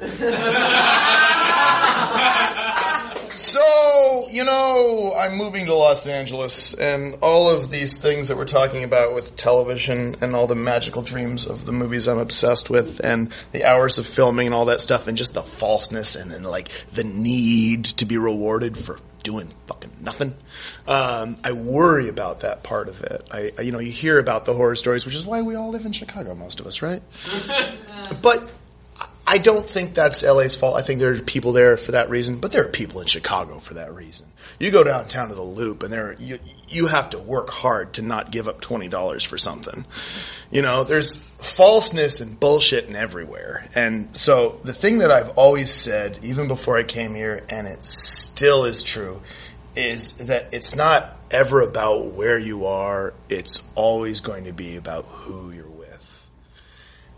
So, 3.31 4.27
you 4.31 4.43
know, 4.43 5.13
I'm 5.15 5.37
moving 5.37 5.67
to 5.67 5.75
Los 5.75 6.07
Angeles, 6.07 6.73
and 6.73 7.17
all 7.21 7.47
of 7.49 7.69
these 7.69 7.95
things 7.95 8.27
that 8.27 8.37
we're 8.37 8.45
talking 8.45 8.83
about 8.83 9.13
with 9.13 9.35
television 9.35 10.15
and 10.21 10.35
all 10.35 10.47
the 10.47 10.55
magical 10.55 11.03
dreams 11.03 11.45
of 11.45 11.65
the 11.65 11.71
movies 11.71 12.07
I'm 12.07 12.17
obsessed 12.17 12.71
with, 12.71 13.01
and 13.03 13.31
the 13.51 13.65
hours 13.65 13.99
of 13.99 14.07
filming 14.07 14.47
and 14.47 14.55
all 14.55 14.65
that 14.65 14.81
stuff, 14.81 15.07
and 15.07 15.15
just 15.15 15.35
the 15.35 15.43
falseness 15.43 16.15
and 16.15 16.31
then 16.31 16.43
like 16.43 16.69
the 16.93 17.03
need 17.03 17.85
to 17.85 18.05
be 18.05 18.17
rewarded 18.17 18.77
for 18.77 18.99
doing 19.23 19.49
fucking 19.67 19.91
nothing. 20.01 20.35
Um, 20.87 21.37
I 21.43 21.51
worry 21.53 22.09
about 22.09 22.41
that 22.41 22.63
part 22.63 22.89
of 22.89 23.01
it. 23.01 23.27
I, 23.31 23.51
I, 23.57 23.61
you 23.61 23.71
know, 23.71 23.79
you 23.79 23.91
hear 23.91 24.19
about 24.19 24.45
the 24.45 24.53
horror 24.53 24.75
stories, 24.75 25.05
which 25.05 25.15
is 25.15 25.25
why 25.25 25.41
we 25.41 25.55
all 25.55 25.69
live 25.69 25.85
in 25.85 25.91
Chicago, 25.91 26.35
most 26.35 26.59
of 26.59 26.67
us, 26.67 26.81
right? 26.81 27.01
but 28.21 28.49
I 29.29 29.37
don't 29.37 29.69
think 29.69 29.93
that's 29.93 30.23
LA's 30.23 30.55
fault. 30.55 30.75
I 30.75 30.81
think 30.81 30.99
there 30.99 31.11
are 31.13 31.19
people 31.19 31.51
there 31.51 31.77
for 31.77 31.91
that 31.91 32.09
reason, 32.09 32.39
but 32.39 32.51
there 32.51 32.65
are 32.65 32.69
people 32.69 32.99
in 32.99 33.05
Chicago 33.05 33.59
for 33.59 33.75
that 33.75 33.93
reason. 33.93 34.25
You 34.59 34.71
go 34.71 34.83
downtown 34.83 35.29
to 35.29 35.35
the 35.35 35.43
Loop, 35.43 35.83
and 35.83 35.93
there 35.93 36.15
you 36.17 36.39
you 36.67 36.87
have 36.87 37.11
to 37.11 37.19
work 37.19 37.51
hard 37.51 37.93
to 37.93 38.01
not 38.01 38.31
give 38.31 38.47
up 38.47 38.59
twenty 38.59 38.87
dollars 38.87 39.23
for 39.23 39.37
something. 39.37 39.85
You 40.49 40.63
know, 40.63 40.83
there's 40.83 41.15
falseness 41.15 42.21
and 42.21 42.39
bullshit 42.39 42.87
and 42.87 42.95
everywhere. 42.95 43.67
And 43.75 44.17
so 44.17 44.59
the 44.63 44.73
thing 44.73 44.97
that 44.97 45.11
I've 45.11 45.37
always 45.37 45.69
said, 45.69 46.17
even 46.23 46.47
before 46.47 46.75
I 46.75 46.83
came 46.83 47.13
here, 47.13 47.43
and 47.49 47.67
it 47.67 47.85
still 47.85 48.65
is 48.65 48.81
true, 48.81 49.21
is 49.75 50.13
that 50.25 50.55
it's 50.55 50.75
not 50.75 51.15
ever 51.29 51.61
about 51.61 52.13
where 52.13 52.39
you 52.39 52.65
are. 52.65 53.13
It's 53.29 53.61
always 53.75 54.21
going 54.21 54.45
to 54.45 54.53
be 54.53 54.75
about 54.75 55.05
who 55.05 55.51
you're 55.51 55.67
with. 55.67 56.27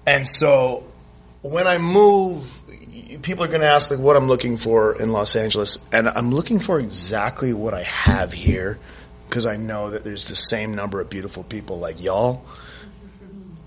And 0.06 0.28
so 0.28 0.91
when 1.42 1.68
I 1.68 1.78
move, 1.78 2.62
people 3.22 3.44
are 3.44 3.48
going 3.48 3.62
to 3.62 3.68
ask 3.68 3.90
like 3.90 4.00
what 4.00 4.16
I'm 4.16 4.28
looking 4.28 4.58
for 4.58 5.00
in 5.00 5.12
Los 5.12 5.36
Angeles, 5.36 5.88
and 5.92 6.08
I'm 6.08 6.32
looking 6.32 6.60
for 6.60 6.80
exactly 6.80 7.54
what 7.54 7.74
I 7.74 7.84
have 7.84 8.34
here 8.34 8.80
because 9.28 9.46
I 9.46 9.56
know 9.56 9.92
that 9.92 10.04
there's 10.04 10.28
the 10.28 10.36
same 10.36 10.76
number 10.76 11.00
of 11.00 11.10
beautiful 11.10 11.44
people 11.44 11.80
like 11.80 12.02
y'all. 12.02 12.46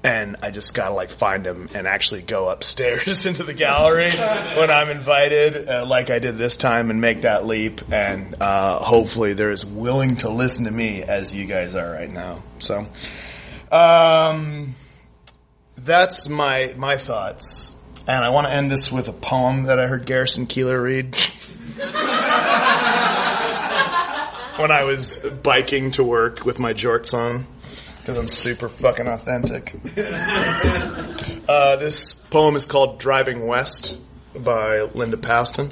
And 0.04 0.36
I 0.42 0.50
just 0.50 0.74
gotta 0.74 0.94
like 0.94 1.08
find 1.08 1.42
them 1.44 1.70
and 1.72 1.86
actually 1.88 2.20
go 2.20 2.50
upstairs 2.50 3.24
into 3.26 3.42
the 3.42 3.54
gallery 3.54 4.10
when 4.10 4.70
I'm 4.70 4.90
invited, 4.90 5.66
uh, 5.66 5.86
like 5.86 6.10
I 6.10 6.18
did 6.18 6.36
this 6.36 6.58
time, 6.58 6.90
and 6.90 7.00
make 7.00 7.22
that 7.22 7.46
leap. 7.46 7.80
And 7.90 8.34
uh, 8.38 8.76
hopefully, 8.76 9.32
they're 9.32 9.50
as 9.50 9.64
willing 9.64 10.16
to 10.16 10.28
listen 10.28 10.66
to 10.66 10.70
me 10.70 11.02
as 11.02 11.34
you 11.34 11.46
guys 11.46 11.74
are 11.74 11.90
right 11.90 12.10
now. 12.10 12.42
So, 12.58 12.86
um, 13.72 14.74
that's 15.84 16.28
my 16.28 16.74
my 16.76 16.96
thoughts. 16.96 17.70
And 18.06 18.22
I 18.22 18.30
want 18.30 18.46
to 18.46 18.52
end 18.52 18.70
this 18.70 18.92
with 18.92 19.08
a 19.08 19.12
poem 19.12 19.64
that 19.64 19.78
I 19.78 19.86
heard 19.86 20.04
Garrison 20.04 20.46
Keillor 20.46 20.82
read 20.82 21.16
when 24.58 24.70
I 24.70 24.84
was 24.84 25.16
biking 25.16 25.92
to 25.92 26.04
work 26.04 26.44
with 26.44 26.58
my 26.58 26.74
jorts 26.74 27.14
on 27.14 27.46
because 27.96 28.18
I'm 28.18 28.28
super 28.28 28.68
fucking 28.68 29.06
authentic. 29.06 29.74
Uh, 31.46 31.76
this 31.76 32.14
poem 32.14 32.56
is 32.56 32.64
called 32.64 32.98
Driving 32.98 33.46
West 33.46 34.00
by 34.34 34.80
Linda 34.80 35.18
Pastan. 35.18 35.70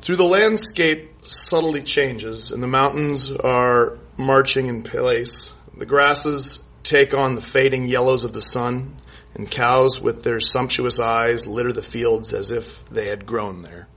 Through 0.00 0.16
the 0.16 0.24
landscape 0.24 1.10
subtly 1.22 1.82
changes, 1.82 2.52
and 2.52 2.62
the 2.62 2.68
mountains 2.68 3.32
are 3.32 3.98
marching 4.16 4.68
in 4.68 4.84
place. 4.84 5.52
The 5.76 5.84
grasses 5.84 6.64
take 6.82 7.14
on 7.14 7.34
the 7.34 7.40
fading 7.40 7.86
yellows 7.86 8.24
of 8.24 8.32
the 8.32 8.42
sun, 8.42 8.96
and 9.34 9.50
cows 9.50 10.00
with 10.00 10.24
their 10.24 10.40
sumptuous 10.40 10.98
eyes 10.98 11.46
litter 11.46 11.72
the 11.72 11.82
fields 11.82 12.32
as 12.32 12.50
if 12.50 12.88
they 12.88 13.06
had 13.06 13.26
grown 13.26 13.62
there. 13.62 13.88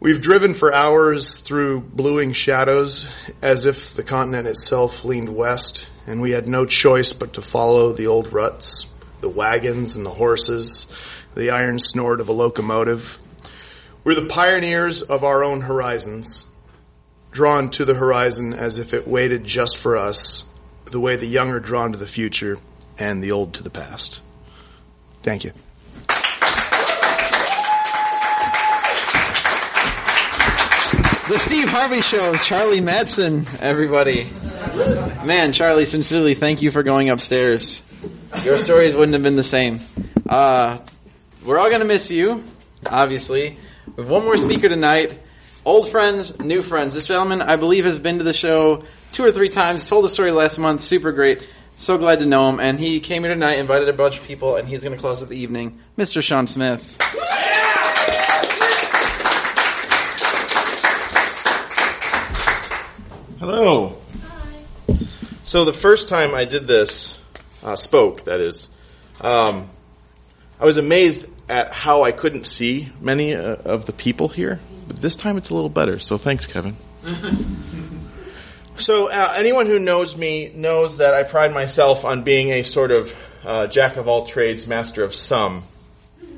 We've 0.00 0.20
driven 0.20 0.54
for 0.54 0.74
hours 0.74 1.38
through 1.38 1.80
bluing 1.82 2.32
shadows 2.32 3.06
as 3.40 3.66
if 3.66 3.94
the 3.94 4.02
continent 4.02 4.48
itself 4.48 5.04
leaned 5.04 5.28
west, 5.28 5.88
and 6.08 6.20
we 6.20 6.32
had 6.32 6.48
no 6.48 6.66
choice 6.66 7.12
but 7.12 7.34
to 7.34 7.42
follow 7.42 7.92
the 7.92 8.08
old 8.08 8.32
ruts, 8.32 8.84
the 9.20 9.28
wagons 9.28 9.94
and 9.94 10.04
the 10.04 10.10
horses, 10.10 10.88
the 11.36 11.50
iron 11.50 11.78
snort 11.78 12.20
of 12.20 12.28
a 12.28 12.32
locomotive. 12.32 13.18
We're 14.02 14.16
the 14.16 14.26
pioneers 14.26 15.02
of 15.02 15.22
our 15.22 15.44
own 15.44 15.60
horizons, 15.60 16.46
drawn 17.30 17.70
to 17.70 17.84
the 17.84 17.94
horizon 17.94 18.52
as 18.54 18.78
if 18.78 18.94
it 18.94 19.06
waited 19.06 19.44
just 19.44 19.78
for 19.78 19.96
us, 19.96 20.51
the 20.92 21.00
way 21.00 21.16
the 21.16 21.26
young 21.26 21.50
are 21.50 21.60
drawn 21.60 21.90
to 21.92 21.98
the 21.98 22.06
future 22.06 22.58
and 22.98 23.24
the 23.24 23.32
old 23.32 23.54
to 23.54 23.62
the 23.62 23.70
past. 23.70 24.20
Thank 25.22 25.44
you. 25.44 25.52
The 31.28 31.38
Steve 31.38 31.68
Harvey 31.68 32.02
Show, 32.02 32.34
is 32.34 32.44
Charlie 32.44 32.80
Madsen, 32.80 33.46
everybody. 33.60 34.28
Man, 35.24 35.52
Charlie, 35.52 35.86
sincerely, 35.86 36.34
thank 36.34 36.60
you 36.60 36.70
for 36.70 36.82
going 36.82 37.08
upstairs. 37.08 37.82
Your 38.44 38.58
stories 38.58 38.94
wouldn't 38.94 39.14
have 39.14 39.22
been 39.22 39.36
the 39.36 39.42
same. 39.42 39.80
Uh, 40.28 40.78
we're 41.44 41.58
all 41.58 41.70
gonna 41.70 41.86
miss 41.86 42.10
you, 42.10 42.44
obviously. 42.90 43.56
We 43.96 44.02
have 44.02 44.10
one 44.10 44.24
more 44.24 44.36
speaker 44.36 44.68
tonight. 44.68 45.18
Old 45.64 45.88
friends, 45.92 46.40
new 46.40 46.60
friends. 46.60 46.92
This 46.92 47.04
gentleman, 47.04 47.40
I 47.40 47.54
believe, 47.54 47.84
has 47.84 47.96
been 47.96 48.18
to 48.18 48.24
the 48.24 48.32
show 48.32 48.82
two 49.12 49.22
or 49.22 49.30
three 49.30 49.48
times, 49.48 49.88
told 49.88 50.04
the 50.04 50.08
story 50.08 50.32
last 50.32 50.58
month, 50.58 50.80
super 50.80 51.12
great. 51.12 51.40
So 51.76 51.98
glad 51.98 52.18
to 52.18 52.26
know 52.26 52.48
him. 52.50 52.58
And 52.58 52.80
he 52.80 52.98
came 52.98 53.22
here 53.22 53.32
tonight, 53.32 53.60
invited 53.60 53.88
a 53.88 53.92
bunch 53.92 54.18
of 54.18 54.26
people, 54.26 54.56
and 54.56 54.66
he's 54.66 54.82
gonna 54.82 54.96
close 54.96 55.22
out 55.22 55.28
the 55.28 55.38
evening. 55.38 55.78
Mr. 55.96 56.20
Shawn 56.20 56.48
Smith. 56.48 56.96
Hello. 63.38 63.96
Hi. 64.88 64.96
So 65.44 65.64
the 65.64 65.72
first 65.72 66.08
time 66.08 66.34
I 66.34 66.44
did 66.44 66.66
this, 66.66 67.16
uh, 67.62 67.76
spoke, 67.76 68.24
that 68.24 68.40
is, 68.40 68.68
um, 69.20 69.70
I 70.58 70.64
was 70.64 70.76
amazed 70.76 71.30
at 71.48 71.72
how 71.72 72.02
I 72.02 72.10
couldn't 72.10 72.46
see 72.46 72.88
many 73.00 73.36
uh, 73.36 73.54
of 73.54 73.86
the 73.86 73.92
people 73.92 74.26
here. 74.26 74.58
This 75.00 75.16
time 75.16 75.36
it's 75.36 75.50
a 75.50 75.54
little 75.54 75.70
better, 75.70 75.98
so 75.98 76.18
thanks, 76.18 76.46
Kevin. 76.46 76.76
so 78.76 79.10
uh, 79.10 79.34
anyone 79.36 79.66
who 79.66 79.78
knows 79.78 80.16
me 80.16 80.52
knows 80.54 80.98
that 80.98 81.14
I 81.14 81.22
pride 81.22 81.52
myself 81.52 82.04
on 82.04 82.22
being 82.22 82.50
a 82.50 82.62
sort 82.62 82.90
of 82.90 83.14
uh, 83.44 83.66
jack 83.66 83.96
of 83.96 84.08
all 84.08 84.26
trades, 84.26 84.66
master 84.66 85.02
of 85.02 85.14
some. 85.14 85.64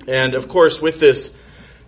And 0.09 0.34
of 0.34 0.48
course, 0.48 0.80
with 0.80 1.00
this 1.00 1.36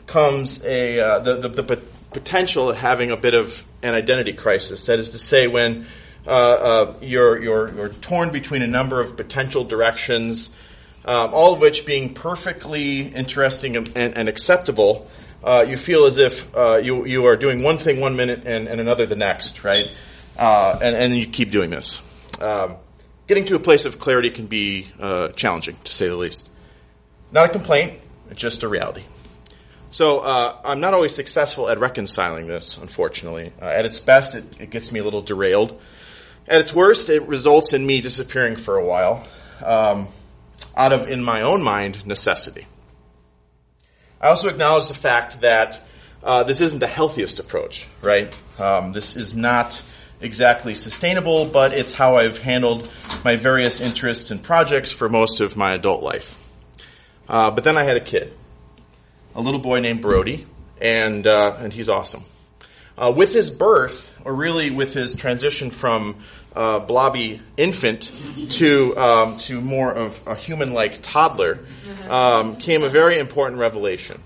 comes 0.07 0.65
a 0.65 1.01
uh, 1.01 1.19
the, 1.21 1.37
the, 1.37 1.49
the 1.49 1.63
pot- 1.63 1.83
potential 2.13 2.71
of 2.71 2.77
having 2.77 3.11
a 3.11 3.17
bit 3.17 3.35
of 3.35 3.63
an 3.83 3.95
identity 3.95 4.33
crisis. 4.33 4.87
That 4.87 4.99
is 4.99 5.11
to 5.11 5.19
say, 5.19 5.47
when 5.47 5.87
uh, 6.27 6.31
uh, 6.31 6.95
you're, 7.03 7.43
you're, 7.43 7.75
you're 7.75 7.89
torn 7.91 8.31
between 8.31 8.63
a 8.63 8.67
number 8.67 9.01
of 9.01 9.17
potential 9.17 9.65
directions, 9.65 10.57
um, 11.05 11.33
all 11.33 11.55
of 11.55 11.61
which 11.61 11.87
being 11.87 12.15
perfectly 12.15 13.03
interesting 13.03 13.77
and, 13.77 13.93
and, 13.95 14.17
and 14.17 14.29
acceptable, 14.29 15.09
uh, 15.47 15.63
you 15.63 15.77
feel 15.77 16.07
as 16.07 16.19
if 16.19 16.55
uh, 16.57 16.77
you, 16.77 17.07
you 17.07 17.27
are 17.27 17.37
doing 17.37 17.63
one 17.63 17.79
thing 17.79 18.01
one 18.01 18.17
minute 18.17 18.43
and, 18.47 18.67
and 18.67 18.81
another 18.81 19.07
the 19.07 19.15
next, 19.15 19.63
right? 19.63 19.89
Uh, 20.37 20.79
and, 20.83 20.97
and 20.97 21.17
you 21.17 21.27
keep 21.27 21.51
doing 21.51 21.71
this. 21.71 22.03
Um, 22.41 22.77
getting 23.29 23.45
to 23.47 23.55
a 23.55 23.61
place 23.61 23.87
of 23.87 24.01
clarity 24.01 24.31
can 24.31 24.49
be 24.49 24.89
uh, 24.99 25.29
challenging, 25.29 25.77
to 25.85 25.93
say 25.93 26.09
the 26.09 26.17
least. 26.17 26.51
Not 27.31 27.47
a 27.47 27.49
complaint, 27.51 28.01
just 28.35 28.65
a 28.65 28.69
reality. 28.69 29.05
So 29.91 30.19
uh, 30.19 30.57
I'm 30.65 30.81
not 30.81 30.95
always 30.95 31.15
successful 31.15 31.69
at 31.69 31.79
reconciling 31.79 32.49
this, 32.49 32.77
unfortunately. 32.77 33.53
Uh, 33.63 33.67
at 33.67 33.87
its 33.87 34.01
best, 34.01 34.35
it, 34.35 34.45
it, 34.59 34.71
gets 34.71 34.91
me 34.91 34.99
a 34.99 35.05
little 35.05 35.23
derailed. 35.23 35.81
At 36.49 36.61
its 36.61 36.75
worst, 36.75 37.09
it 37.09 37.23
results 37.23 37.73
in 37.73 37.87
me 37.87 38.01
disappearing 38.01 38.57
for 38.57 38.77
a 38.77 38.85
while, 38.85 39.27
um, 39.65 40.09
out 40.77 40.93
of, 40.93 41.09
in 41.09 41.23
my 41.23 41.43
own 41.43 41.63
mind, 41.63 42.05
necessity. 42.05 42.67
I 44.21 44.29
also 44.29 44.49
acknowledge 44.49 44.89
the 44.89 44.95
fact 44.95 45.41
that 45.43 45.81
uh, 46.23 46.43
this 46.43 46.61
isn't 46.61 46.81
the 46.81 46.87
healthiest 46.87 47.39
approach, 47.39 47.87
right? 48.03 48.37
Um, 48.59 48.93
this 48.93 49.17
is 49.17 49.37
not 49.37 49.83
exactly 50.21 50.75
sustainable, 50.75 51.47
but 51.47 51.73
it's 51.73 51.93
how 51.93 52.17
I've 52.17 52.39
handled 52.39 52.91
my 53.25 53.37
various 53.37 53.81
interests 53.81 54.31
and 54.31 54.43
projects 54.43 54.93
for 54.93 55.09
most 55.09 55.41
of 55.41 55.57
my 55.57 55.75
adult 55.75 56.03
life. 56.03 56.35
Uh, 57.29 57.51
but 57.51 57.65
then 57.65 57.77
I 57.77 57.85
had 57.85 57.97
a 57.97 58.01
kid 58.01 58.33
a 59.37 59.41
little 59.41 59.61
boy 59.61 59.81
named 59.81 60.01
Brody, 60.01 60.47
and 60.81 61.27
uh, 61.27 61.57
and 61.59 61.73
he's 61.73 61.89
awesome. 61.89 62.25
Uh, 62.99 63.13
with 63.15 63.33
his 63.33 63.51
birth, 63.51 64.13
or 64.25 64.35
really 64.35 64.71
with 64.71 64.95
his 64.95 65.15
transition 65.15 65.71
from 65.71 66.17
uh, 66.57 66.81
blobby 66.81 67.41
infant 67.57 68.11
to 68.51 68.97
um, 68.97 69.39
to 69.39 69.61
more 69.61 69.93
of 69.93 70.21
a 70.27 70.35
human-like 70.35 71.01
toddler, 71.03 71.61
um, 72.09 72.57
came 72.57 72.83
a 72.83 72.89
very 72.89 73.19
important 73.19 73.61
revelation, 73.61 74.21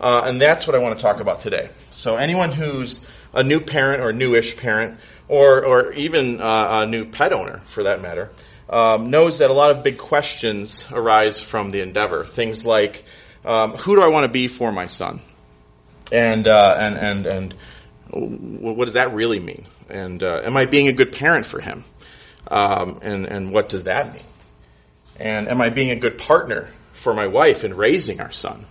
uh, 0.00 0.22
and 0.24 0.40
that's 0.40 0.66
what 0.66 0.74
I 0.74 0.78
want 0.78 0.98
to 0.98 1.02
talk 1.02 1.20
about 1.20 1.40
today. 1.40 1.68
So, 1.90 2.16
anyone 2.16 2.52
who's 2.52 3.00
a 3.32 3.42
new 3.42 3.60
parent 3.60 4.02
or 4.02 4.12
newish 4.12 4.56
parent, 4.56 4.98
or 5.28 5.64
or 5.64 5.92
even 5.92 6.40
uh, 6.40 6.82
a 6.82 6.86
new 6.86 7.04
pet 7.04 7.32
owner, 7.32 7.60
for 7.66 7.82
that 7.82 8.00
matter, 8.00 8.30
um, 8.70 9.10
knows 9.10 9.38
that 9.38 9.50
a 9.50 9.54
lot 9.54 9.70
of 9.70 9.82
big 9.82 9.98
questions 9.98 10.86
arise 10.92 11.40
from 11.40 11.70
the 11.70 11.80
endeavor. 11.80 12.24
Things 12.24 12.64
like 12.64 13.04
um, 13.44 13.72
who 13.72 13.96
do 13.96 14.02
I 14.02 14.08
want 14.08 14.24
to 14.24 14.32
be 14.32 14.48
for 14.48 14.72
my 14.72 14.86
son? 14.86 15.20
And, 16.12 16.46
uh, 16.46 16.76
and, 16.78 16.96
and, 16.96 17.26
and 17.26 17.54
what 18.14 18.84
does 18.84 18.94
that 18.94 19.12
really 19.14 19.40
mean? 19.40 19.64
And 19.88 20.22
uh, 20.22 20.42
am 20.44 20.56
I 20.56 20.66
being 20.66 20.88
a 20.88 20.92
good 20.92 21.12
parent 21.12 21.46
for 21.46 21.60
him? 21.60 21.84
Um, 22.48 23.00
and, 23.02 23.26
and 23.26 23.52
what 23.52 23.68
does 23.68 23.84
that 23.84 24.12
mean? 24.12 24.22
And 25.18 25.48
am 25.48 25.60
I 25.60 25.70
being 25.70 25.90
a 25.90 25.96
good 25.96 26.18
partner 26.18 26.68
for 26.92 27.14
my 27.14 27.26
wife 27.26 27.64
in 27.64 27.74
raising 27.74 28.20
our 28.20 28.32
son? 28.32 28.66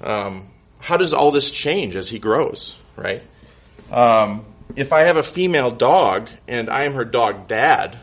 Um, 0.00 0.48
how 0.78 0.96
does 0.96 1.12
all 1.12 1.30
this 1.30 1.50
change 1.50 1.96
as 1.96 2.08
he 2.08 2.18
grows, 2.18 2.78
right? 2.96 3.22
Um, 3.90 4.44
if 4.74 4.92
I 4.92 5.02
have 5.02 5.16
a 5.16 5.22
female 5.22 5.70
dog 5.70 6.28
and 6.48 6.70
I 6.70 6.84
am 6.84 6.94
her 6.94 7.04
dog 7.04 7.46
dad, 7.48 7.98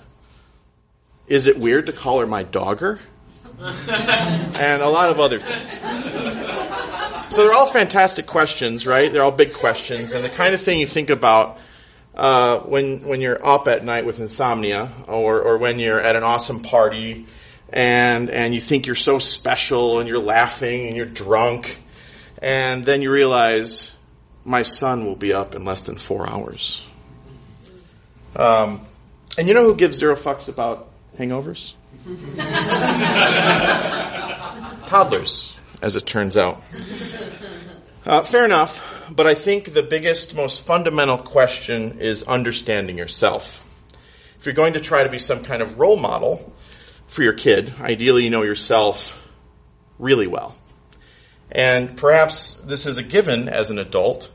is 1.27 1.47
it 1.47 1.57
weird 1.57 1.87
to 1.87 1.93
call 1.93 2.19
her 2.19 2.27
my 2.27 2.43
dogger? 2.43 2.99
and 3.59 4.81
a 4.81 4.89
lot 4.89 5.09
of 5.09 5.19
other 5.19 5.39
things. 5.39 5.77
So 7.29 7.43
they're 7.43 7.53
all 7.53 7.67
fantastic 7.67 8.25
questions, 8.25 8.87
right? 8.87 9.11
They're 9.11 9.21
all 9.21 9.31
big 9.31 9.53
questions, 9.53 10.13
and 10.13 10.25
the 10.25 10.29
kind 10.29 10.55
of 10.55 10.61
thing 10.61 10.79
you 10.79 10.87
think 10.87 11.11
about 11.11 11.59
uh, 12.15 12.59
when 12.61 13.07
when 13.07 13.21
you're 13.21 13.45
up 13.45 13.67
at 13.67 13.85
night 13.85 14.05
with 14.05 14.19
insomnia, 14.19 14.89
or 15.07 15.39
or 15.39 15.57
when 15.57 15.77
you're 15.77 16.01
at 16.01 16.15
an 16.15 16.23
awesome 16.23 16.63
party, 16.63 17.27
and 17.71 18.31
and 18.31 18.55
you 18.55 18.59
think 18.59 18.87
you're 18.87 18.95
so 18.95 19.19
special, 19.19 19.99
and 19.99 20.09
you're 20.09 20.17
laughing, 20.17 20.87
and 20.87 20.97
you're 20.97 21.05
drunk, 21.05 21.77
and 22.41 22.83
then 22.83 23.03
you 23.03 23.11
realize 23.11 23.95
my 24.43 24.63
son 24.63 25.05
will 25.05 25.15
be 25.15 25.31
up 25.31 25.53
in 25.53 25.65
less 25.65 25.81
than 25.81 25.95
four 25.95 26.27
hours. 26.27 26.83
Um, 28.35 28.81
and 29.37 29.47
you 29.47 29.53
know 29.53 29.63
who 29.63 29.75
gives 29.75 29.97
zero 29.97 30.15
fucks 30.15 30.47
about 30.47 30.89
hangovers? 31.17 31.73
Toddlers, 34.87 35.58
as 35.81 35.95
it 35.95 36.05
turns 36.05 36.37
out. 36.37 36.61
Uh, 38.05 38.23
fair 38.23 38.45
enough, 38.45 39.05
but 39.11 39.27
I 39.27 39.35
think 39.35 39.73
the 39.73 39.83
biggest, 39.83 40.35
most 40.35 40.65
fundamental 40.65 41.17
question 41.17 41.99
is 41.99 42.23
understanding 42.23 42.97
yourself. 42.97 43.65
If 44.39 44.45
you're 44.45 44.55
going 44.55 44.73
to 44.73 44.79
try 44.79 45.03
to 45.03 45.09
be 45.09 45.19
some 45.19 45.43
kind 45.43 45.61
of 45.61 45.79
role 45.79 45.97
model 45.97 46.53
for 47.07 47.23
your 47.23 47.33
kid, 47.33 47.73
ideally 47.81 48.23
you 48.23 48.29
know 48.29 48.43
yourself 48.43 49.15
really 49.99 50.27
well. 50.27 50.55
And 51.51 51.97
perhaps 51.97 52.53
this 52.53 52.85
is 52.85 52.97
a 52.97 53.03
given 53.03 53.49
as 53.49 53.69
an 53.69 53.79
adult, 53.79 54.31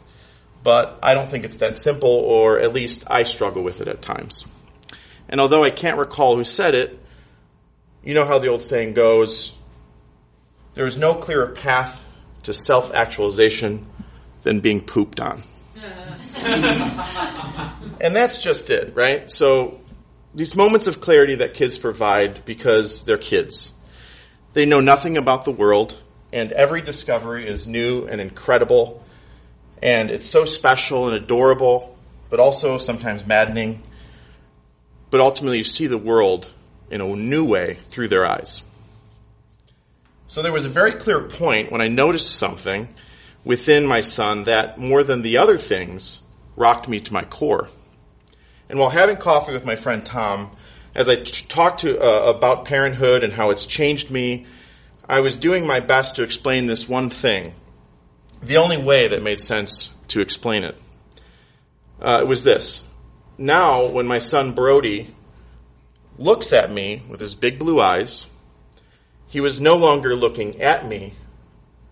but 0.62 0.98
I 1.02 1.14
don't 1.14 1.30
think 1.30 1.44
it's 1.44 1.58
that 1.58 1.78
simple, 1.78 2.10
or 2.10 2.58
at 2.58 2.72
least 2.72 3.04
I 3.08 3.22
struggle 3.22 3.62
with 3.62 3.80
it 3.80 3.88
at 3.88 4.02
times. 4.02 4.44
And 5.28 5.40
although 5.40 5.64
I 5.64 5.70
can't 5.70 5.98
recall 5.98 6.36
who 6.36 6.44
said 6.44 6.74
it, 6.74 6.98
you 8.02 8.14
know 8.14 8.26
how 8.26 8.38
the 8.38 8.48
old 8.48 8.62
saying 8.62 8.94
goes 8.94 9.54
there 10.74 10.84
is 10.84 10.96
no 10.96 11.14
clearer 11.14 11.48
path 11.48 12.06
to 12.42 12.52
self 12.52 12.92
actualization 12.94 13.86
than 14.42 14.60
being 14.60 14.80
pooped 14.80 15.20
on. 15.20 15.42
and 16.36 18.14
that's 18.14 18.42
just 18.42 18.70
it, 18.70 18.94
right? 18.94 19.30
So, 19.30 19.80
these 20.34 20.56
moments 20.56 20.86
of 20.86 21.00
clarity 21.00 21.36
that 21.36 21.54
kids 21.54 21.78
provide 21.78 22.44
because 22.44 23.04
they're 23.04 23.18
kids. 23.18 23.72
They 24.52 24.66
know 24.66 24.80
nothing 24.80 25.16
about 25.16 25.44
the 25.44 25.52
world, 25.52 25.96
and 26.32 26.52
every 26.52 26.80
discovery 26.80 27.46
is 27.46 27.66
new 27.66 28.06
and 28.06 28.20
incredible, 28.20 29.04
and 29.82 30.10
it's 30.10 30.28
so 30.28 30.44
special 30.44 31.06
and 31.06 31.16
adorable, 31.16 31.96
but 32.30 32.40
also 32.40 32.78
sometimes 32.78 33.26
maddening. 33.26 33.82
But 35.10 35.20
ultimately, 35.20 35.58
you 35.58 35.64
see 35.64 35.86
the 35.86 35.98
world 35.98 36.52
in 36.90 37.00
a 37.00 37.06
new 37.06 37.44
way 37.44 37.74
through 37.90 38.08
their 38.08 38.26
eyes. 38.26 38.62
So 40.34 40.42
there 40.42 40.50
was 40.50 40.64
a 40.64 40.68
very 40.68 40.90
clear 40.90 41.20
point 41.20 41.70
when 41.70 41.80
I 41.80 41.86
noticed 41.86 42.34
something 42.34 42.88
within 43.44 43.86
my 43.86 44.00
son 44.00 44.42
that, 44.44 44.78
more 44.78 45.04
than 45.04 45.22
the 45.22 45.36
other 45.36 45.58
things, 45.58 46.22
rocked 46.56 46.88
me 46.88 46.98
to 46.98 47.12
my 47.12 47.22
core. 47.22 47.68
And 48.68 48.76
while 48.76 48.90
having 48.90 49.16
coffee 49.16 49.52
with 49.52 49.64
my 49.64 49.76
friend 49.76 50.04
Tom, 50.04 50.50
as 50.92 51.08
I 51.08 51.22
t- 51.22 51.46
talked 51.46 51.82
to 51.82 52.00
uh, 52.00 52.32
about 52.32 52.64
parenthood 52.64 53.22
and 53.22 53.32
how 53.32 53.50
it's 53.50 53.64
changed 53.64 54.10
me, 54.10 54.46
I 55.08 55.20
was 55.20 55.36
doing 55.36 55.68
my 55.68 55.78
best 55.78 56.16
to 56.16 56.24
explain 56.24 56.66
this 56.66 56.88
one 56.88 57.10
thing. 57.10 57.54
The 58.42 58.56
only 58.56 58.76
way 58.76 59.06
that 59.06 59.22
made 59.22 59.40
sense 59.40 59.92
to 60.08 60.20
explain 60.20 60.64
it. 60.64 60.76
Uh, 62.02 62.18
it 62.22 62.26
was 62.26 62.42
this. 62.42 62.84
Now, 63.38 63.86
when 63.86 64.08
my 64.08 64.18
son 64.18 64.50
Brody 64.50 65.14
looks 66.18 66.52
at 66.52 66.72
me 66.72 67.02
with 67.08 67.20
his 67.20 67.36
big 67.36 67.60
blue 67.60 67.80
eyes, 67.80 68.26
he 69.34 69.40
was 69.40 69.60
no 69.60 69.74
longer 69.74 70.14
looking 70.14 70.62
at 70.62 70.86
me, 70.86 71.12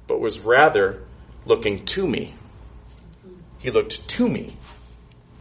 but 0.07 0.21
was 0.21 0.39
rather 0.39 1.03
looking 1.45 1.85
to 1.85 2.07
me. 2.07 2.35
He 3.59 3.73
looked 3.73 4.07
to 4.11 4.29
me, 4.29 4.55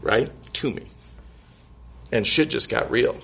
right? 0.02 0.32
To 0.54 0.72
me. 0.72 0.88
And 2.12 2.26
shit 2.26 2.50
just 2.50 2.70
got 2.70 2.90
real. 2.90 3.16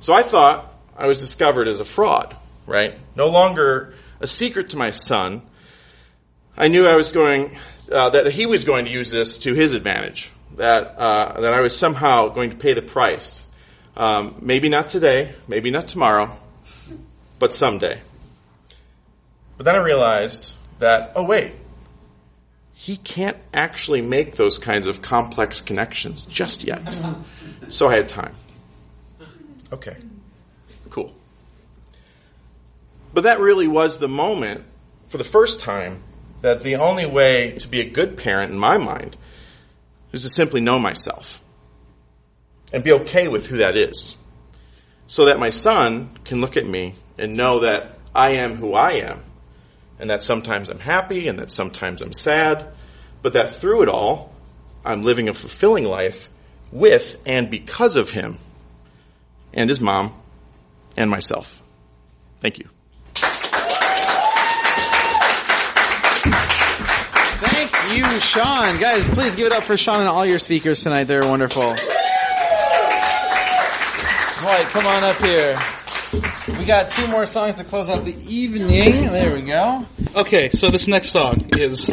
So 0.00 0.12
I 0.12 0.20
thought 0.20 0.74
I 0.94 1.06
was 1.06 1.16
discovered 1.16 1.68
as 1.68 1.80
a 1.80 1.86
fraud, 1.86 2.36
right? 2.66 2.92
No 3.16 3.28
longer 3.28 3.94
a 4.20 4.26
secret 4.26 4.68
to 4.70 4.76
my 4.76 4.90
son. 4.90 5.40
I 6.54 6.68
knew 6.68 6.86
I 6.86 6.96
was 6.96 7.12
going, 7.12 7.56
uh, 7.90 8.10
that 8.10 8.30
he 8.30 8.44
was 8.44 8.64
going 8.64 8.84
to 8.84 8.90
use 8.90 9.10
this 9.10 9.38
to 9.38 9.54
his 9.54 9.72
advantage. 9.72 10.30
That, 10.56 10.98
uh, 10.98 11.40
that 11.40 11.54
I 11.54 11.62
was 11.62 11.74
somehow 11.74 12.28
going 12.28 12.50
to 12.50 12.56
pay 12.56 12.74
the 12.74 12.82
price. 12.82 13.46
Um, 13.96 14.36
maybe 14.42 14.68
not 14.68 14.88
today, 14.88 15.32
maybe 15.48 15.70
not 15.70 15.88
tomorrow, 15.88 16.36
but 17.38 17.52
someday. 17.52 18.00
But 19.56 19.64
then 19.64 19.74
I 19.74 19.78
realized 19.78 20.54
that, 20.78 21.12
oh 21.14 21.24
wait, 21.24 21.52
he 22.72 22.96
can't 22.96 23.38
actually 23.52 24.02
make 24.02 24.36
those 24.36 24.58
kinds 24.58 24.86
of 24.86 25.00
complex 25.00 25.60
connections 25.60 26.26
just 26.26 26.64
yet. 26.64 26.82
So 27.68 27.88
I 27.88 27.96
had 27.96 28.08
time. 28.08 28.34
Okay. 29.72 29.96
Cool. 30.90 31.14
But 33.14 33.22
that 33.22 33.40
really 33.40 33.68
was 33.68 33.98
the 33.98 34.06
moment, 34.06 34.64
for 35.08 35.16
the 35.16 35.24
first 35.24 35.60
time, 35.60 36.02
that 36.42 36.62
the 36.62 36.76
only 36.76 37.06
way 37.06 37.52
to 37.52 37.68
be 37.68 37.80
a 37.80 37.88
good 37.88 38.18
parent 38.18 38.52
in 38.52 38.58
my 38.58 38.76
mind 38.76 39.16
is 40.12 40.24
to 40.24 40.28
simply 40.28 40.60
know 40.60 40.78
myself 40.78 41.40
and 42.72 42.84
be 42.84 42.92
okay 42.92 43.28
with 43.28 43.46
who 43.46 43.56
that 43.56 43.78
is. 43.78 44.14
So 45.06 45.24
that 45.24 45.38
my 45.38 45.50
son 45.50 46.10
can 46.24 46.42
look 46.42 46.56
at 46.56 46.66
me 46.66 46.96
and 47.18 47.36
know 47.36 47.60
that 47.60 47.98
I 48.14 48.30
am 48.30 48.56
who 48.56 48.74
I 48.74 48.92
am 48.92 49.22
and 49.98 50.10
that 50.10 50.22
sometimes 50.22 50.70
I'm 50.70 50.78
happy 50.78 51.28
and 51.28 51.38
that 51.38 51.50
sometimes 51.50 52.02
I'm 52.02 52.12
sad, 52.12 52.66
but 53.22 53.32
that 53.34 53.52
through 53.52 53.82
it 53.82 53.88
all, 53.88 54.32
I'm 54.84 55.02
living 55.02 55.28
a 55.28 55.34
fulfilling 55.34 55.84
life 55.84 56.28
with 56.72 57.20
and 57.26 57.50
because 57.50 57.96
of 57.96 58.10
him 58.10 58.36
and 59.52 59.70
his 59.70 59.80
mom 59.80 60.12
and 60.96 61.10
myself. 61.10 61.62
Thank 62.40 62.58
you. 62.58 62.68
Thank 67.46 67.96
you, 67.96 68.20
Shawn. 68.20 68.78
Guys, 68.80 69.04
please 69.08 69.36
give 69.36 69.46
it 69.46 69.52
up 69.52 69.62
for 69.62 69.76
Shawn 69.76 70.00
and 70.00 70.08
all 70.08 70.26
your 70.26 70.38
speakers 70.38 70.80
tonight. 70.80 71.04
They're 71.04 71.22
wonderful. 71.22 71.62
Dwight, 74.40 74.66
come 74.66 74.86
on 74.86 75.04
up 75.04 75.16
here. 75.16 75.58
We 76.58 76.64
got 76.64 76.88
two 76.88 77.06
more 77.08 77.26
songs 77.26 77.56
to 77.56 77.64
close 77.64 77.88
out 77.88 78.04
the 78.04 78.16
evening. 78.32 79.10
There 79.12 79.34
we 79.34 79.42
go. 79.42 79.84
Okay, 80.16 80.48
so 80.50 80.70
this 80.70 80.86
next 80.88 81.08
song 81.10 81.48
is 81.58 81.90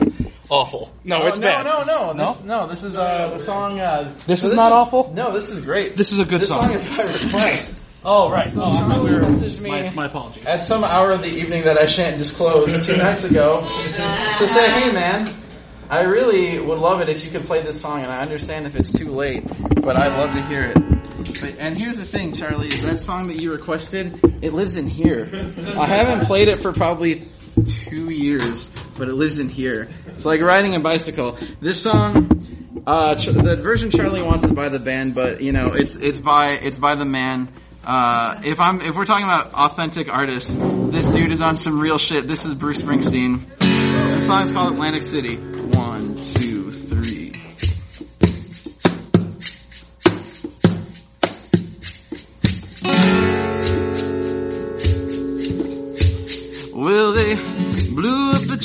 awful. 0.50 0.92
No, 1.04 1.24
Oh, 1.24 1.28
it's 1.28 1.38
no, 1.38 1.44
bad. 1.48 1.66
No, 1.66 1.84
no, 1.84 2.14
No? 2.14 2.34
This, 2.34 2.44
no. 2.44 2.68
This 2.68 2.84
is 2.84 2.96
uh, 2.96 3.30
the 3.32 3.38
song. 3.40 3.80
Uh, 3.80 4.14
This 4.28 4.42
so 4.42 4.48
is 4.50 4.56
not 4.56 4.72
awful? 4.72 5.12
No, 5.16 5.32
this 5.32 5.50
is 5.50 5.64
great. 5.64 5.96
This 5.96 6.12
is 6.12 6.20
a 6.20 6.26
good 6.26 6.42
this 6.42 6.50
song. 6.50 6.68
This 6.72 6.88
song 6.88 7.00
is 7.00 7.24
by 7.24 7.28
request. 7.38 7.78
Oh, 8.04 8.30
right. 8.32 8.52
Oh, 8.56 8.64
I 8.64 8.88
thought 8.94 9.04
we 9.04 9.12
were. 9.14 9.22
Messaged 9.22 9.60
me 9.60 9.70
My, 9.70 9.90
my 9.92 10.06
apologies. 10.08 10.46
at 10.46 10.62
some 10.62 10.84
hour 10.84 11.12
of 11.12 11.22
the 11.22 11.30
evening 11.30 11.64
that 11.66 11.78
I 11.78 11.86
shan't 11.86 12.18
disclose 12.18 12.86
two 12.86 12.98
nights 12.98 13.24
ago 13.24 13.62
to 13.62 14.48
say, 14.48 14.70
hey 14.72 14.92
man, 14.92 15.34
I 15.90 16.02
really 16.04 16.58
would 16.60 16.80
love 16.80 17.02
it 17.02 17.10
if 17.10 17.24
you 17.24 17.30
could 17.32 17.44
play 17.44 17.62
this 17.62 17.80
song, 17.80 18.02
and 18.02 18.12
I 18.12 18.22
understand 18.22 18.66
if 18.66 18.76
it's 18.76 18.92
too 18.92 19.10
late, 19.10 19.44
but 19.82 19.96
I'd 19.98 20.18
love 20.18 20.34
to 20.34 20.42
hear 20.44 20.64
it. 20.76 20.78
But, 21.24 21.56
and 21.60 21.78
here's 21.78 21.98
the 21.98 22.06
thing, 22.06 22.34
Charlie, 22.34 22.70
that 22.70 23.00
song 23.00 23.28
that 23.28 23.38
you 23.38 23.52
requested, 23.52 24.20
it 24.44 24.54
lives 24.54 24.76
in 24.76 24.88
here. 24.88 25.30
I 25.78 25.86
haven't 25.86 26.26
played 26.26 26.48
it 26.48 26.60
for 26.60 26.74
probably 26.74 27.24
two 27.66 28.10
years, 28.10 28.70
but 28.98 29.08
it 29.08 29.14
lives 29.14 29.40
in 29.40 29.50
here. 29.50 29.90
It's 30.08 30.26
like 30.26 30.42
riding 30.42 30.76
a 30.76 30.80
bicycle. 30.80 31.38
This 31.60 31.82
song, 31.82 32.84
uh, 32.88 33.16
the 33.16 33.60
version 33.62 33.92
Charlie 33.92 34.22
wants 34.22 34.44
is 34.44 34.52
by 34.52 34.70
the 34.70 34.80
band, 34.80 35.16
but 35.16 35.42
you 35.42 35.52
know, 35.52 35.74
it's 35.74 35.96
it's 35.96 36.20
by 36.20 36.52
it's 36.52 36.78
by 36.78 36.96
the 36.96 37.06
man. 37.06 37.50
Uh, 37.84 38.40
if 38.44 38.60
I'm 38.60 38.82
if 38.82 38.96
we're 38.96 39.06
talking 39.06 39.26
about 39.26 39.54
authentic 39.54 40.08
artists, 40.12 40.54
this 40.54 41.08
dude 41.08 41.32
is 41.32 41.42
on 41.42 41.58
some 41.58 41.80
real 41.80 41.98
shit. 41.98 42.28
This 42.28 42.46
is 42.46 42.56
Bruce 42.56 42.82
Springsteen. 42.82 43.42
The 43.60 44.22
song 44.22 44.44
is 44.44 44.52
called 44.52 44.74
Atlantic 44.74 45.04
City. 45.04 45.36
One, 45.36 46.22
two, 46.22 46.51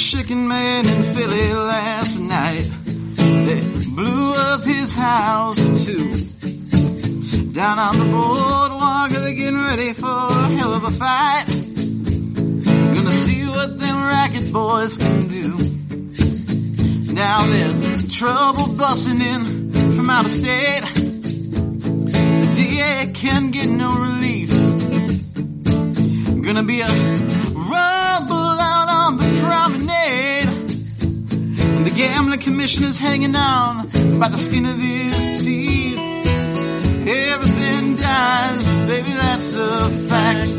chicken 0.07 0.46
man 0.46 0.86
in 0.86 1.02
Philly 1.16 1.52
last 1.52 2.20
night. 2.20 2.70
They 3.16 3.61
blew 3.90 4.34
up 4.34 4.62
his 4.62 4.94
house 4.94 5.84
too. 5.84 6.11
Down 7.50 7.76
on 7.80 7.98
the 7.98 8.04
boardwalk, 8.04 9.11
they're 9.11 9.34
getting 9.34 9.59
ready 9.59 9.92
for 9.94 10.07
a 10.07 10.48
hell 10.59 10.74
of 10.74 10.84
a 10.84 10.92
fight. 10.92 11.46
Gonna 12.94 13.11
see 13.11 13.48
what 13.48 13.80
them 13.80 13.96
racket 14.04 14.52
boys 14.52 14.96
can 14.96 15.26
do. 15.26 15.48
Now 17.12 17.44
there's 17.46 18.14
trouble 18.16 18.76
busting 18.76 19.20
in 19.20 19.72
from 19.96 20.09
out 20.09 20.26
of 20.26 20.30
state. 20.30 20.84
The 22.42 22.52
DA 22.54 23.11
can't 23.12 23.50
get 23.52 23.68
no 23.68 23.90
relief. 23.90 24.50
Gonna 26.44 26.62
be 26.62 26.80
a 26.80 27.36
promenade. 29.47 30.49
And 31.76 31.86
the 31.86 31.94
gambling 31.94 32.40
commissioner's 32.40 32.99
hanging 32.99 33.34
on 33.36 33.86
by 34.18 34.28
the 34.28 34.38
skin 34.38 34.66
of 34.66 34.78
his 34.78 35.44
teeth. 35.44 35.99
Everything 37.09 37.97
dies, 37.97 38.64
baby, 38.86 39.12
that's 39.12 39.55
a 39.55 39.90
fact. 40.11 40.57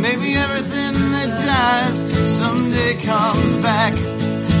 Maybe 0.00 0.34
everything 0.34 0.92
that 1.14 1.30
dies 1.50 1.98
someday 2.38 2.96
comes 3.02 3.56
back. 3.56 3.92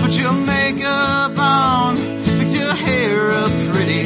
Put 0.02 0.12
your 0.12 0.32
makeup 0.32 1.38
on, 1.38 1.96
fix 2.38 2.54
your 2.54 2.74
hair 2.74 3.30
up 3.30 3.52
pretty, 3.70 4.04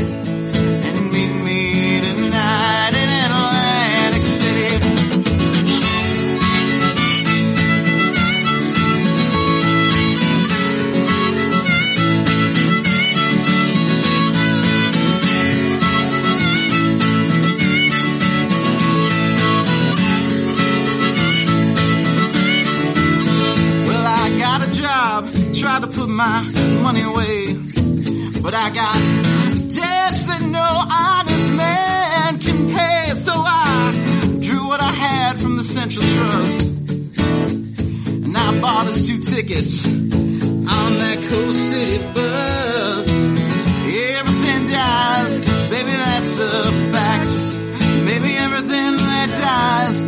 try 25.79 25.87
to 25.87 25.99
put 25.99 26.09
my 26.09 26.43
money 26.83 27.03
away. 27.03 27.55
But 28.43 28.55
I 28.55 28.71
got 28.71 28.95
debts 29.75 30.23
that 30.25 30.43
no 30.43 30.69
honest 30.91 31.53
man 31.53 32.39
can 32.39 32.77
pay. 32.77 33.15
So 33.15 33.33
I 33.35 34.39
drew 34.41 34.67
what 34.67 34.81
I 34.81 34.91
had 34.91 35.41
from 35.41 35.57
the 35.57 35.65
Central 35.65 36.05
Trust. 36.05 36.67
And 38.25 38.37
I 38.37 38.61
bought 38.61 38.87
us 38.87 39.07
two 39.07 39.19
tickets 39.19 39.87
on 39.87 40.91
that 41.03 41.19
Coast 41.29 41.59
City 41.71 41.99
bus. 42.15 43.09
Everything 44.19 44.69
dies, 44.69 45.39
baby, 45.71 45.91
that's 45.91 46.39
a 46.39 46.63
fact. 46.93 47.31
Maybe 48.05 48.35
everything 48.37 48.97
that 48.97 49.29
dies 49.31 50.08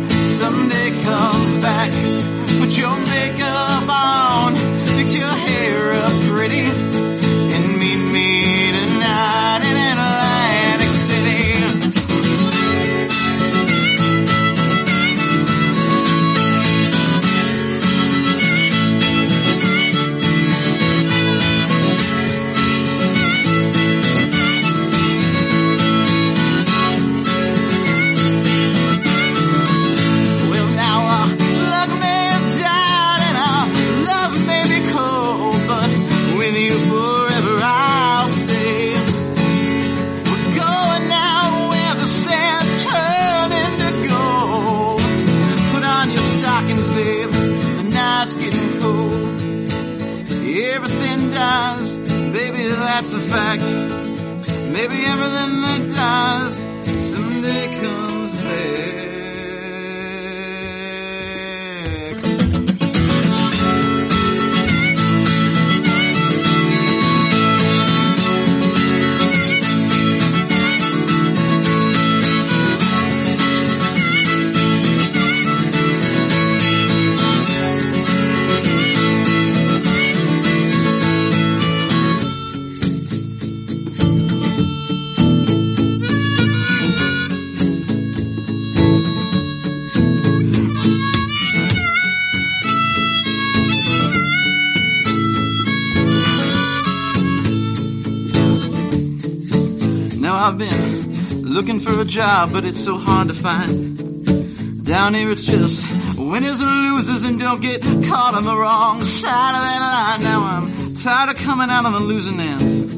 job, 102.11 102.51
but 102.51 102.65
it's 102.65 102.83
so 102.83 102.97
hard 102.97 103.29
to 103.29 103.33
find. 103.33 104.85
Down 104.85 105.13
here 105.13 105.31
it's 105.31 105.43
just 105.43 105.85
winners 106.17 106.59
and 106.59 106.69
losers 106.69 107.23
and 107.23 107.39
don't 107.39 107.61
get 107.61 107.81
caught 107.81 108.35
on 108.35 108.43
the 108.43 108.53
wrong 108.53 109.01
side 109.05 109.55
of 109.55 109.61
that 109.61 109.79
line. 109.79 110.21
Now 110.21 110.43
I'm 110.43 110.93
tired 110.93 111.29
of 111.29 111.37
coming 111.37 111.69
out 111.69 111.85
on 111.85 111.93
the 111.93 112.01
losing 112.01 112.37
end. 112.37 112.91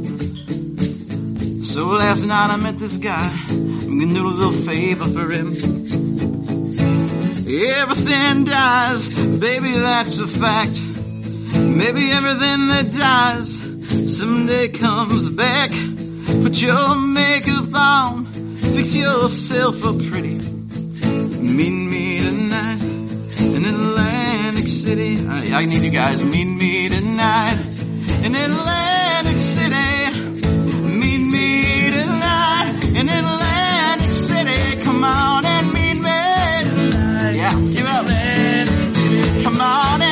So 1.63 1.85
last 1.85 2.23
night 2.23 2.49
I 2.49 2.57
met 2.57 2.79
this 2.79 2.97
guy. 2.97 3.29
I'm 3.49 3.99
gonna 3.99 4.15
do 4.15 4.25
a 4.25 4.27
little 4.27 4.51
favor 4.51 5.05
for 5.05 5.29
him. 5.31 5.49
Everything 7.47 8.45
dies, 8.45 9.13
baby, 9.13 9.73
that's 9.73 10.17
a 10.17 10.27
fact. 10.27 10.81
Maybe 11.59 12.09
everything 12.09 12.67
that 12.69 12.91
dies 12.91 13.61
someday 14.17 14.69
comes 14.69 15.29
back. 15.29 15.69
Put 16.41 16.59
your 16.59 16.95
makeup 16.95 17.75
on, 17.75 18.25
fix 18.71 18.95
yourself 18.95 19.85
up 19.85 19.97
pretty. 20.09 20.35
Meet 20.37 21.89
me 21.91 22.21
tonight 22.21 22.81
in 23.39 23.65
Atlantic 23.65 24.67
City. 24.67 25.27
I, 25.27 25.61
I 25.61 25.65
need 25.65 25.83
you 25.83 25.91
guys. 25.91 26.23
Meet 26.23 26.45
me 26.45 26.89
tonight 26.89 27.57
in 28.23 28.35
Atlantic 28.35 29.37
City. 29.37 30.31
Meet 31.01 31.23
me 31.35 31.91
tonight 31.91 32.85
in 32.95 33.09
Atlantic 33.09 34.11
City. 34.11 34.81
Come 34.83 35.03
on 35.03 35.45
and 35.45 35.73
meet 35.73 35.95
me. 35.95 36.91
Tonight. 36.91 37.35
Yeah, 37.35 37.53
give 37.75 37.85
it 37.85 37.87
up. 37.87 39.43
Come 39.43 39.61
on 39.61 40.02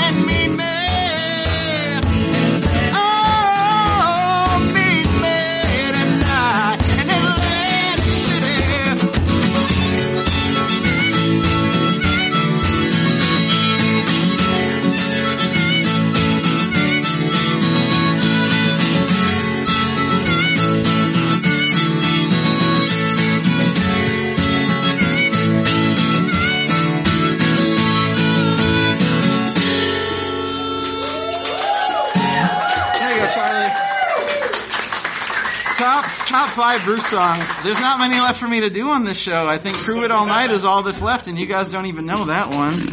Top 36.31 36.49
five 36.51 36.81
Bruce 36.85 37.07
songs. 37.07 37.45
There's 37.61 37.81
not 37.81 37.99
many 37.99 38.15
left 38.15 38.39
for 38.39 38.47
me 38.47 38.61
to 38.61 38.69
do 38.69 38.87
on 38.87 39.03
this 39.03 39.17
show. 39.17 39.47
I 39.47 39.57
think 39.57 39.75
"Prove 39.75 40.05
It 40.05 40.11
All 40.11 40.25
Night" 40.25 40.49
is 40.49 40.63
all 40.63 40.81
that's 40.81 41.01
left, 41.01 41.27
and 41.27 41.37
you 41.37 41.45
guys 41.45 41.73
don't 41.73 41.87
even 41.87 42.05
know 42.05 42.23
that 42.23 42.53
one. 42.53 42.87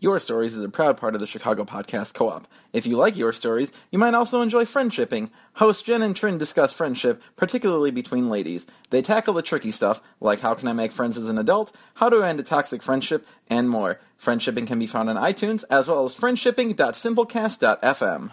Your 0.00 0.18
Stories 0.18 0.56
is 0.56 0.64
a 0.64 0.68
proud 0.68 0.96
part 0.96 1.14
of 1.14 1.20
the 1.20 1.28
Chicago 1.28 1.64
Podcast 1.64 2.12
Co-op. 2.12 2.48
If 2.72 2.86
you 2.86 2.96
like 2.96 3.16
Your 3.16 3.32
Stories, 3.32 3.70
you 3.92 4.00
might 4.00 4.14
also 4.14 4.42
enjoy 4.42 4.64
friendshipping. 4.64 5.30
Hosts 5.52 5.84
Jen 5.84 6.02
and 6.02 6.16
Trin 6.16 6.38
discuss 6.38 6.72
friendship, 6.72 7.22
particularly 7.36 7.92
between 7.92 8.28
ladies. 8.28 8.66
They 8.90 9.00
tackle 9.00 9.34
the 9.34 9.42
tricky 9.42 9.70
stuff, 9.70 10.02
like 10.20 10.40
how 10.40 10.54
can 10.54 10.66
I 10.66 10.72
make 10.72 10.90
friends 10.90 11.16
as 11.16 11.28
an 11.28 11.38
adult, 11.38 11.70
how 11.94 12.08
to 12.08 12.24
end 12.24 12.40
a 12.40 12.42
toxic 12.42 12.82
friendship, 12.82 13.24
and 13.48 13.70
more. 13.70 14.00
Friendshipping 14.20 14.66
can 14.66 14.80
be 14.80 14.88
found 14.88 15.08
on 15.08 15.14
iTunes, 15.14 15.62
as 15.70 15.86
well 15.86 16.04
as 16.04 16.16
friendshipping.simplecast.fm. 16.16 18.32